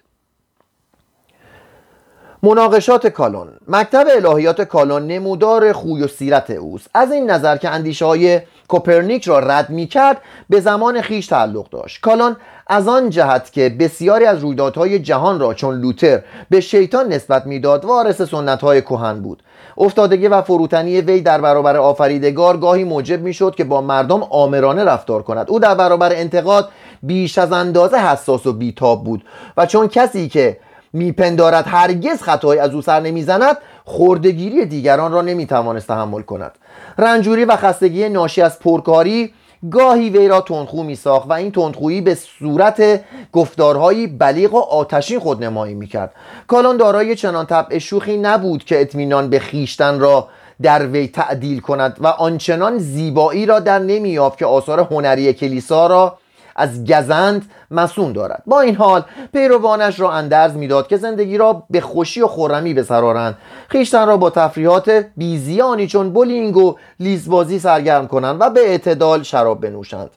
مناقشات 2.43 3.07
کالون. 3.07 3.49
مکتب 3.69 4.07
الهیات 4.17 4.61
کالون 4.61 5.07
نمودار 5.07 5.73
خوی 5.73 6.03
و 6.03 6.09
سیرت 6.09 6.51
اوست. 6.51 6.91
از 6.95 7.13
این 7.13 7.31
نظر 7.31 7.57
که 7.57 7.69
اندیشه 7.69 8.05
های 8.05 8.41
کوپرنیک 8.69 9.25
را 9.25 9.39
رد 9.39 9.71
می 9.71 9.87
کرد 9.87 10.17
به 10.51 10.61
زمان 10.61 11.01
خیش 11.01 11.27
تعلق 11.27 11.69
داشت. 11.71 12.01
کالون 12.01 12.37
از 12.67 12.89
آن 12.89 13.11
جهت 13.11 13.53
که 13.53 13.69
بسیاری 13.69 14.25
از 14.25 14.39
رویدادهای 14.39 14.99
جهان 14.99 15.41
را 15.41 15.55
چون 15.55 15.81
لوتر 15.81 16.23
به 16.51 16.61
شیطان 16.61 17.13
نسبت 17.13 17.47
می‌داد 17.47 17.85
وارث 17.85 18.23
سنت 18.23 18.61
های 18.61 18.83
کهن 18.83 19.23
بود. 19.23 19.43
افتادگی 19.79 20.29
و 20.29 20.43
فروتنی 20.43 21.01
وی 21.01 21.21
در 21.21 21.41
برابر 21.41 21.77
آفریدگار 21.77 22.57
گاهی 22.57 22.85
موجب 22.85 23.21
می‌شد 23.21 23.55
که 23.55 23.65
با 23.65 23.81
مردم 23.81 24.23
آمرانه 24.23 24.85
رفتار 24.85 25.23
کند. 25.23 25.51
او 25.51 25.61
در 25.61 25.75
برابر 25.75 26.13
انتقاد 26.13 26.69
بیش 27.03 27.39
از 27.39 27.53
اندازه 27.53 27.97
حساس 27.97 28.47
و 28.47 28.53
بیتاب 28.53 29.05
بود 29.05 29.25
و 29.57 29.67
چون 29.67 29.89
کسی 29.89 30.29
که 30.29 30.59
میپندارد 30.93 31.65
هرگز 31.69 32.23
خطایی 32.23 32.61
از 32.61 32.75
او 32.75 32.83
سر 32.83 33.01
نمی‌زند 33.01 33.57
خوردگیری 33.85 34.67
دیگران 34.67 35.13
را 35.13 35.23
نمی‌توانست 35.23 35.89
تحمل 35.89 36.23
کند. 36.23 36.53
رنجوری 36.99 37.45
و 37.45 37.57
خستگی 37.57 38.09
ناشی 38.09 38.43
از 38.43 38.59
پرکاری 38.59 39.33
گاهی 39.71 40.11
وی 40.11 40.29
را 40.29 40.41
تندخو 40.41 40.83
میساخت 40.83 41.31
و 41.31 41.33
این 41.33 41.53
تندخویی 41.53 42.01
به 42.01 42.15
صورت 42.15 43.01
گفتارهایی 43.33 44.07
بلیغ 44.07 44.55
و 44.55 44.59
آتشین 44.59 45.19
خودنمایی 45.19 45.75
می‌کرد. 45.75 46.13
کالان 46.47 46.77
دارای 46.77 47.17
چنان 47.17 47.47
طبع 47.47 47.79
شوخی 47.79 48.17
نبود 48.17 48.65
که 48.65 48.81
اطمینان 48.81 49.31
به 49.31 49.39
خیشتن 49.39 50.01
را 50.01 50.29
در 50.63 50.87
وی 50.87 51.09
تعدیل 51.09 51.61
کند 51.61 51.97
و 52.01 52.07
آنچنان 52.07 52.79
زیبایی 52.79 53.47
را 53.47 53.61
در 53.61 53.79
نمییافت 53.79 54.39
که 54.39 54.47
آثار 54.47 54.81
هنری 54.81 55.33
کلیسا 55.33 55.87
را 55.87 56.19
از 56.61 56.85
گزند 56.85 57.51
مصون 57.71 58.13
دارد. 58.13 58.43
با 58.47 58.61
این 58.61 58.77
حال 58.77 59.05
پیروانش 59.33 60.01
را 60.01 60.13
اندرز 60.13 60.57
می‌داد 60.57 60.87
که 60.87 60.97
زندگی 60.97 61.39
را 61.39 61.63
به 61.71 61.81
خوشی 61.81 62.21
و 62.21 62.27
خرمی 62.27 62.75
بسپارند. 62.75 63.39
خویشتن 63.69 64.07
را 64.07 64.17
با 64.17 64.31
تفریحات 64.31 65.05
بیزیانی 65.17 65.87
چون 65.87 66.11
بولینگ 66.11 66.57
و 66.57 66.77
لیس‌بازی 67.01 67.59
سرگرم 67.59 68.09
کنند 68.09 68.37
و 68.41 68.51
به 68.51 68.61
اعتدال 68.61 69.23
شراب 69.23 69.61
بنوشند. 69.61 70.11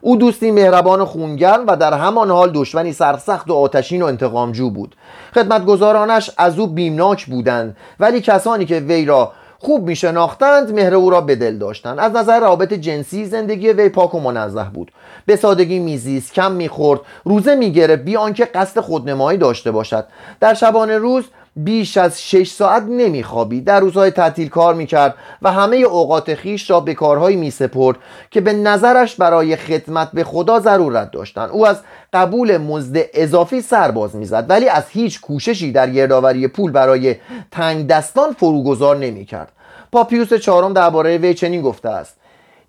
او 0.00 0.16
دوستی 0.16 0.50
مهربان 0.50 1.00
و 1.00 1.04
خونگرم 1.04 1.66
و 1.66 1.76
در 1.76 1.94
همان 1.94 2.30
حال 2.30 2.50
دشمنی 2.54 2.92
سرسخت 2.92 3.50
و 3.50 3.54
آتشین 3.54 4.02
و 4.02 4.06
انتقامجو 4.06 4.70
بود. 4.70 4.96
خدمتگزارانش 5.34 6.30
از 6.38 6.58
او 6.58 6.66
بیمناک 6.66 7.26
بودند 7.26 7.76
ولی 8.00 8.20
کسانی 8.20 8.64
که 8.64 8.80
وی 8.80 9.04
را 9.04 9.32
خوب 9.58 9.88
می 9.88 9.96
شناختند 9.96 10.74
مهر 10.74 10.94
او 10.94 11.10
را 11.10 11.20
به 11.20 11.36
دل 11.36 11.58
داشتند. 11.58 11.98
از 11.98 12.16
نظر 12.16 12.40
رابطه 12.40 12.72
جنسی 12.72 13.24
زندگی 13.24 13.72
وی 13.72 13.88
پاک 13.88 14.14
و 14.14 14.20
منزه 14.20 14.66
بود. 14.74 14.92
به 15.28 15.36
سادگی 15.36 15.78
میزیست 15.78 16.34
کم 16.34 16.52
می‌خورد. 16.52 17.00
روزه 17.24 17.54
می‌گرفت 17.54 18.02
بی 18.02 18.16
آنکه 18.16 18.44
قصد 18.44 18.80
خودنمایی 18.80 19.38
داشته 19.38 19.70
باشد. 19.70 20.04
در 20.40 20.54
شبانه 20.54 20.98
روز 20.98 21.24
بیش 21.56 21.96
از 21.96 22.22
شش 22.22 22.50
ساعت 22.50 22.82
نمیخوابید. 22.82 23.64
در 23.64 23.80
روزهای 23.80 24.10
تعطیل 24.10 24.48
کار 24.48 24.74
می‌کرد 24.74 25.14
و 25.42 25.52
همه 25.52 25.76
اوقات 25.76 26.34
خیش 26.34 26.70
را 26.70 26.80
به 26.80 26.94
کارهایی 26.94 27.36
میسپرد 27.36 27.96
که 28.30 28.40
به 28.40 28.52
نظرش 28.52 29.16
برای 29.16 29.56
خدمت 29.56 30.10
به 30.12 30.24
خدا 30.24 30.60
ضرورت 30.60 31.10
داشتند. 31.10 31.50
او 31.50 31.66
از 31.66 31.76
قبول 32.12 32.56
مزد 32.56 32.96
اضافی 33.14 33.60
سرباز 33.60 34.16
می‌زد 34.16 34.46
ولی 34.48 34.68
از 34.68 34.84
هیچ 34.88 35.20
کوششی 35.20 35.72
در 35.72 35.90
گردآوری 35.90 36.48
پول 36.48 36.72
برای 36.72 37.16
تنگ 37.50 37.86
دستان 37.86 38.32
فروگذار 38.32 38.96
نمی‌کرد. 38.96 39.52
پاپیوس 39.92 40.34
چهارم 40.34 40.72
درباره 40.72 41.18
وی 41.18 41.34
چنین 41.34 41.62
گفته 41.62 41.88
است. 41.88 42.17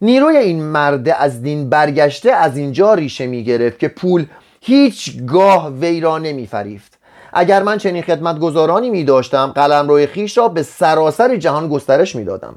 نیروی 0.02 0.38
این 0.38 0.64
مرد 0.64 1.10
از 1.10 1.42
دین 1.42 1.70
برگشته 1.70 2.32
از 2.32 2.58
اینجا 2.58 2.94
ریشه 2.94 3.28
می‌گرفت 3.28 3.80
که 3.80 3.88
پول 3.88 4.26
هیچگاه 4.62 5.70
وی 5.70 6.00
را 6.02 6.18
نمیفریفت. 6.18 7.00
اگر 7.34 7.64
من 7.64 7.78
چنین 7.78 8.02
خدمتگزارانی 8.02 8.90
می 8.90 9.04
داشتم 9.04 9.48
قلم 9.56 9.90
روی 9.90 10.08
خیش 10.08 10.38
را 10.38 10.48
به 10.48 10.64
سراسر 10.64 11.36
جهان 11.36 11.68
گسترش 11.68 12.16
می 12.16 12.24
دادم 12.24 12.56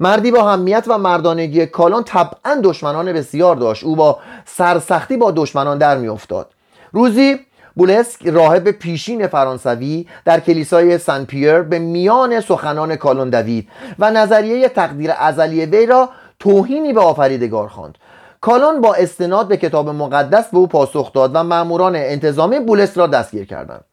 مردی 0.00 0.30
با 0.30 0.50
همیت 0.52 0.84
و 0.86 0.98
مردانگی 0.98 1.66
کالان 1.66 2.04
طبعا 2.04 2.60
دشمنان 2.62 3.12
بسیار 3.12 3.56
داشت. 3.56 3.84
او 3.84 3.96
با 3.96 4.18
سرسختی 4.44 5.16
با 5.16 5.30
دشمنان 5.30 5.78
در 5.78 5.98
می 5.98 6.08
افتاد 6.08 6.50
روزی 6.92 7.36
بولسک 7.76 8.26
راهب 8.26 8.70
پیشین 8.70 9.26
فرانسوی 9.26 10.06
در 10.24 10.40
کلیسای 10.40 10.98
سن 10.98 11.24
پیر 11.24 11.62
به 11.62 11.78
میان 11.78 12.40
سخنان 12.40 12.96
کالون 12.96 13.30
دوید 13.30 13.68
و 13.98 14.10
نظریه 14.10 14.68
تقدیر 14.68 15.12
ازلی 15.18 15.66
وی 15.66 15.86
را 15.86 16.08
توهینی 16.38 16.92
به 16.92 17.00
آفریدگار 17.00 17.68
خواند. 17.68 17.98
کالون 18.40 18.80
با 18.80 18.94
استناد 18.94 19.48
به 19.48 19.56
کتاب 19.56 19.88
مقدس 19.88 20.50
به 20.50 20.58
او 20.58 20.66
پاسخ 20.66 21.12
داد 21.12 21.30
و 21.34 21.42
ماموران 21.42 21.96
انتظامی 21.96 22.60
بولس 22.60 22.98
را 22.98 23.06
دستگیر 23.06 23.46
کردند. 23.46 23.84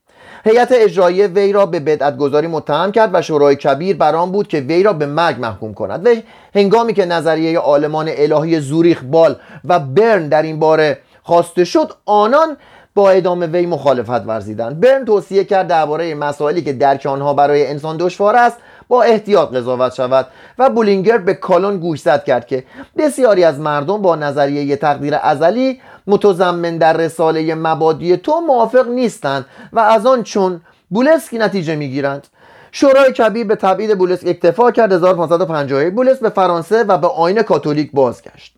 هیئت 0.46 0.72
اجرایی 0.72 1.28
وی 1.28 1.54
را 1.54 1.66
به 1.66 1.80
بدعتگذاری 1.80 2.48
متهم 2.48 2.92
کرد 2.92 3.10
و 3.14 3.22
شورای 3.22 3.56
کبیر 3.56 3.98
بر 3.98 4.16
آن 4.16 4.32
بود 4.32 4.48
که 4.48 4.60
وی 4.60 4.84
را 4.84 4.94
به 4.94 5.06
مرگ 5.06 5.40
محکوم 5.40 5.74
کند 5.74 6.08
و 6.08 6.10
هنگامی 6.56 6.94
که 6.94 7.06
نظریه 7.06 7.60
آلمان 7.60 8.10
الهی 8.12 8.60
زوریخ 8.60 9.04
بال 9.04 9.36
و 9.66 9.80
برن 9.80 10.28
در 10.28 10.42
این 10.42 10.60
باره 10.60 10.98
خواسته 11.24 11.64
شد 11.64 11.92
آنان 12.06 12.58
با 12.96 13.10
ادامه 13.10 13.48
وی 13.48 13.66
مخالفت 13.66 14.28
ورزیدند. 14.28 14.80
برن 14.80 15.06
توصیه 15.06 15.44
کرد 15.44 15.68
درباره 15.68 16.16
مسائلی 16.16 16.62
که 16.62 16.74
درک 16.74 17.06
آنها 17.06 17.34
برای 17.34 17.68
انسان 17.68 17.98
دشوار 17.98 18.36
است 18.36 18.58
با 18.88 19.04
احتیاط 19.04 19.54
قضاوت 19.54 19.94
شود 19.94 20.28
و 20.58 20.70
بولینگر 20.70 21.18
به 21.18 21.34
کالون 21.34 21.78
گوشزد 21.78 22.24
کرد 22.24 22.48
که 22.48 22.64
بسیاری 22.98 23.44
از 23.44 23.60
مردم 23.60 24.02
با 24.02 24.16
نظریه 24.16 24.76
تقدیر 24.76 25.16
ازلی 25.22 25.82
متضمن 26.08 26.78
در 26.78 26.98
رساله 26.98 27.56
مبادی 27.56 28.18
تو 28.18 28.42
موافق 28.48 28.88
نیستند 28.88 29.46
و 29.74 29.80
از 29.80 30.06
آن 30.06 30.24
چون 30.24 30.62
بولسکی 30.90 31.38
نتیجه 31.38 31.76
می‌گیرند. 31.76 32.28
شورای 32.72 33.14
کبیر 33.14 33.48
به 33.48 33.56
تبعید 33.56 33.98
بولسک 33.98 34.28
اکتفا 34.28 34.72
کرد. 34.72 34.92
1551 34.92 35.94
بولسک 35.94 36.20
به 36.20 36.30
فرانسه 36.30 36.84
و 36.84 36.98
به 36.98 37.08
آیین 37.08 37.42
کاتولیک 37.42 37.92
بازگشت. 37.92 38.56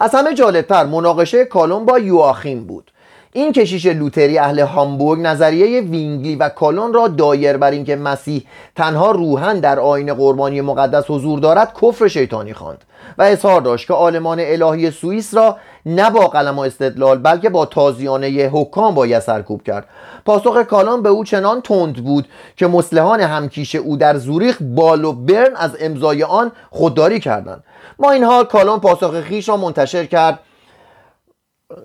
از 0.00 0.14
همه 0.14 0.34
جالبتر 0.34 0.84
مناقشه 0.84 1.44
کالون 1.44 1.84
با 1.84 1.98
یواخیم 1.98 2.64
بود. 2.64 2.92
این 3.36 3.52
کشیش 3.52 3.86
لوتری 3.86 4.38
اهل 4.38 4.60
هامبورگ 4.60 5.20
نظریه 5.20 5.80
تسوینگلی 5.80 6.36
و 6.36 6.48
کالون 6.48 6.92
را 6.92 7.08
دایر 7.08 7.56
بر 7.56 7.70
اینکه 7.70 7.96
مسیح 7.96 8.46
تنها 8.76 9.10
روحن 9.10 9.60
در 9.60 9.80
آین 9.80 10.14
قربانی 10.14 10.60
مقدس 10.60 11.04
حضور 11.08 11.40
دارد 11.40 11.72
کفر 11.82 12.08
شیطانی 12.08 12.54
خواند. 12.54 12.84
و 13.18 13.22
اظهار 13.22 13.60
داشت 13.60 13.86
که 13.86 13.94
آلمان 13.94 14.40
الهی 14.40 14.90
سوئیس 14.90 15.34
را 15.34 15.56
نه 15.86 16.10
با 16.10 16.26
قلم 16.26 16.58
و 16.58 16.60
استدلال 16.60 17.18
بلکه 17.18 17.48
با 17.48 17.66
تازیانه 17.66 18.26
حکام 18.52 18.94
باید 18.94 19.22
سرکوب 19.22 19.62
کرد. 19.62 19.86
پاسخ 20.24 20.62
کالان 20.62 21.02
به 21.02 21.08
او 21.08 21.24
چنان 21.24 21.60
تند 21.60 22.04
بود 22.04 22.28
که 22.56 22.66
مسلحان 22.66 23.20
همکیش 23.20 23.74
او 23.74 23.96
در 23.96 24.16
زوریخ 24.16 24.58
بال 24.60 25.04
و 25.04 25.12
برن 25.12 25.56
از 25.56 25.76
امضای 25.80 26.22
آن 26.22 26.52
خودداری 26.70 27.20
کردند. 27.20 27.64
ما 27.98 28.10
این 28.10 28.24
حال 28.24 28.44
کالان 28.44 28.80
پاسخ 28.80 29.20
خیش 29.20 29.48
را 29.48 29.56
منتشر 29.56 30.04
کرد 30.04 30.38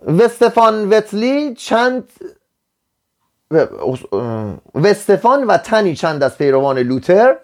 وستفان 0.08 0.90
وتلی 0.90 1.56
چند 1.56 2.10
وستفان 4.76 5.44
و 5.44 5.58
تنی 5.58 5.96
چند 5.96 6.24
از 6.24 6.38
پیروان 6.38 6.80
لوتر 6.80 7.36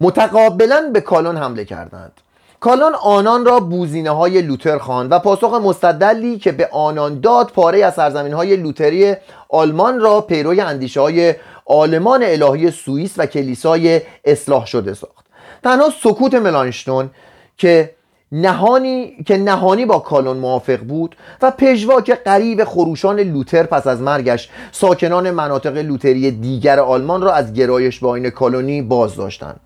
متقابلا 0.00 0.90
به 0.92 1.00
کالون 1.00 1.36
حمله 1.36 1.64
کردند. 1.64 2.12
کالون 2.60 2.94
آنان 2.94 3.44
را 3.44 3.60
بوزینه 3.60 4.10
های 4.10 4.42
لوتر 4.42 4.78
خواند 4.78 5.12
و 5.12 5.18
پاسخ 5.18 5.52
مستدلی 5.54 6.38
که 6.38 6.52
به 6.52 6.68
آنان 6.72 7.20
داد 7.20 7.50
پاره 7.50 7.84
از 7.84 7.94
سرزمین 7.94 8.32
های 8.32 8.56
لوتری 8.56 9.16
آلمان 9.48 10.00
را 10.00 10.20
پیروی 10.20 10.60
اندیشه 10.60 11.00
های 11.00 11.34
آلمان 11.64 12.22
الهی 12.22 12.70
سوئیس 12.70 13.14
و 13.16 13.26
کلیسای 13.26 14.00
اصلاح 14.24 14.66
شده 14.66 14.94
ساخت. 14.94 15.26
تنها 15.62 15.90
سکوت 16.02 16.34
ملانشتون 16.34 17.10
که 17.56 17.94
نهانی 18.32 19.16
که 19.26 19.36
نهانی 19.36 19.86
با 19.86 19.98
کالون 19.98 20.36
موافق 20.36 20.78
بود 20.78 21.16
و 21.42 21.50
پژواک 21.50 22.10
غریو 22.10 22.64
خروشان 22.64 23.20
لوتر 23.20 23.62
پس 23.62 23.86
از 23.86 24.00
مرگش 24.00 24.48
ساکنان 24.72 25.30
مناطق 25.30 25.76
لوتری 25.76 26.30
دیگر 26.30 26.80
آلمان 26.80 27.22
را 27.22 27.32
از 27.32 27.52
گرایش 27.52 27.98
به 27.98 28.14
آیین 28.14 28.30
کالونی 28.30 28.82
باز 28.82 29.16
داشتند 29.16 29.60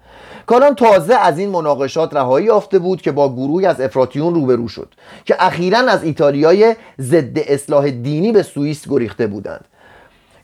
کالون 0.46 0.74
تازه 0.74 1.14
از 1.14 1.38
این 1.38 1.48
مناقشات 1.48 2.14
رهایی 2.14 2.46
یافته 2.46 2.78
بود 2.78 3.02
که 3.02 3.12
با 3.12 3.32
گروهی 3.32 3.66
از 3.66 3.80
افراطیون 3.80 4.34
روبرو 4.34 4.68
شد 4.68 4.88
که 5.24 5.36
اخیرا 5.38 5.78
از 5.78 6.04
ایتالیای 6.04 6.76
ضد 7.00 7.38
اصلاح 7.38 7.90
دینی 7.90 8.32
به 8.32 8.42
سوئیس 8.42 8.88
گریخته 8.88 9.26
بودند. 9.26 9.64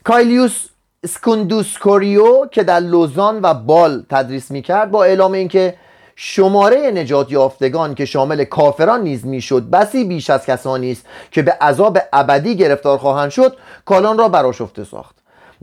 کایلیوس 0.03 0.65
سکوندوس 1.05 1.85
کوریو 1.85 2.45
که 2.45 2.63
در 2.63 2.79
لوزان 2.79 3.39
و 3.43 3.53
بال 3.53 4.03
تدریس 4.09 4.51
می‌کرد 4.51 4.91
با 4.91 5.03
اعلام 5.03 5.31
اینکه 5.31 5.75
شماره 6.21 6.91
نجات 6.91 7.31
یافتگان 7.31 7.95
که 7.95 8.05
شامل 8.05 8.43
کافران 8.43 9.01
نیز 9.01 9.25
می‌شد 9.25 9.69
بسی 9.69 10.03
بیش 10.03 10.29
از 10.29 10.45
کسانی 10.45 10.91
است 10.91 11.05
که 11.31 11.41
به 11.41 11.51
عذاب 11.51 11.97
ابدی 12.13 12.55
گرفتار 12.55 12.97
خواهند 12.97 13.29
شد 13.29 13.57
کالان 13.85 14.17
را 14.17 14.29
براشفته 14.29 14.83
ساخت. 14.83 15.15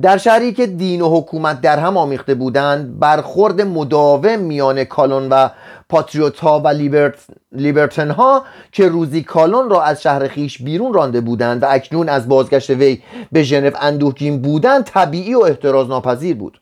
در 0.02 0.16
شهری 0.16 0.52
که 0.52 0.66
دین 0.66 1.00
و 1.00 1.18
حکومت 1.18 1.60
در 1.60 1.78
هم 1.78 1.96
آمیخته 1.96 2.34
بودند 2.34 2.98
برخورد 2.98 3.60
مداوم 3.60 4.38
میان 4.38 4.84
کالون 4.84 5.28
و 5.28 5.48
پاتریوت 5.88 6.38
ها 6.38 6.60
و 6.60 6.68
لیبرت... 6.68 7.14
لیبرتن 7.52 8.10
ها 8.10 8.44
که 8.72 8.88
روزی 8.88 9.22
کالون 9.22 9.70
را 9.70 9.82
از 9.82 10.02
شهر 10.02 10.28
خیش 10.28 10.62
بیرون 10.62 10.92
رانده 10.92 11.20
بودند 11.20 11.62
و 11.62 11.66
اکنون 11.68 12.08
از 12.08 12.28
بازگشت 12.28 12.70
وی 12.70 13.02
به 13.32 13.42
ژنو 13.42 13.70
اندوهگین 13.80 14.42
بودند 14.42 14.84
طبیعی 14.84 15.34
و 15.34 15.40
احتراز 15.40 15.88
ناپذیر 15.88 16.36
بود. 16.36 16.60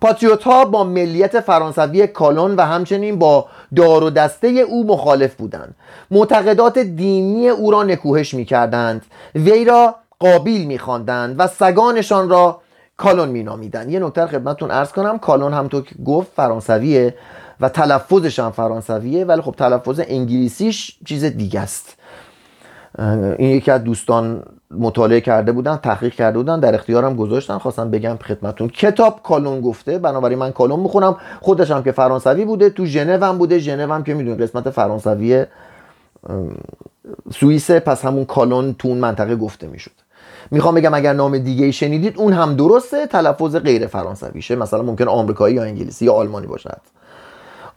پاتریوت 0.00 0.42
ها 0.42 0.64
با 0.64 0.84
ملیت 0.84 1.40
فرانسوی 1.40 2.06
کالون 2.06 2.56
و 2.56 2.60
همچنین 2.60 3.18
با 3.18 3.46
دار 3.76 4.04
و 4.04 4.10
دسته 4.10 4.48
او 4.48 4.86
مخالف 4.86 5.34
بودند. 5.34 5.74
معتقدات 6.10 6.78
دینی 6.78 7.48
او 7.48 7.70
را 7.70 7.82
نکوهش 7.82 8.34
می 8.34 8.44
کردند 8.44 9.06
وی 9.34 9.64
را 9.64 9.94
قابیل 10.18 10.66
میخواندند 10.66 11.34
و 11.38 11.46
سگانشان 11.46 12.28
را 12.28 12.60
کالون 12.96 13.28
مینامیدند. 13.28 13.90
یه 13.90 13.98
نکته 13.98 14.26
خدمتتون 14.26 14.70
ارز 14.70 14.92
کنم. 14.92 15.18
کالون 15.18 15.52
همطور 15.52 15.82
که 15.82 15.94
گفت 16.06 16.28
فرانسویه 16.36 17.14
و 17.60 17.68
تلفظش 17.68 18.38
هم 18.38 18.50
فرانسویه 18.50 19.24
ولی 19.24 19.42
خب 19.42 19.54
تلفظ 19.58 20.00
انگلیسیش 20.08 20.98
چیز 21.04 21.24
دیگه 21.24 21.60
است. 21.60 21.96
این 23.38 23.50
یکی 23.50 23.70
از 23.70 23.84
دوستان 23.84 24.42
مطالعه 24.70 25.20
کرده 25.20 25.52
بودن 25.52 25.76
تحقیق 25.76 26.14
کرده 26.14 26.38
بودن 26.38 26.60
در 26.60 26.74
اختیارم 26.74 27.16
گذاشتن 27.16 27.58
خواستم 27.58 27.90
بگم 27.90 28.16
خدمتتون. 28.16 28.68
کتاب 28.68 29.22
کالون 29.22 29.60
گفته 29.60 29.98
بنابراین 29.98 30.38
من 30.38 30.52
کالون 30.52 30.80
می‌خونم. 30.80 31.16
خودش 31.40 31.70
هم 31.70 31.82
که 31.82 31.92
فرانسوی 31.92 32.44
بوده 32.44 32.70
تو 32.70 32.84
ژنو 32.84 33.24
هم 33.24 33.38
بوده. 33.38 33.58
ژنو 33.58 33.92
هم 33.92 34.04
که 34.04 34.14
می‌دونید 34.14 34.42
قسمت 34.42 34.70
فرانسوی 34.70 35.44
سوئیس 37.32 37.70
پس 37.70 38.04
همون 38.04 38.24
کالون 38.24 38.74
تو 38.74 38.88
اون 38.88 38.98
منطقه 38.98 39.36
گفته 39.36 39.66
می‌شد. 39.66 39.90
می‌خوام 40.50 40.74
بگم 40.74 40.94
اگر 40.94 41.12
نام 41.12 41.38
دیگه 41.38 41.70
شنیدید 41.70 42.18
اون 42.18 42.32
هم 42.32 42.56
درسته 42.56 43.06
تلفظ 43.06 43.56
غیر 43.56 43.86
فرانسویشه. 43.86 44.56
مثلا 44.56 44.82
ممکن 44.82 45.08
آمریکایی 45.08 45.54
یا 45.54 45.62
انگلیسی 45.62 46.04
یا 46.04 46.12
آلمانی 46.12 46.46
باشد. 46.46 46.80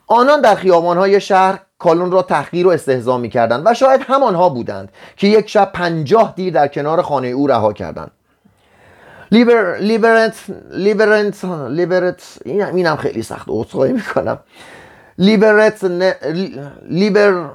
آنان 0.08 0.42
در 0.42 0.56
های 0.56 1.22
شهر 1.22 1.60
کالون 1.82 2.12
را 2.12 2.22
تحقیر 2.22 2.68
و 2.68 2.70
استهزا 2.70 3.18
می‌کردند 3.18 3.64
و 3.66 3.74
شاید 3.74 4.02
همانها 4.08 4.50
بودند 4.50 4.90
که 5.18 5.28
یک 5.28 5.50
شب 5.50 5.72
پنجاه 5.74 6.34
دیر 6.36 6.54
در 6.54 6.68
کنار 6.68 7.02
خانه 7.02 7.28
او 7.28 7.48
رها 7.48 7.74
کردند. 7.74 8.12
لیبر 9.32 9.78
لیبرنت 9.78 10.36
لیبرنت 10.72 11.46
لیبرت 11.70 12.38
اینم 12.46 12.96
خیلی 12.96 13.24
سخت 13.24 13.46
عذرخواهی 13.50 13.94
می‌کنم. 13.94 14.40
لیبرت 15.18 15.84
لیبر 16.90 17.50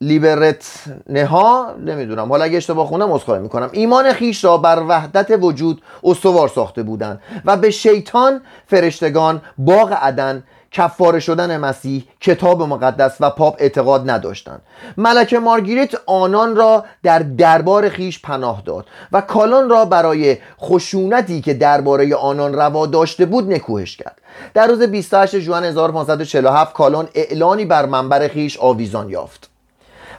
لیبرت 0.00 0.84
نها 1.08 1.74
نمی‌دونم. 1.84 2.28
حالا 2.28 2.44
اگه 2.44 2.56
اشتباه 2.56 2.86
خونم 2.86 3.12
عذرخواهی 3.12 3.42
می‌کنم. 3.42 3.68
ایمان 3.72 4.12
خیش 4.12 4.44
را 4.44 4.56
بر 4.56 4.82
وحدت 4.88 5.38
وجود 5.40 5.82
استوار 6.04 6.48
ساخته 6.48 6.82
بودند 6.82 7.20
و 7.44 7.56
به 7.56 7.70
شیطان 7.70 8.40
فرشتگان 8.66 9.42
باغ 9.58 9.92
عدن 9.92 10.44
کفاره 10.74 11.20
شدن 11.20 11.56
مسیح 11.56 12.04
کتاب 12.20 12.62
مقدس 12.62 13.16
و 13.20 13.30
پاپ 13.30 13.56
اعتقاد 13.58 14.10
نداشتند. 14.10 14.62
ملکه 14.96 15.38
مارگریت 15.38 15.94
آنان 16.06 16.56
را 16.56 16.84
در 17.02 17.18
دربار 17.18 17.88
خیش 17.88 18.22
پناه 18.22 18.62
داد 18.66 18.86
و 19.12 19.20
کالان 19.20 19.68
را 19.68 19.84
برای 19.84 20.36
خشونتی 20.60 21.40
که 21.40 21.54
درباره 21.54 22.14
آنان 22.14 22.54
روا 22.54 22.86
داشته 22.86 23.26
بود 23.26 23.52
نکوهش 23.52 23.96
کرد. 23.96 24.20
در 24.54 24.66
روز 24.66 24.82
28 24.82 25.38
ژوئن 25.38 25.64
1547 25.64 26.72
کالون 26.72 27.08
اعلانی 27.14 27.64
بر 27.64 27.86
منبر 27.86 28.28
خیش 28.28 28.58
آویزان 28.58 29.10
یافت. 29.10 29.53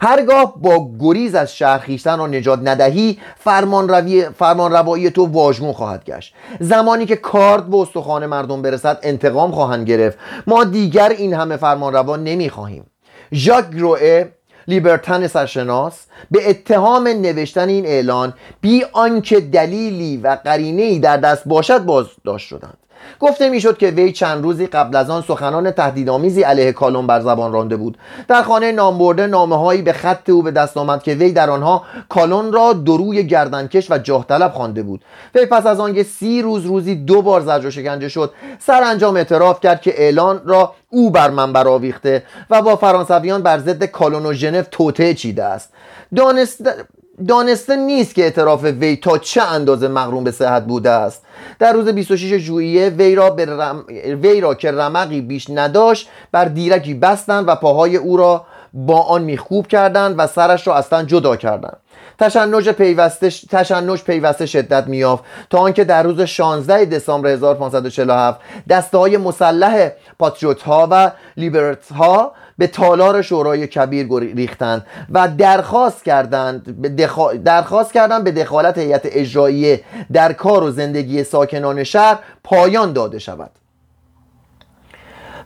هرگاه 0.02 0.54
با 0.62 0.90
گریز 1.00 1.36
از 1.36 1.56
شهر 1.56 1.78
خیشتن 1.78 2.18
را 2.18 2.28
نجات 2.28 2.60
ندهی 2.64 3.20
فرمان, 3.40 3.90
روی 3.90 4.30
فرمان 4.30 4.72
روایی 4.72 5.10
تو 5.10 5.26
واژگون 5.26 5.74
خواهد 5.74 6.06
گشت. 6.06 6.34
زمانی 6.60 7.06
که 7.06 7.16
کارد 7.16 7.70
به 7.70 7.78
استخوان 7.78 8.26
مردم 8.26 8.62
برسد 8.62 9.00
انتقام 9.04 9.52
خواهند 9.52 9.88
گرفت. 9.88 10.18
ما 10.48 10.64
دیگر 10.64 11.10
این 11.10 11.34
همه 11.34 11.58
فرمان 11.58 11.94
روا 11.94 12.16
نمی 12.16 12.50
خواهیم 12.50 12.86
ژاک 13.34 13.70
گروه 13.70 14.26
لیبرتن 14.68 15.28
سرشناس 15.28 16.06
به 16.32 16.50
اتهام 16.50 17.08
نوشتن 17.08 17.70
این 17.70 17.86
اعلان 17.86 18.34
بی 18.62 18.84
آنکه 18.94 19.40
دلیلی 19.40 20.18
و 20.18 20.38
قرینه 20.44 21.00
در 21.00 21.18
دست 21.18 21.48
باشد 21.48 21.86
بازداشت 21.86 22.48
شدند. 22.48 22.78
گفته 23.20 23.50
می‌شد 23.50 23.78
که 23.78 23.88
وی 23.88 24.12
چند 24.12 24.44
روزی 24.44 24.68
قبل 24.68 24.96
از 24.96 25.10
آن 25.10 25.22
سخنان 25.22 25.72
تهدیدآمیزی 25.72 26.42
علیه 26.42 26.72
کالون 26.72 27.08
بر 27.08 27.20
زبان 27.20 27.52
رانده 27.52 27.76
بود. 27.76 27.98
در 28.28 28.44
خانه 28.44 28.72
نامبرده 28.72 29.28
نامه 29.28 29.58
هایی 29.58 29.82
به 29.82 29.94
خط 29.94 30.30
او 30.30 30.44
به 30.44 30.52
دست 30.52 30.78
آمد 30.78 31.04
که 31.04 31.14
وی 31.14 31.32
در 31.32 31.50
آنها 31.50 31.84
کالون 32.10 32.54
را 32.54 32.74
دروی 32.74 33.28
گردنکش 33.28 33.92
و 33.92 33.98
جاه 33.98 34.26
طلب 34.28 34.52
خوانده 34.52 34.84
بود. 34.84 35.02
وی 35.36 35.46
پس 35.46 35.66
از 35.66 35.80
آنکه 35.80 36.04
سی 36.04 36.42
روز 36.42 36.66
روزی 36.66 36.96
دو 36.96 37.22
بار 37.22 37.42
زجر 37.42 37.68
و 37.68 37.72
شکنجه 37.72 38.10
شد 38.10 38.32
سرانجام 38.60 39.16
اعتراف 39.16 39.60
کرد 39.60 39.82
که 39.82 40.02
اعلان 40.02 40.42
را 40.46 40.74
او 40.90 41.12
بر 41.12 41.30
من 41.30 41.54
برآویخته 41.54 42.24
و 42.50 42.62
با 42.62 42.76
فرانسویان 42.76 43.44
بر 43.44 43.60
ضد 43.60 43.84
کالون 43.84 44.26
و 44.26 44.34
ژنو 44.34 44.62
توطعه 44.72 45.14
چیده 45.14 45.44
است. 45.44 45.74
دانست 46.16 46.62
دانسته 47.28 47.76
نیست 47.76 48.16
که 48.16 48.24
اعتراف 48.24 48.64
وی 48.64 48.96
تا 48.96 49.18
چه 49.18 49.44
اندازه 49.44 49.88
مغروم 49.88 50.24
به 50.24 50.32
صحت 50.32 50.66
بوده 50.66 50.90
است. 50.90 51.24
در 51.60 51.74
روز 51.74 51.88
26 51.88 52.38
ژوئیه 52.38 52.90
وی 52.90 53.16
را, 53.16 53.36
وی 54.22 54.42
را 54.42 54.56
که 54.56 54.72
رمقی 54.72 55.22
بیش 55.22 55.50
نداشت 55.50 56.10
بر 56.32 56.46
دیرکی 56.46 56.94
بستند 56.94 57.48
و 57.48 57.56
پاهای 57.56 57.96
او 57.96 58.18
را 58.18 58.46
با 58.74 59.02
آن 59.02 59.24
میخوب 59.24 59.68
کردند 59.68 60.16
و 60.18 60.28
سرش 60.28 60.68
را 60.68 60.76
اصلا 60.76 61.04
جدا 61.04 61.36
کردند. 61.36 61.78
تشنج 62.20 62.70
پیوسته 62.70 63.30
تشنج 63.50 64.04
پیوسته 64.04 64.46
شدت 64.46 64.88
میافت 64.88 65.24
تا 65.50 65.58
آنکه 65.58 65.84
در 65.84 66.04
روز 66.04 66.22
16 66.22 66.86
دسامبر 66.86 67.30
1547 67.30 68.40
دسته 68.70 68.98
های 68.98 69.18
مسلح 69.18 69.92
پاتریوت 70.20 70.62
ها 70.62 70.88
و 70.92 71.12
لیبرت 71.38 71.92
ها 71.92 72.32
به 72.58 72.68
تالار 72.68 73.22
شورای 73.22 73.68
کبیر 73.68 74.08
ریختند 74.36 74.86
و 75.10 75.28
درخواست 75.38 76.04
کردند 76.04 76.82
درخواست 77.44 77.94
کردند 77.94 78.24
به 78.24 78.32
دخالت 78.32 78.78
هیئت 78.78 79.02
اجراییه 79.06 79.82
در 80.14 80.34
کار 80.34 80.64
و 80.64 80.72
زندگی 80.72 81.24
ساکنان 81.24 81.84
شهر 81.84 82.20
پایان 82.44 82.94
داده 82.94 83.20
شود. 83.20 83.52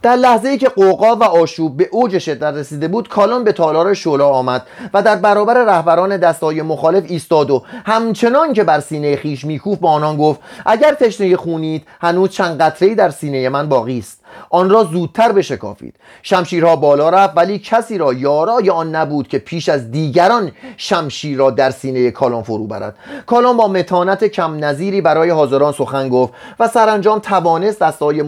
در 0.02 0.16
لحظه 0.16 0.48
ای 0.48 0.58
که 0.58 0.68
قوقا 0.68 1.16
و 1.16 1.24
آشوب 1.24 1.76
به 1.76 1.88
اوج 1.92 2.18
شدت 2.18 2.42
رسیده 2.42 2.88
بود 2.88 3.08
کالون 3.08 3.44
به 3.44 3.52
تالار 3.52 3.94
شولا 3.94 4.28
آمد 4.28 4.66
و 4.94 5.02
در 5.02 5.16
برابر 5.16 5.64
رهبران 5.64 6.16
دستای 6.16 6.62
مخالف 6.62 7.04
ایستاد 7.06 7.50
و 7.50 7.62
همچنان 7.86 8.52
که 8.52 8.64
بر 8.64 8.80
سینه 8.80 9.16
خیش 9.16 9.44
میکوف 9.44 9.78
با 9.78 9.90
آنان 9.90 10.16
گفت 10.16 10.40
اگر 10.66 10.94
تشنه 10.94 11.36
خونید 11.36 11.86
هنوز 12.00 12.30
چند 12.30 12.60
قطره 12.60 12.94
در 12.94 13.10
سینه 13.10 13.48
من 13.48 13.68
باقی 13.68 13.98
است. 13.98 14.19
آن 14.50 14.70
را 14.70 14.84
زودتر 14.84 15.32
بشکافید. 15.32 15.94
شمشیرها 16.22 16.76
بالا 16.76 17.10
رفت 17.10 17.36
ولی 17.36 17.58
کسی 17.58 17.98
را 17.98 18.12
یارای 18.12 18.70
آن 18.70 18.94
نبود 18.94 19.28
که 19.28 19.38
پیش 19.38 19.68
از 19.68 19.90
دیگران 19.90 20.52
شمشیر 20.76 21.38
را 21.38 21.50
در 21.50 21.70
سینه 21.70 22.10
کالان 22.10 22.42
فرو 22.42 22.66
برد. 22.66 22.96
کالان 23.26 23.56
با 23.56 23.68
متانت 23.68 24.24
کم 24.24 24.64
نظیری 24.64 25.00
برای 25.00 25.30
حاضران 25.30 25.72
سخن 25.72 26.08
گفت 26.08 26.32
و 26.60 26.68
سرانجام 26.68 27.18
توانست 27.18 27.80
دستای 27.80 28.22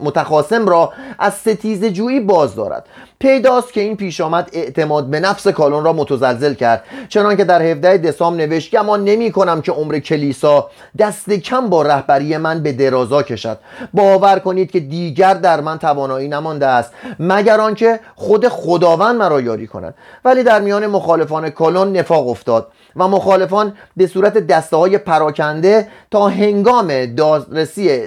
متخاسم 0.00 0.66
را 0.66 0.92
از 1.18 1.34
ستیز 1.34 1.84
جویی 1.84 2.20
باز 2.20 2.54
دارد. 2.54 2.86
پیداست 3.22 3.72
که 3.72 3.80
این 3.80 3.96
پیش 3.96 4.20
آمد 4.20 4.50
اعتماد 4.52 5.06
به 5.06 5.20
نفس 5.20 5.48
کالون 5.48 5.84
را 5.84 5.92
متزلزل 5.92 6.54
کرد. 6.54 6.84
چنان 7.08 7.36
که 7.36 7.44
در 7.44 7.62
17 7.62 7.98
دسامبر 7.98 8.46
نوشت 8.46 8.70
گمان 8.70 9.04
نمی 9.04 9.32
کنم 9.32 9.62
که 9.62 9.72
عمر 9.72 9.98
کلیسا 9.98 10.70
دست 10.98 11.30
کم 11.30 11.68
با 11.68 11.82
رهبری 11.82 12.36
من 12.36 12.62
به 12.62 12.72
درازا 12.72 13.22
کشد. 13.22 13.58
باور 13.94 14.38
کنید 14.38 14.70
که 14.70 14.80
دیگر 14.80 15.34
در 15.34 15.60
من 15.60 15.78
توانایی 15.78 16.28
نمانده 16.28 16.66
است 16.66 16.92
مگر 17.18 17.60
آنکه 17.60 18.00
خود 18.14 18.48
خداوند 18.48 19.16
مرا 19.16 19.40
یاری 19.40 19.66
کند. 19.66 19.94
ولی 20.24 20.42
در 20.42 20.60
میان 20.60 20.86
مخالفان 20.86 21.50
کالون 21.50 21.96
نفاق 21.96 22.28
افتاد 22.28 22.68
و 22.96 23.08
مخالفان 23.08 23.72
به 23.96 24.06
صورت 24.06 24.38
دسته 24.38 24.76
های 24.76 24.98
پراکنده 24.98 25.88
تا 26.10 26.28
هنگام 26.28 27.06
دادرسی 27.06 28.00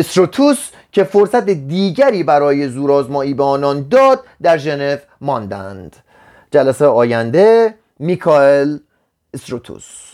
استروتوس 0.00 0.70
که 0.92 1.04
فرصت 1.04 1.50
دیگری 1.50 2.22
برای 2.22 2.68
زورآزمایی 2.68 3.34
به 3.34 3.42
آنان 3.42 3.88
داد 3.88 4.24
در 4.42 4.58
ژنو 4.58 4.96
ماندند. 5.20 5.96
جلسه 6.50 6.86
آینده 6.86 7.74
میکائل 7.98 8.78
استروتوس. 9.34 10.09